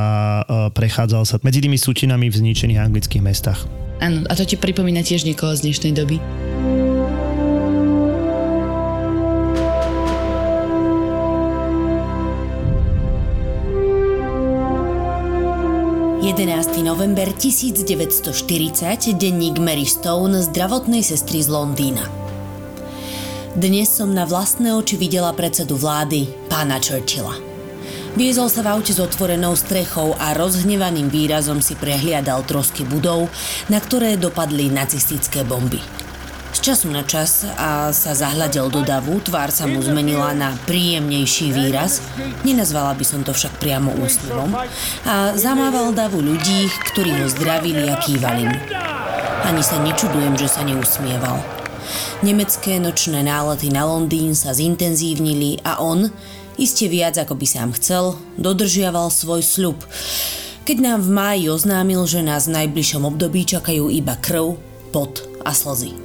prechádzal 0.77 1.25
sa 1.25 1.41
medzi 1.41 1.57
tými 1.57 1.81
súčinami 1.81 2.29
v 2.29 2.35
zničených 2.37 2.79
anglických 2.85 3.25
mestách. 3.25 3.65
Áno, 4.03 4.27
a 4.27 4.33
to 4.37 4.45
ti 4.45 4.59
pripomína 4.59 5.01
tiež 5.01 5.25
niekoho 5.25 5.55
z 5.55 5.65
dnešnej 5.65 5.95
doby. 5.95 6.19
11. 16.25 16.81
november 16.81 17.29
1940, 17.29 19.13
denník 19.13 19.61
Mary 19.61 19.85
Stone, 19.85 20.41
zdravotnej 20.41 21.05
sestry 21.05 21.45
z 21.45 21.53
Londýna. 21.53 22.01
Dnes 23.53 23.93
som 23.93 24.09
na 24.09 24.25
vlastné 24.25 24.73
oči 24.73 24.97
videla 24.97 25.37
predsedu 25.37 25.77
vlády, 25.77 26.25
pána 26.49 26.81
Churchilla. 26.81 27.37
Viezol 28.17 28.49
sa 28.49 28.65
v 28.65 28.73
aute 28.73 28.89
s 28.89 28.97
otvorenou 28.97 29.53
strechou 29.53 30.17
a 30.17 30.33
rozhnevaným 30.33 31.13
výrazom 31.13 31.61
si 31.61 31.77
prehliadal 31.77 32.41
trosky 32.49 32.81
budov, 32.89 33.29
na 33.69 33.77
ktoré 33.77 34.17
dopadli 34.17 34.73
nacistické 34.73 35.45
bomby. 35.45 35.77
Z 36.55 36.71
času 36.71 36.87
na 36.87 37.03
čas 37.03 37.43
a 37.43 37.91
sa 37.91 38.15
zahľadel 38.15 38.71
do 38.71 38.79
davu, 38.79 39.19
tvár 39.19 39.51
sa 39.51 39.67
mu 39.67 39.83
zmenila 39.83 40.31
na 40.31 40.55
príjemnejší 40.63 41.51
výraz, 41.51 41.99
nenazvala 42.47 42.95
by 42.95 43.03
som 43.03 43.27
to 43.27 43.35
však 43.35 43.59
priamo 43.59 43.91
úsmevom, 43.99 44.55
a 45.03 45.35
zamával 45.35 45.91
davu 45.91 46.23
ľudí, 46.23 46.71
ktorí 46.95 47.11
ho 47.11 47.27
zdravili 47.27 47.91
a 47.91 47.99
kývali. 47.99 48.47
Ani 49.51 49.59
sa 49.67 49.83
nečudujem, 49.83 50.39
že 50.39 50.47
sa 50.47 50.63
neusmieval. 50.63 51.43
Nemecké 52.23 52.79
nočné 52.79 53.19
nálety 53.19 53.67
na 53.67 53.83
Londýn 53.83 54.31
sa 54.31 54.55
zintenzívnili 54.55 55.59
a 55.67 55.83
on, 55.83 56.07
iste 56.55 56.87
viac 56.87 57.19
ako 57.19 57.35
by 57.35 57.45
sám 57.51 57.75
chcel, 57.75 58.15
dodržiaval 58.39 59.11
svoj 59.11 59.43
sľub, 59.43 59.83
keď 60.63 60.77
nám 60.79 60.99
v 61.03 61.11
máji 61.11 61.43
oznámil, 61.51 62.07
že 62.07 62.23
nás 62.23 62.47
v 62.47 62.63
najbližšom 62.63 63.03
období 63.03 63.43
čakajú 63.43 63.91
iba 63.91 64.15
krv, 64.15 64.55
pot 64.95 65.19
a 65.43 65.51
slzy. 65.51 66.04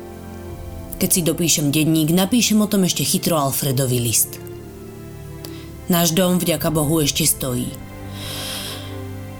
Keď 1.01 1.09
si 1.09 1.25
dopíšem 1.25 1.73
denník, 1.73 2.13
napíšem 2.13 2.61
o 2.61 2.69
tom 2.69 2.85
ešte 2.85 3.09
chytro 3.09 3.41
Alfredovi 3.41 3.97
list. 4.05 4.37
Náš 5.89 6.13
dom 6.13 6.37
vďaka 6.37 6.69
Bohu 6.69 7.01
ešte 7.01 7.25
stojí. 7.25 7.73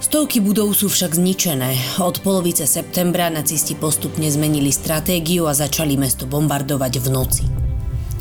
Stovky 0.01 0.41
budov 0.41 0.73
sú 0.73 0.89
však 0.89 1.21
zničené. 1.21 2.01
Od 2.01 2.17
polovice 2.25 2.65
septembra 2.65 3.29
nacisti 3.29 3.77
postupne 3.77 4.25
zmenili 4.33 4.73
stratégiu 4.73 5.45
a 5.47 5.55
začali 5.55 6.01
mesto 6.01 6.25
bombardovať 6.25 6.93
v 6.97 7.07
noci. 7.13 7.45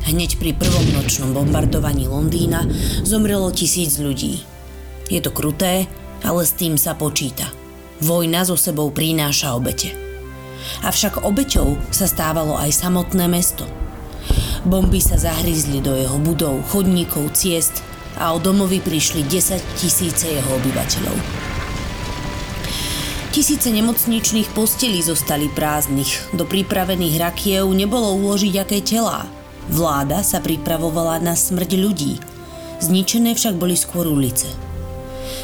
Hneď 0.03 0.35
pri 0.35 0.59
prvom 0.59 0.85
nočnom 0.99 1.31
bombardovaní 1.31 2.11
Londýna 2.11 2.67
zomrelo 3.07 3.55
tisíc 3.55 3.95
ľudí. 4.03 4.43
Je 5.07 5.23
to 5.23 5.31
kruté, 5.31 5.87
ale 6.27 6.43
s 6.43 6.53
tým 6.59 6.75
sa 6.75 6.91
počíta. 6.91 7.47
Vojna 8.03 8.43
so 8.43 8.59
sebou 8.59 8.91
prináša 8.91 9.55
obete. 9.55 10.09
Avšak 10.86 11.26
obeťou 11.26 11.78
sa 11.89 12.05
stávalo 12.05 12.55
aj 12.55 12.72
samotné 12.74 13.26
mesto. 13.28 13.67
Bomby 14.67 14.99
sa 14.99 15.15
zahryzli 15.15 15.80
do 15.80 15.95
jeho 15.95 16.20
budov, 16.20 16.61
chodníkov, 16.72 17.32
ciest 17.34 17.80
a 18.20 18.36
o 18.36 18.38
domovy 18.38 18.84
prišli 18.84 19.24
10 19.24 19.80
tisíce 19.80 20.28
jeho 20.28 20.51
obyvateľov. 20.59 21.17
Tisíce 23.30 23.70
nemocničných 23.72 24.51
postelí 24.51 24.99
zostali 25.05 25.47
prázdnych, 25.53 26.34
do 26.36 26.43
pripravených 26.43 27.15
rakiev 27.22 27.70
nebolo 27.72 28.17
uložiť 28.20 28.53
aké 28.59 28.82
telá. 28.82 29.30
Vláda 29.70 30.26
sa 30.26 30.41
pripravovala 30.41 31.22
na 31.22 31.38
smrť 31.38 31.72
ľudí, 31.78 32.17
zničené 32.82 33.38
však 33.38 33.55
boli 33.55 33.78
skôr 33.78 34.09
ulice. 34.09 34.68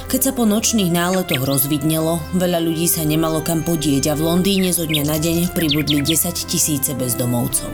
Keď 0.06 0.22
sa 0.22 0.32
po 0.38 0.46
nočných 0.46 0.94
náletoch 0.94 1.42
rozvidnelo, 1.42 2.22
veľa 2.38 2.62
ľudí 2.62 2.86
sa 2.86 3.02
nemalo 3.02 3.42
kam 3.42 3.66
podieť 3.66 4.14
a 4.14 4.18
v 4.18 4.22
Londýne 4.22 4.70
zo 4.70 4.86
dňa 4.86 5.02
na 5.02 5.18
deň 5.18 5.50
pribudli 5.58 6.06
10 6.06 6.46
tisíce 6.46 6.94
bezdomovcov. 6.94 7.74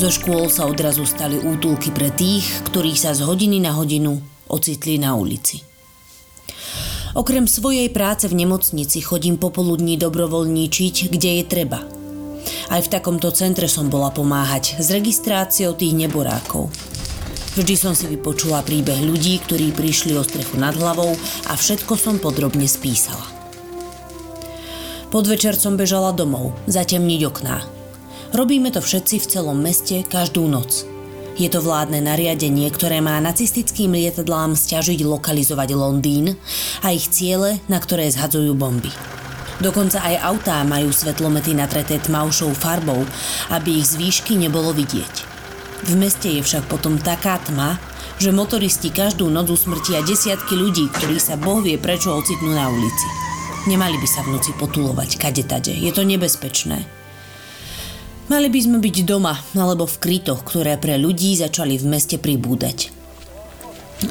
Zo 0.00 0.08
škôl 0.08 0.48
sa 0.48 0.64
odrazu 0.64 1.04
stali 1.04 1.36
útulky 1.36 1.92
pre 1.92 2.08
tých, 2.08 2.48
ktorých 2.72 2.96
sa 2.96 3.12
z 3.12 3.20
hodiny 3.20 3.60
na 3.60 3.76
hodinu 3.76 4.16
ocitli 4.48 4.96
na 4.96 5.12
ulici. 5.12 5.60
Okrem 7.12 7.44
svojej 7.44 7.92
práce 7.92 8.24
v 8.24 8.40
nemocnici 8.40 9.04
chodím 9.04 9.36
popoludní 9.36 10.00
dobrovoľníčiť, 10.00 11.12
kde 11.12 11.30
je 11.38 11.44
treba. 11.44 11.84
Aj 12.72 12.80
v 12.80 12.88
takomto 12.90 13.28
centre 13.28 13.68
som 13.68 13.92
bola 13.92 14.08
pomáhať 14.08 14.80
s 14.80 14.88
registráciou 14.88 15.76
tých 15.76 15.92
neborákov. 15.92 16.72
Vždy 17.54 17.74
som 17.78 17.94
si 17.94 18.10
vypočula 18.10 18.66
príbeh 18.66 18.98
ľudí, 18.98 19.38
ktorí 19.38 19.70
prišli 19.70 20.18
o 20.18 20.26
strechu 20.26 20.58
nad 20.58 20.74
hlavou 20.74 21.14
a 21.46 21.54
všetko 21.54 21.94
som 21.94 22.18
podrobne 22.18 22.66
spísala. 22.66 23.22
Podvečer 25.14 25.54
som 25.54 25.78
bežala 25.78 26.10
domov, 26.10 26.58
zatemniť 26.66 27.20
okná. 27.30 27.62
Robíme 28.34 28.74
to 28.74 28.82
všetci 28.82 29.22
v 29.22 29.28
celom 29.30 29.62
meste 29.62 30.02
každú 30.02 30.50
noc. 30.50 30.82
Je 31.38 31.46
to 31.46 31.62
vládne 31.62 32.02
nariadenie, 32.02 32.66
ktoré 32.74 32.98
má 32.98 33.22
nacistickým 33.22 33.94
lietadlám 33.94 34.58
stiažiť 34.58 35.06
lokalizovať 35.06 35.78
Londýn 35.78 36.34
a 36.82 36.90
ich 36.90 37.06
ciele, 37.06 37.62
na 37.70 37.78
ktoré 37.78 38.10
zhadzujú 38.10 38.50
bomby. 38.58 38.90
Dokonca 39.62 40.02
aj 40.02 40.14
autá 40.26 40.58
majú 40.66 40.90
svetlomety 40.90 41.54
natreté 41.54 42.02
tmavšou 42.02 42.50
farbou, 42.58 43.06
aby 43.54 43.78
ich 43.78 43.94
z 43.94 44.02
výšky 44.02 44.34
nebolo 44.34 44.74
vidieť. 44.74 45.33
V 45.82 45.92
meste 45.98 46.30
je 46.30 46.40
však 46.40 46.70
potom 46.70 46.96
taká 47.02 47.42
tma, 47.42 47.82
že 48.22 48.30
motoristi 48.30 48.94
každú 48.94 49.26
noc 49.26 49.50
usmrtia 49.50 50.06
desiatky 50.06 50.54
ľudí, 50.54 50.86
ktorí 50.94 51.18
sa 51.18 51.34
Boh 51.34 51.58
vie 51.58 51.74
prečo 51.74 52.14
ocitnú 52.14 52.54
na 52.54 52.70
ulici. 52.70 53.08
Nemali 53.66 53.98
by 53.98 54.08
sa 54.08 54.22
v 54.22 54.38
noci 54.38 54.54
potulovať 54.54 55.18
kade 55.18 55.42
tade, 55.42 55.74
je 55.74 55.90
to 55.90 56.06
nebezpečné. 56.06 56.84
Mali 58.24 58.48
by 58.48 58.60
sme 58.60 58.78
byť 58.80 58.96
doma 59.04 59.36
alebo 59.52 59.84
v 59.84 60.00
krytoch, 60.00 60.46
ktoré 60.46 60.80
pre 60.80 60.96
ľudí 60.96 61.36
začali 61.36 61.76
v 61.76 61.84
meste 61.84 62.16
pribúdať. 62.16 62.94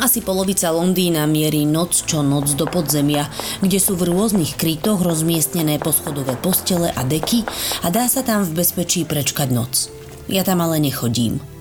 Asi 0.02 0.26
polovica 0.26 0.74
Londýna 0.74 1.30
mierí 1.30 1.70
noc 1.70 2.06
čo 2.10 2.26
noc 2.26 2.50
do 2.58 2.66
podzemia, 2.66 3.30
kde 3.62 3.78
sú 3.78 3.94
v 3.94 4.10
rôznych 4.10 4.58
krytoch 4.58 5.02
rozmiestnené 5.06 5.78
poschodové 5.78 6.34
postele 6.40 6.90
a 6.90 7.02
deky 7.06 7.46
a 7.86 7.94
dá 7.94 8.10
sa 8.10 8.26
tam 8.26 8.42
v 8.42 8.64
bezpečí 8.64 9.06
prečkať 9.06 9.54
noc. 9.54 9.94
Ja 10.26 10.42
tam 10.42 10.66
ale 10.66 10.82
nechodím. 10.82 11.53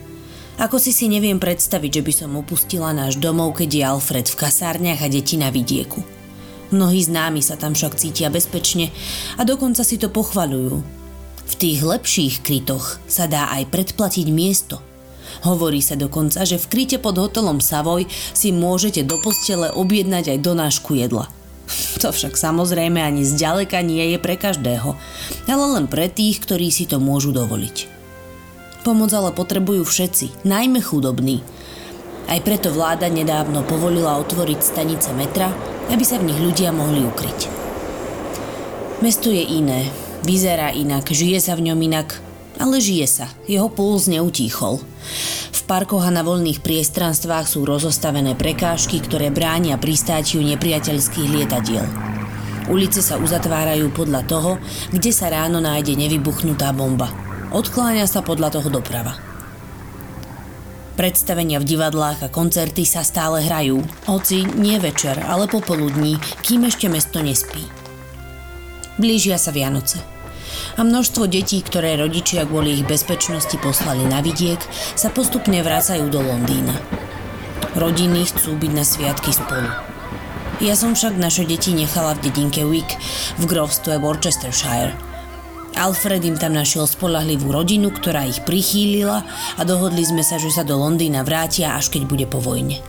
Ako 0.60 0.76
si 0.76 0.92
si 0.92 1.08
neviem 1.08 1.40
predstaviť, 1.40 2.00
že 2.00 2.02
by 2.04 2.12
som 2.12 2.30
opustila 2.36 2.92
náš 2.92 3.16
domov, 3.16 3.56
keď 3.56 3.70
je 3.72 3.82
Alfred 3.88 4.26
v 4.28 4.36
kasárniach 4.36 5.00
a 5.00 5.08
deti 5.08 5.40
na 5.40 5.48
vidieku. 5.48 6.04
Mnohí 6.72 7.04
známi 7.04 7.44
sa 7.44 7.60
tam 7.60 7.76
však 7.76 8.00
cítia 8.00 8.32
bezpečne 8.32 8.88
a 9.36 9.44
dokonca 9.44 9.84
si 9.84 10.00
to 10.00 10.08
pochvaľujú. 10.08 10.80
V 11.44 11.54
tých 11.60 11.84
lepších 11.84 12.40
krytoch 12.40 12.96
sa 13.04 13.28
dá 13.28 13.52
aj 13.52 13.68
predplatiť 13.68 14.26
miesto. 14.32 14.80
Hovorí 15.44 15.84
sa 15.84 15.96
dokonca, 15.96 16.44
že 16.48 16.60
v 16.60 16.68
kryte 16.68 16.96
pod 16.96 17.20
hotelom 17.20 17.60
Savoy 17.60 18.08
si 18.32 18.52
môžete 18.52 19.04
do 19.04 19.20
postele 19.20 19.68
objednať 19.68 20.36
aj 20.36 20.38
donášku 20.40 20.96
jedla. 20.96 21.28
To 22.00 22.08
však 22.08 22.36
samozrejme 22.40 23.00
ani 23.00 23.24
zďaleka 23.24 23.80
nie 23.84 24.16
je 24.16 24.18
pre 24.20 24.40
každého, 24.40 24.96
ale 25.48 25.64
len 25.76 25.86
pre 25.88 26.08
tých, 26.08 26.40
ktorí 26.40 26.72
si 26.72 26.88
to 26.88 27.00
môžu 27.00 27.32
dovoliť. 27.36 27.91
Pomoc 28.82 29.14
ale 29.14 29.30
potrebujú 29.30 29.86
všetci, 29.86 30.42
najmä 30.42 30.82
chudobní. 30.82 31.38
Aj 32.26 32.42
preto 32.42 32.74
vláda 32.74 33.06
nedávno 33.06 33.62
povolila 33.62 34.18
otvoriť 34.18 34.58
stanice 34.58 35.14
metra, 35.14 35.54
aby 35.94 36.02
sa 36.02 36.18
v 36.18 36.26
nich 36.30 36.40
ľudia 36.42 36.74
mohli 36.74 37.06
ukryť. 37.06 37.46
Mesto 38.98 39.30
je 39.30 39.42
iné, 39.42 39.86
vyzerá 40.26 40.74
inak, 40.74 41.06
žije 41.06 41.38
sa 41.38 41.54
v 41.54 41.70
ňom 41.70 41.78
inak, 41.78 42.18
ale 42.58 42.82
žije 42.82 43.06
sa, 43.06 43.26
jeho 43.46 43.70
puls 43.70 44.10
neutíchol. 44.10 44.82
V 45.54 45.60
parkoch 45.70 46.02
a 46.02 46.10
na 46.10 46.26
voľných 46.26 46.58
priestranstvách 46.58 47.46
sú 47.46 47.62
rozostavené 47.62 48.34
prekážky, 48.34 48.98
ktoré 48.98 49.30
bránia 49.30 49.78
pristátiu 49.78 50.42
nepriateľských 50.42 51.28
lietadiel. 51.30 51.86
Ulice 52.66 52.98
sa 52.98 53.14
uzatvárajú 53.18 53.94
podľa 53.94 54.26
toho, 54.26 54.58
kde 54.90 55.14
sa 55.14 55.30
ráno 55.30 55.62
nájde 55.62 55.94
nevybuchnutá 55.94 56.74
bomba– 56.74 57.14
Odkláňa 57.52 58.08
sa 58.08 58.24
podľa 58.24 58.56
toho 58.56 58.72
doprava. 58.72 59.20
Predstavenia 60.96 61.60
v 61.60 61.68
divadlách 61.68 62.24
a 62.24 62.32
koncerty 62.32 62.88
sa 62.88 63.04
stále 63.04 63.44
hrajú, 63.44 63.84
hoci 64.08 64.48
nie 64.56 64.80
večer, 64.80 65.20
ale 65.20 65.44
popoludní, 65.44 66.16
kým 66.40 66.64
ešte 66.64 66.88
mesto 66.88 67.20
nespí. 67.20 67.68
Blížia 68.96 69.36
sa 69.36 69.52
Vianoce 69.52 70.00
a 70.76 70.80
množstvo 70.80 71.28
detí, 71.28 71.60
ktoré 71.60 72.00
rodičia 72.00 72.48
kvôli 72.48 72.80
ich 72.80 72.88
bezpečnosti 72.88 73.56
poslali 73.60 74.08
na 74.08 74.24
vidiek, 74.24 74.60
sa 74.96 75.12
postupne 75.12 75.60
vracajú 75.60 76.08
do 76.08 76.24
Londýna. 76.24 76.72
Rodiny 77.76 78.28
chcú 78.28 78.56
byť 78.56 78.72
na 78.72 78.84
sviatky 78.84 79.32
spolu. 79.32 79.68
Ja 80.60 80.72
som 80.72 80.96
však 80.96 81.20
naše 81.20 81.44
deti 81.44 81.76
nechala 81.76 82.16
v 82.16 82.32
dedinke 82.32 82.64
Wick 82.64 82.96
v 83.36 83.44
grovstve 83.44 84.00
Worcestershire– 84.00 84.96
Alfred 85.72 86.20
im 86.24 86.36
tam 86.36 86.52
našiel 86.52 86.84
spolahlivú 86.84 87.48
rodinu, 87.48 87.88
ktorá 87.88 88.28
ich 88.28 88.44
prichýlila 88.44 89.24
a 89.56 89.62
dohodli 89.64 90.04
sme 90.04 90.20
sa, 90.20 90.36
že 90.36 90.52
sa 90.52 90.62
do 90.62 90.76
Londýna 90.76 91.24
vrátia, 91.24 91.72
až 91.72 91.88
keď 91.88 92.02
bude 92.04 92.26
po 92.28 92.38
vojne. 92.38 92.84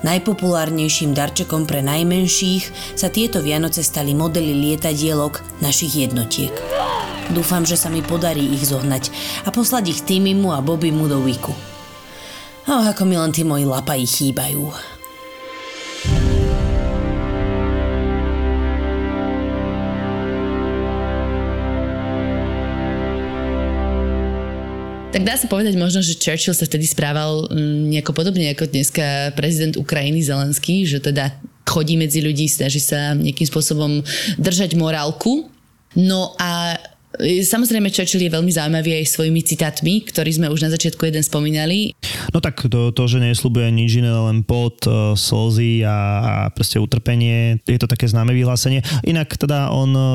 Najpopulárnejším 0.00 1.12
darčekom 1.12 1.68
pre 1.68 1.84
najmenších 1.84 2.96
sa 2.96 3.12
tieto 3.12 3.44
Vianoce 3.44 3.84
stali 3.84 4.16
modely 4.16 4.56
lietadielok 4.56 5.60
našich 5.60 6.08
jednotiek. 6.08 6.52
Dúfam, 7.30 7.68
že 7.68 7.76
sa 7.76 7.92
mi 7.92 8.00
podarí 8.00 8.42
ich 8.56 8.64
zohnať 8.64 9.12
a 9.44 9.52
poslať 9.52 9.92
ich 9.92 10.00
Timimu 10.02 10.56
a 10.56 10.64
Bobimu 10.64 11.04
do 11.04 11.20
Wiku. 11.20 11.52
Oh, 12.64 12.82
ako 12.86 13.04
mi 13.04 13.20
len 13.20 13.30
tí 13.30 13.44
moji 13.44 13.68
lapaji 13.68 14.08
chýbajú. 14.08 14.72
Tak 25.10 25.26
dá 25.26 25.34
sa 25.34 25.50
povedať 25.50 25.74
možno, 25.74 26.06
že 26.06 26.14
Churchill 26.14 26.54
sa 26.54 26.70
vtedy 26.70 26.86
správal 26.86 27.50
mm, 27.50 27.90
nejako 27.90 28.14
podobne 28.14 28.46
ako 28.54 28.70
dneska 28.70 29.34
prezident 29.34 29.74
Ukrajiny 29.74 30.22
Zelenský, 30.22 30.86
že 30.86 31.02
teda 31.02 31.34
chodí 31.66 31.98
medzi 31.98 32.22
ľudí, 32.22 32.46
snaží 32.46 32.78
sa 32.78 33.18
nejakým 33.18 33.42
spôsobom 33.42 34.06
držať 34.38 34.78
morálku. 34.78 35.50
No 35.98 36.38
a 36.38 36.78
Samozrejme, 37.20 37.90
Churchill 37.90 38.22
je 38.22 38.32
veľmi 38.32 38.54
zaujímavý 38.54 39.02
aj 39.02 39.12
svojimi 39.18 39.42
citátmi, 39.42 40.06
ktorý 40.06 40.30
sme 40.30 40.46
už 40.46 40.62
na 40.62 40.70
začiatku 40.70 41.10
jeden 41.10 41.26
spomínali. 41.26 41.90
No 42.30 42.38
tak 42.38 42.62
to, 42.70 42.94
to 42.94 43.02
že 43.10 43.18
neslúbuje 43.18 43.66
nič 43.74 43.98
iné, 43.98 44.14
len 44.14 44.46
pot, 44.46 44.78
e, 44.86 45.18
slzy 45.18 45.82
a, 45.82 45.98
a 46.22 46.32
proste 46.54 46.78
utrpenie, 46.78 47.58
je 47.66 47.78
to 47.82 47.90
také 47.90 48.06
známe 48.06 48.30
vyhlásenie. 48.30 48.86
Inak 49.02 49.34
teda 49.34 49.74
on 49.74 49.90
e, 49.90 50.06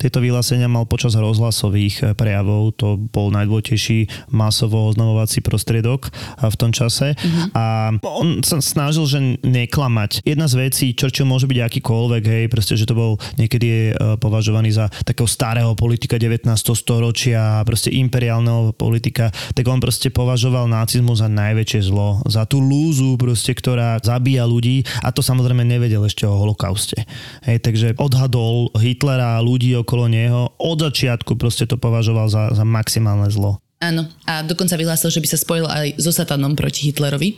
tieto 0.00 0.24
vyhlásenia 0.24 0.64
mal 0.64 0.88
počas 0.88 1.12
rozhlasových 1.12 1.96
eh, 2.00 2.06
prejavov, 2.16 2.74
to 2.80 2.96
bol 2.96 3.28
najdôležitejší 3.30 4.32
masovo 4.32 4.88
oznamovací 4.88 5.44
prostriedok 5.44 6.08
eh, 6.08 6.48
v 6.48 6.56
tom 6.56 6.72
čase 6.72 7.12
uh-huh. 7.12 7.52
a 7.52 7.64
on 8.00 8.40
sa 8.40 8.64
snažil, 8.64 9.04
že 9.04 9.18
neklamať. 9.44 10.24
Jedna 10.24 10.48
z 10.48 10.68
vecí, 10.68 10.96
Churchill 10.96 11.28
môže 11.28 11.44
byť 11.44 11.58
akýkoľvek, 11.60 12.22
hej, 12.24 12.44
proste, 12.48 12.80
že 12.80 12.88
to 12.88 12.96
bol 12.96 13.20
niekedy 13.36 13.66
je 13.66 13.82
eh, 13.92 13.96
považovaný 14.16 14.72
za 14.72 14.88
takého 15.04 15.28
starého 15.28 15.76
politika 15.76 16.16
19. 16.16 16.48
storočia, 16.72 17.60
proste 17.68 17.92
imperiálneho 17.92 18.72
politika, 18.72 19.28
tak 19.52 19.68
on 19.68 19.78
proste 19.82 20.08
považoval 20.08 20.64
nacizmu 20.70 21.12
za 21.12 21.28
najväčšie 21.28 21.80
zlo, 21.92 22.24
za 22.24 22.48
tú 22.48 22.62
lúzu 22.62 23.20
proste, 23.20 23.52
ktorá 23.52 24.00
zabíja 24.00 24.48
ľudí 24.48 24.86
a 25.04 25.12
to 25.12 25.20
samozrejme 25.20 25.66
nevedel 25.66 26.06
ešte 26.06 26.24
o 26.24 26.38
holokauste. 26.38 27.04
Hej, 27.44 27.60
takže 27.60 27.86
odhadol 27.98 28.70
Hitlera 28.78 29.36
a 29.36 29.44
ľudí 29.44 29.74
okolo 29.76 29.89
neho. 29.96 30.52
Od 30.60 30.78
začiatku 30.78 31.40
proste 31.40 31.64
to 31.64 31.80
považoval 31.80 32.28
za, 32.28 32.52
za 32.52 32.64
maximálne 32.68 33.32
zlo. 33.32 33.64
Áno, 33.80 34.04
a 34.28 34.44
dokonca 34.44 34.76
vyhlásil, 34.76 35.08
že 35.08 35.24
by 35.24 35.28
sa 35.32 35.40
spojil 35.40 35.64
aj 35.64 35.96
so 35.96 36.12
satanom 36.12 36.52
proti 36.52 36.92
Hitlerovi. 36.92 37.32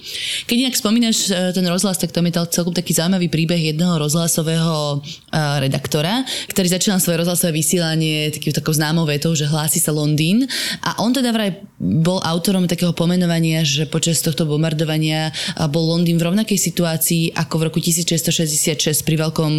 Keď 0.51 0.57
inak 0.59 0.74
spomínaš 0.74 1.30
e, 1.30 1.55
ten 1.55 1.62
rozhlas, 1.70 2.03
tak 2.03 2.11
to 2.11 2.18
je 2.18 2.34
celkom 2.51 2.74
taký 2.74 2.99
zaujímavý 2.99 3.30
príbeh 3.30 3.70
jedného 3.70 3.95
rozhlasového 4.03 4.99
e, 4.99 5.38
redaktora, 5.62 6.26
ktorý 6.51 6.66
začínal 6.66 6.99
svoje 6.99 7.22
rozhlasové 7.22 7.55
vysielanie 7.55 8.34
takým 8.34 8.51
takou 8.51 8.74
známou 8.74 9.07
vetou, 9.07 9.38
že 9.38 9.47
hlási 9.47 9.78
sa 9.78 9.95
Londýn. 9.95 10.43
A 10.82 10.99
on 10.99 11.14
teda 11.14 11.30
vraj 11.30 11.62
bol 11.78 12.18
autorom 12.26 12.66
takého 12.66 12.90
pomenovania, 12.90 13.62
že 13.62 13.86
počas 13.86 14.18
tohto 14.18 14.43
bombardovania 14.43 15.30
e, 15.30 15.62
bol 15.70 15.95
Londýn 15.95 16.18
v 16.18 16.26
rovnakej 16.26 16.59
situácii 16.59 17.38
ako 17.38 17.55
v 17.55 17.62
roku 17.70 17.78
1666 17.78 19.07
pri 19.07 19.14
veľkom 19.14 19.53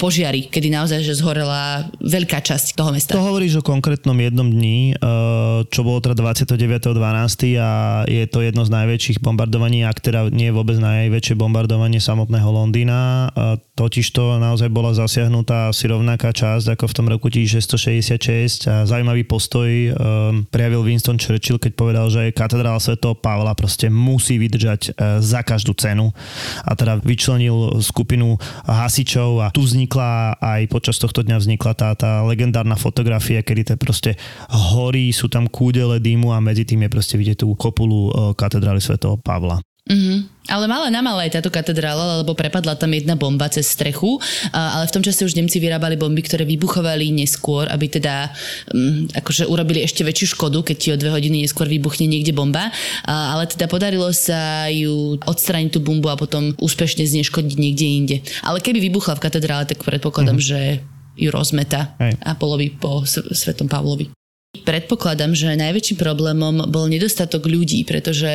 požiari, 0.00 0.48
kedy 0.48 0.72
naozaj 0.72 1.04
že 1.04 1.12
zhorela 1.12 1.92
veľká 2.00 2.40
časť 2.40 2.72
toho 2.72 2.96
mesta. 2.96 3.12
To 3.12 3.20
hovoríš 3.20 3.60
o 3.60 3.62
konkrétnom 3.62 4.16
jednom 4.16 4.48
dni, 4.48 4.96
čo 5.68 5.84
bolo 5.84 6.05
teda 6.06 6.22
29.12. 6.22 7.58
a 7.58 7.70
je 8.06 8.22
to 8.30 8.38
jedno 8.46 8.62
z 8.62 8.70
najväčších 8.70 9.18
bombardovaní, 9.18 9.82
ak 9.82 9.98
teda 9.98 10.30
nie 10.30 10.48
je 10.50 10.54
vôbec 10.54 10.78
najväčšie 10.78 11.34
bombardovanie 11.34 11.98
samotného 11.98 12.46
Londýna. 12.46 13.26
Totiž 13.74 14.14
to 14.14 14.38
naozaj 14.38 14.70
bola 14.70 14.94
zasiahnutá 14.94 15.74
asi 15.74 15.90
rovnaká 15.90 16.30
časť 16.30 16.78
ako 16.78 16.84
v 16.86 16.94
tom 16.94 17.06
roku 17.10 17.26
1666 17.26 18.70
a 18.70 18.86
zaujímavý 18.86 19.26
postoj 19.26 19.66
um, 19.66 20.46
prejavil 20.46 20.86
Winston 20.86 21.18
Churchill, 21.18 21.58
keď 21.58 21.72
povedal, 21.74 22.06
že 22.06 22.30
katedrál 22.30 22.78
Sv. 22.78 23.02
Pavla 23.18 23.58
proste 23.58 23.90
musí 23.90 24.38
vydržať 24.38 24.94
uh, 24.94 25.18
za 25.18 25.42
každú 25.42 25.74
cenu 25.74 26.14
a 26.62 26.72
teda 26.78 27.02
vyčlenil 27.02 27.82
skupinu 27.82 28.38
hasičov 28.64 29.42
a 29.42 29.50
tu 29.50 29.66
vznikla 29.66 30.38
aj 30.38 30.70
počas 30.70 31.02
tohto 31.02 31.26
dňa 31.26 31.42
vznikla 31.42 31.72
tá, 31.74 31.90
tá 31.98 32.22
legendárna 32.22 32.78
fotografia, 32.78 33.42
kedy 33.42 33.62
to 33.66 33.74
proste 33.74 34.14
horí, 34.48 35.10
sú 35.10 35.26
tam 35.26 35.50
kúdele 35.50 35.95
dole 35.96 36.04
dýmu 36.04 36.28
a 36.36 36.44
medzi 36.44 36.68
tým 36.68 36.84
je 36.84 36.92
proste 36.92 37.16
vidieť 37.16 37.40
tú 37.40 37.56
kopulu 37.56 38.12
e, 38.12 38.36
katedrály 38.36 38.84
svätého 38.84 39.16
Pavla. 39.16 39.64
Mm-hmm. 39.86 40.50
Ale 40.50 40.66
mala 40.66 40.90
na 40.90 40.98
malé 40.98 41.30
táto 41.30 41.46
katedrála, 41.46 42.18
lebo 42.22 42.34
prepadla 42.34 42.74
tam 42.74 42.90
jedna 42.90 43.14
bomba 43.14 43.46
cez 43.46 43.70
strechu, 43.70 44.18
ale 44.50 44.82
v 44.82 44.94
tom 44.94 44.98
čase 44.98 45.22
už 45.22 45.38
Nemci 45.38 45.62
vyrábali 45.62 45.94
bomby, 45.94 46.26
ktoré 46.26 46.42
vybuchovali 46.42 47.14
neskôr, 47.14 47.70
aby 47.70 47.86
teda 47.86 48.34
um, 48.74 49.06
akože 49.14 49.46
urobili 49.46 49.86
ešte 49.86 50.02
väčšiu 50.02 50.34
škodu, 50.34 50.66
keď 50.66 50.76
ti 50.76 50.88
o 50.90 50.98
dve 50.98 51.14
hodiny 51.14 51.46
neskôr 51.46 51.70
vybuchne 51.70 52.10
niekde 52.10 52.34
bomba. 52.34 52.74
Ale 53.06 53.46
teda 53.46 53.70
podarilo 53.70 54.10
sa 54.10 54.66
ju 54.74 55.22
odstrániť 55.22 55.78
tú 55.78 55.80
bombu 55.82 56.10
a 56.10 56.18
potom 56.18 56.50
úspešne 56.58 57.06
zneškodiť 57.06 57.54
niekde 57.54 57.86
inde. 57.86 58.16
Ale 58.42 58.58
keby 58.58 58.82
vybuchla 58.90 59.14
v 59.14 59.22
katedrále, 59.22 59.70
tak 59.70 59.86
predpokladám, 59.86 60.42
mm-hmm. 60.42 60.82
že 60.82 60.82
ju 61.14 61.30
rozmeta 61.30 61.94
Hej. 62.02 62.18
a 62.26 62.34
bolo 62.34 62.58
by 62.58 62.66
po 62.74 63.06
Svetom 63.06 63.70
Pavlovi. 63.70 64.25
Predpokladám, 64.62 65.34
že 65.34 65.58
najväčším 65.58 65.98
problémom 65.98 66.70
bol 66.70 66.86
nedostatok 66.86 67.50
ľudí, 67.50 67.82
pretože 67.82 68.30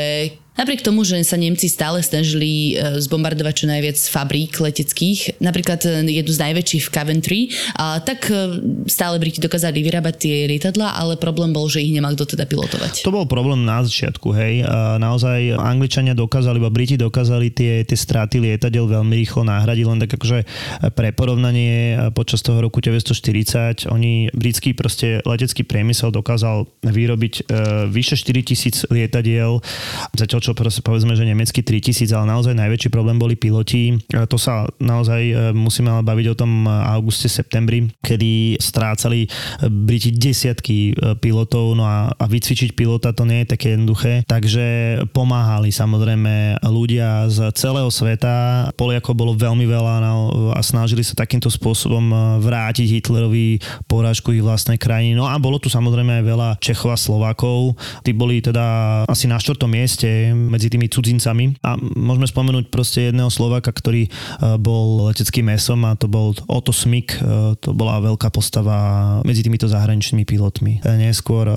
Napriek 0.51 0.83
tomu, 0.83 1.07
že 1.07 1.15
sa 1.23 1.39
Nemci 1.39 1.71
stále 1.71 2.03
snažili 2.03 2.75
e, 2.75 2.99
zbombardovať 2.99 3.53
čo 3.55 3.65
najviac 3.71 3.95
fabrík 3.95 4.59
leteckých, 4.59 5.39
napríklad 5.39 5.79
e, 5.87 6.03
jednu 6.11 6.27
z 6.27 6.43
najväčších 6.43 6.83
v 6.83 6.91
Coventry, 6.91 7.39
tak 7.79 8.27
e, 8.27 8.59
stále 8.83 9.15
Briti 9.15 9.39
dokázali 9.39 9.79
vyrábať 9.79 10.15
tie 10.19 10.35
lietadla, 10.51 10.91
ale 10.99 11.15
problém 11.15 11.55
bol, 11.55 11.71
že 11.71 11.79
ich 11.79 11.95
nemal 11.95 12.19
kto 12.19 12.35
teda 12.35 12.43
pilotovať. 12.51 12.99
To 13.07 13.15
bol 13.15 13.23
problém 13.31 13.63
na 13.63 13.79
začiatku, 13.79 14.35
hej. 14.35 14.67
Naozaj 14.99 15.55
Angličania 15.55 16.11
dokázali, 16.11 16.59
alebo 16.59 16.67
Briti 16.67 16.99
dokázali 16.99 17.47
tie, 17.55 17.87
tie 17.87 17.95
straty 17.95 18.43
lietadiel 18.43 18.91
veľmi 18.91 19.15
rýchlo 19.15 19.47
nahradiť, 19.47 19.85
len 19.87 20.03
tak 20.03 20.19
akože 20.19 20.39
pre 20.91 21.15
porovnanie 21.15 21.95
počas 22.11 22.43
toho 22.43 22.59
roku 22.59 22.83
1940 22.83 23.87
oni, 23.87 24.27
britský 24.35 24.75
proste 24.75 25.23
letecký 25.23 25.63
priemysel 25.63 26.11
dokázal 26.11 26.67
vyrobiť 26.83 27.47
vyše 27.87 28.19
4000 28.19 28.91
lietadiel, 28.91 29.63
zatiaľ 30.11 30.40
čo 30.41 30.57
povedzme, 30.57 31.13
že 31.13 31.23
nemecký 31.23 31.61
3000, 31.61 32.09
ale 32.17 32.25
naozaj 32.25 32.57
najväčší 32.57 32.89
problém 32.89 33.21
boli 33.21 33.37
piloti. 33.37 33.95
To 34.09 34.37
sa 34.41 34.65
naozaj 34.81 35.21
e, 35.21 35.33
musíme 35.53 35.93
baviť 36.01 36.25
o 36.33 36.35
tom 36.35 36.65
auguste, 36.67 37.29
septembri, 37.29 37.87
kedy 38.01 38.57
strácali 38.57 39.25
e, 39.25 39.29
Briti 39.69 40.11
desiatky 40.11 40.91
e, 40.91 40.93
pilotov, 41.21 41.77
no 41.77 41.85
a, 41.85 42.09
a 42.09 42.25
vycvičiť 42.25 42.73
pilota 42.73 43.13
to 43.13 43.23
nie 43.23 43.45
je 43.45 43.51
také 43.53 43.77
jednoduché, 43.77 44.25
takže 44.25 44.97
pomáhali 45.13 45.69
samozrejme 45.69 46.65
ľudia 46.65 47.29
z 47.29 47.53
celého 47.53 47.87
sveta. 47.93 48.67
Poliakov 48.73 49.13
bolo 49.13 49.37
veľmi 49.37 49.63
veľa 49.69 49.93
no, 50.01 50.13
a 50.57 50.59
snažili 50.65 51.05
sa 51.05 51.13
takýmto 51.13 51.53
spôsobom 51.53 52.39
vrátiť 52.41 52.99
Hitlerovi 52.99 53.61
porážku 53.85 54.33
ich 54.33 54.41
vlastnej 54.41 54.81
krajiny. 54.81 55.13
No 55.13 55.29
a 55.29 55.37
bolo 55.37 55.61
tu 55.61 55.69
samozrejme 55.69 56.21
aj 56.21 56.25
veľa 56.25 56.49
Čechov 56.57 56.95
a 56.95 56.97
Slovákov. 56.97 57.77
Tí 58.01 58.15
boli 58.15 58.41
teda 58.41 59.03
asi 59.05 59.29
na 59.29 59.37
štvrtom 59.37 59.69
mieste 59.69 60.30
medzi 60.33 60.71
tými 60.71 60.87
cudzincami. 60.87 61.59
A 61.61 61.75
môžeme 61.77 62.27
spomenúť 62.27 62.71
proste 62.71 63.09
jedného 63.09 63.29
Slováka, 63.29 63.69
ktorý 63.69 64.07
e, 64.07 64.09
bol 64.57 65.11
leteckým 65.11 65.51
mesom 65.51 65.83
a 65.87 65.97
to 65.99 66.07
bol 66.07 66.33
Otto 66.47 66.71
Smik. 66.71 67.17
E, 67.17 67.55
to 67.59 67.75
bola 67.75 68.01
veľká 68.01 68.31
postava 68.33 69.19
medzi 69.27 69.43
týmito 69.45 69.67
zahraničnými 69.67 70.23
pilotmi. 70.23 70.79
E, 70.79 70.89
neskôr 70.97 71.47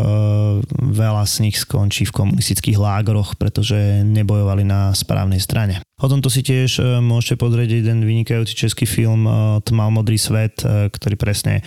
veľa 0.74 1.24
z 1.28 1.48
nich 1.48 1.56
skončí 1.60 2.08
v 2.08 2.16
komunistických 2.24 2.78
lágoroch, 2.80 3.36
pretože 3.38 4.02
nebojovali 4.02 4.66
na 4.66 4.90
správnej 4.96 5.38
strane. 5.38 5.80
O 6.02 6.10
tomto 6.10 6.26
si 6.26 6.42
tiež 6.42 7.00
môžete 7.00 7.38
pozrieť 7.38 7.80
jeden 7.80 8.02
vynikajúci 8.02 8.66
český 8.66 8.84
film 8.84 9.30
Tmal 9.62 9.94
modrý 9.94 10.18
svet, 10.18 10.66
ktorý 10.66 11.14
presne 11.14 11.62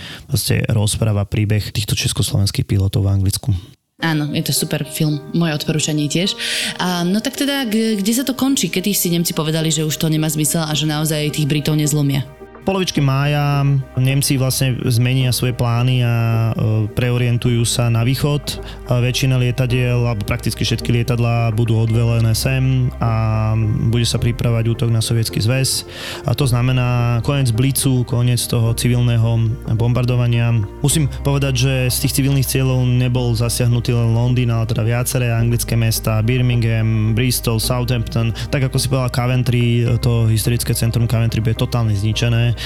rozpráva 0.67 1.23
príbeh 1.23 1.71
týchto 1.71 1.95
československých 1.95 2.67
pilotov 2.67 3.07
v 3.07 3.11
Anglicku. 3.15 3.49
Áno, 3.97 4.29
je 4.29 4.45
to 4.45 4.53
super 4.53 4.85
film, 4.85 5.17
moje 5.33 5.57
odporúčanie 5.57 6.05
tiež. 6.05 6.37
A, 6.77 7.01
no 7.01 7.17
tak 7.17 7.33
teda, 7.33 7.65
kde 7.65 8.13
sa 8.13 8.21
to 8.21 8.37
končí? 8.37 8.69
Kedy 8.69 8.93
si 8.93 9.09
Nemci 9.09 9.33
povedali, 9.33 9.73
že 9.73 9.81
už 9.89 9.97
to 9.97 10.05
nemá 10.05 10.29
zmysel 10.29 10.69
a 10.69 10.77
že 10.77 10.85
naozaj 10.85 11.33
tých 11.33 11.49
Britov 11.49 11.73
nezlomia? 11.73 12.36
Polovičky 12.67 12.99
mája 12.99 13.63
Nemci 13.95 14.35
vlastne 14.35 14.75
zmenia 14.91 15.31
svoje 15.31 15.55
plány 15.55 16.03
a 16.03 16.15
e, 16.51 16.53
preorientujú 16.91 17.63
sa 17.63 17.87
na 17.87 18.03
východ. 18.03 18.59
Väčšina 18.91 19.39
lietadiel, 19.39 20.03
alebo 20.03 20.27
prakticky 20.27 20.67
všetky 20.67 20.91
lietadlá 20.91 21.55
budú 21.55 21.79
odvelené 21.79 22.35
sem 22.35 22.91
a 22.99 23.55
bude 23.87 24.03
sa 24.03 24.19
pripravať 24.19 24.67
útok 24.67 24.89
na 24.91 24.99
sovietský 24.99 25.39
zväz. 25.39 25.87
A 26.27 26.35
to 26.35 26.43
znamená 26.43 27.23
koniec 27.23 27.55
blicu, 27.55 28.03
koniec 28.03 28.43
toho 28.43 28.75
civilného 28.75 29.39
bombardovania. 29.79 30.51
Musím 30.83 31.07
povedať, 31.23 31.53
že 31.55 31.73
z 31.87 31.97
tých 32.03 32.15
civilných 32.19 32.47
cieľov 32.47 32.83
nebol 32.83 33.31
zasiahnutý 33.31 33.95
len 33.95 34.11
Londýn, 34.11 34.51
ale 34.51 34.67
teda 34.67 34.83
viaceré 34.83 35.31
anglické 35.31 35.79
mesta, 35.79 36.19
Birmingham, 36.19 37.15
Bristol, 37.15 37.63
Southampton. 37.63 38.35
Tak 38.51 38.67
ako 38.67 38.75
si 38.75 38.91
povedal 38.91 39.15
Coventry, 39.15 39.87
to 40.03 40.27
historické 40.27 40.75
centrum 40.75 41.07
Coventry 41.07 41.39
bude 41.39 41.55
totálne 41.55 41.95
zničené 41.95 42.56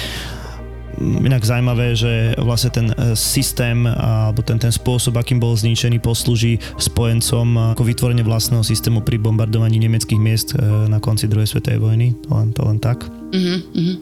inak 1.02 1.42
zaujímavé, 1.42 1.96
že 1.96 2.36
vlastne 2.38 2.72
ten 2.72 2.88
e, 2.94 3.16
systém 3.18 3.88
alebo 3.88 4.44
ten, 4.46 4.60
ten 4.62 4.70
spôsob, 4.70 5.18
akým 5.18 5.42
bol 5.42 5.56
zničený, 5.56 5.98
poslúži 6.04 6.60
spojencom 6.78 7.74
ako 7.78 7.84
vytvorenie 7.86 8.26
vlastného 8.26 8.62
systému 8.62 9.02
pri 9.02 9.18
bombardovaní 9.18 9.82
nemeckých 9.82 10.22
miest 10.22 10.54
e, 10.54 10.62
na 10.90 11.02
konci 11.02 11.26
druhej 11.26 11.50
svetovej 11.50 11.80
vojny. 11.82 12.08
To 12.28 12.30
len, 12.38 12.50
to 12.54 12.62
len 12.66 12.78
tak. 12.78 13.21
Uh-huh, 13.32 13.60
uh-huh. 13.64 13.96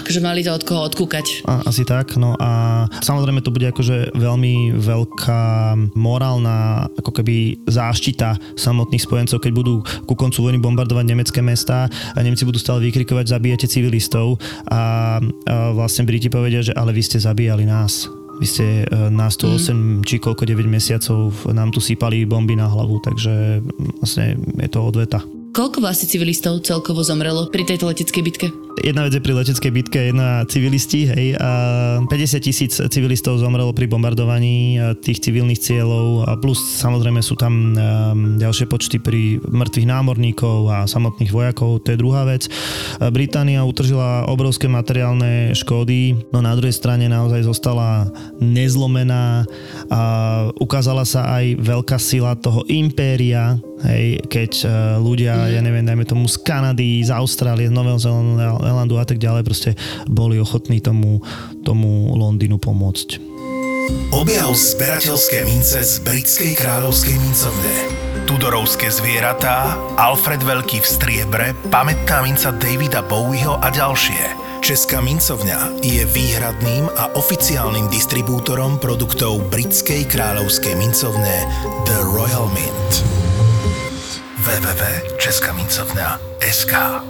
Akože 0.00 0.24
mali 0.24 0.40
to 0.40 0.56
od 0.56 0.64
koho 0.64 0.88
odkúkať. 0.88 1.44
A, 1.44 1.68
asi 1.68 1.84
tak, 1.84 2.16
no 2.16 2.32
a 2.40 2.84
samozrejme 3.04 3.44
to 3.44 3.52
bude 3.52 3.68
akože 3.68 4.16
veľmi 4.16 4.80
veľká 4.80 5.44
morálna 5.92 6.88
ako 6.96 7.20
keby 7.20 7.60
záštita 7.68 8.56
samotných 8.56 9.04
spojencov, 9.04 9.44
keď 9.44 9.52
budú 9.52 9.74
ku 10.08 10.16
koncu 10.16 10.48
vojny 10.48 10.58
bombardovať 10.58 11.04
nemecké 11.04 11.40
mesta 11.44 11.86
a 11.88 12.18
Nemci 12.24 12.48
budú 12.48 12.56
stále 12.56 12.80
vykrikovať 12.88 13.36
zabíjate 13.36 13.66
civilistov 13.68 14.40
a, 14.72 14.72
a 14.72 15.76
vlastne 15.76 16.08
Briti 16.08 16.32
povedia, 16.32 16.64
že 16.64 16.72
ale 16.72 16.96
vy 16.96 17.02
ste 17.04 17.20
zabíjali 17.20 17.68
nás 17.68 18.08
Vy 18.40 18.46
ste 18.48 18.66
e, 18.88 19.12
nás 19.12 19.36
tu 19.36 19.52
8 19.52 20.00
či 20.00 20.16
koľko 20.16 20.48
9 20.48 20.64
mesiacov 20.64 21.36
nám 21.52 21.68
tu 21.76 21.78
sypali 21.84 22.24
bomby 22.24 22.56
na 22.56 22.72
hlavu, 22.72 22.96
takže 23.04 23.60
vlastne 24.00 24.40
je 24.56 24.68
to 24.72 24.80
odveta. 24.80 25.20
Koľko 25.52 25.84
vlastne 25.84 26.08
civilistov 26.08 26.64
celkovo 26.64 27.04
zomrelo 27.04 27.52
pri 27.52 27.68
tejto 27.68 27.84
leteckej 27.90 28.22
bitke? 28.24 28.48
Jedna 28.78 29.02
vec 29.02 29.12
je 29.12 29.20
pri 29.20 29.34
leteckej 29.34 29.72
bitke, 29.74 29.98
jedna 30.14 30.46
civilisti, 30.46 31.10
hej, 31.10 31.34
a 31.36 31.50
50 32.06 32.38
tisíc 32.38 32.78
civilistov 32.78 33.42
zomrelo 33.42 33.74
pri 33.74 33.90
bombardovaní 33.90 34.78
tých 35.02 35.26
civilných 35.26 35.58
cieľov 35.58 36.30
a 36.30 36.38
plus 36.38 36.56
samozrejme 36.78 37.18
sú 37.18 37.34
tam 37.34 37.74
ďalšie 38.38 38.70
počty 38.70 39.02
pri 39.02 39.42
mŕtvych 39.42 39.90
námorníkov 39.90 40.58
a 40.70 40.78
samotných 40.86 41.28
vojakov, 41.28 41.82
to 41.82 41.92
je 41.92 42.00
druhá 42.00 42.24
vec. 42.24 42.46
Británia 43.12 43.66
utržila 43.66 44.30
obrovské 44.30 44.70
materiálne 44.70 45.52
škody, 45.52 46.30
no 46.30 46.40
na 46.40 46.54
druhej 46.54 46.72
strane 46.72 47.10
naozaj 47.10 47.44
zostala 47.44 48.08
nezlomená 48.40 49.44
a 49.92 50.00
ukázala 50.56 51.04
sa 51.04 51.26
aj 51.42 51.58
veľká 51.58 51.98
sila 52.00 52.32
toho 52.38 52.64
impéria, 52.70 53.60
hej, 53.84 54.24
keď 54.30 54.52
ľudia 55.02 55.52
ja 55.52 55.60
neviem, 55.60 55.84
dajme 55.84 56.08
tomu 56.08 56.24
z 56.30 56.40
Kanady, 56.40 57.04
z 57.04 57.10
Austrálie, 57.12 57.68
z 57.68 57.74
Nového 57.74 57.98
Zelandu 58.00 58.40
a 58.62 59.06
tak 59.06 59.18
ďalej, 59.18 59.42
proste 59.44 59.70
boli 60.06 60.36
ochotní 60.36 60.80
tomu, 60.80 61.20
tomu 61.64 62.12
Londýnu 62.16 62.60
pomôcť. 62.60 63.20
Objav 64.14 64.54
zberateľské 64.54 65.42
mince 65.46 65.82
z 65.82 65.98
britskej 66.06 66.54
kráľovskej 66.54 67.16
mincovne. 67.18 67.74
Tudorovské 68.26 68.86
zvieratá, 68.86 69.74
Alfred 69.98 70.42
Veľký 70.46 70.78
v 70.78 70.86
striebre, 70.86 71.46
pamätná 71.74 72.22
minca 72.22 72.54
Davida 72.54 73.02
Bowieho 73.02 73.58
a 73.58 73.70
ďalšie. 73.70 74.38
Česká 74.62 75.02
mincovňa 75.02 75.82
je 75.82 76.06
výhradným 76.06 76.86
a 76.94 77.10
oficiálnym 77.18 77.90
distribútorom 77.90 78.78
produktov 78.78 79.42
britskej 79.50 80.06
kráľovskej 80.06 80.78
mincovne 80.78 81.34
The 81.88 81.98
Royal 82.06 82.46
Mint 82.54 83.02
www.českamincovna.sk 84.40 87.09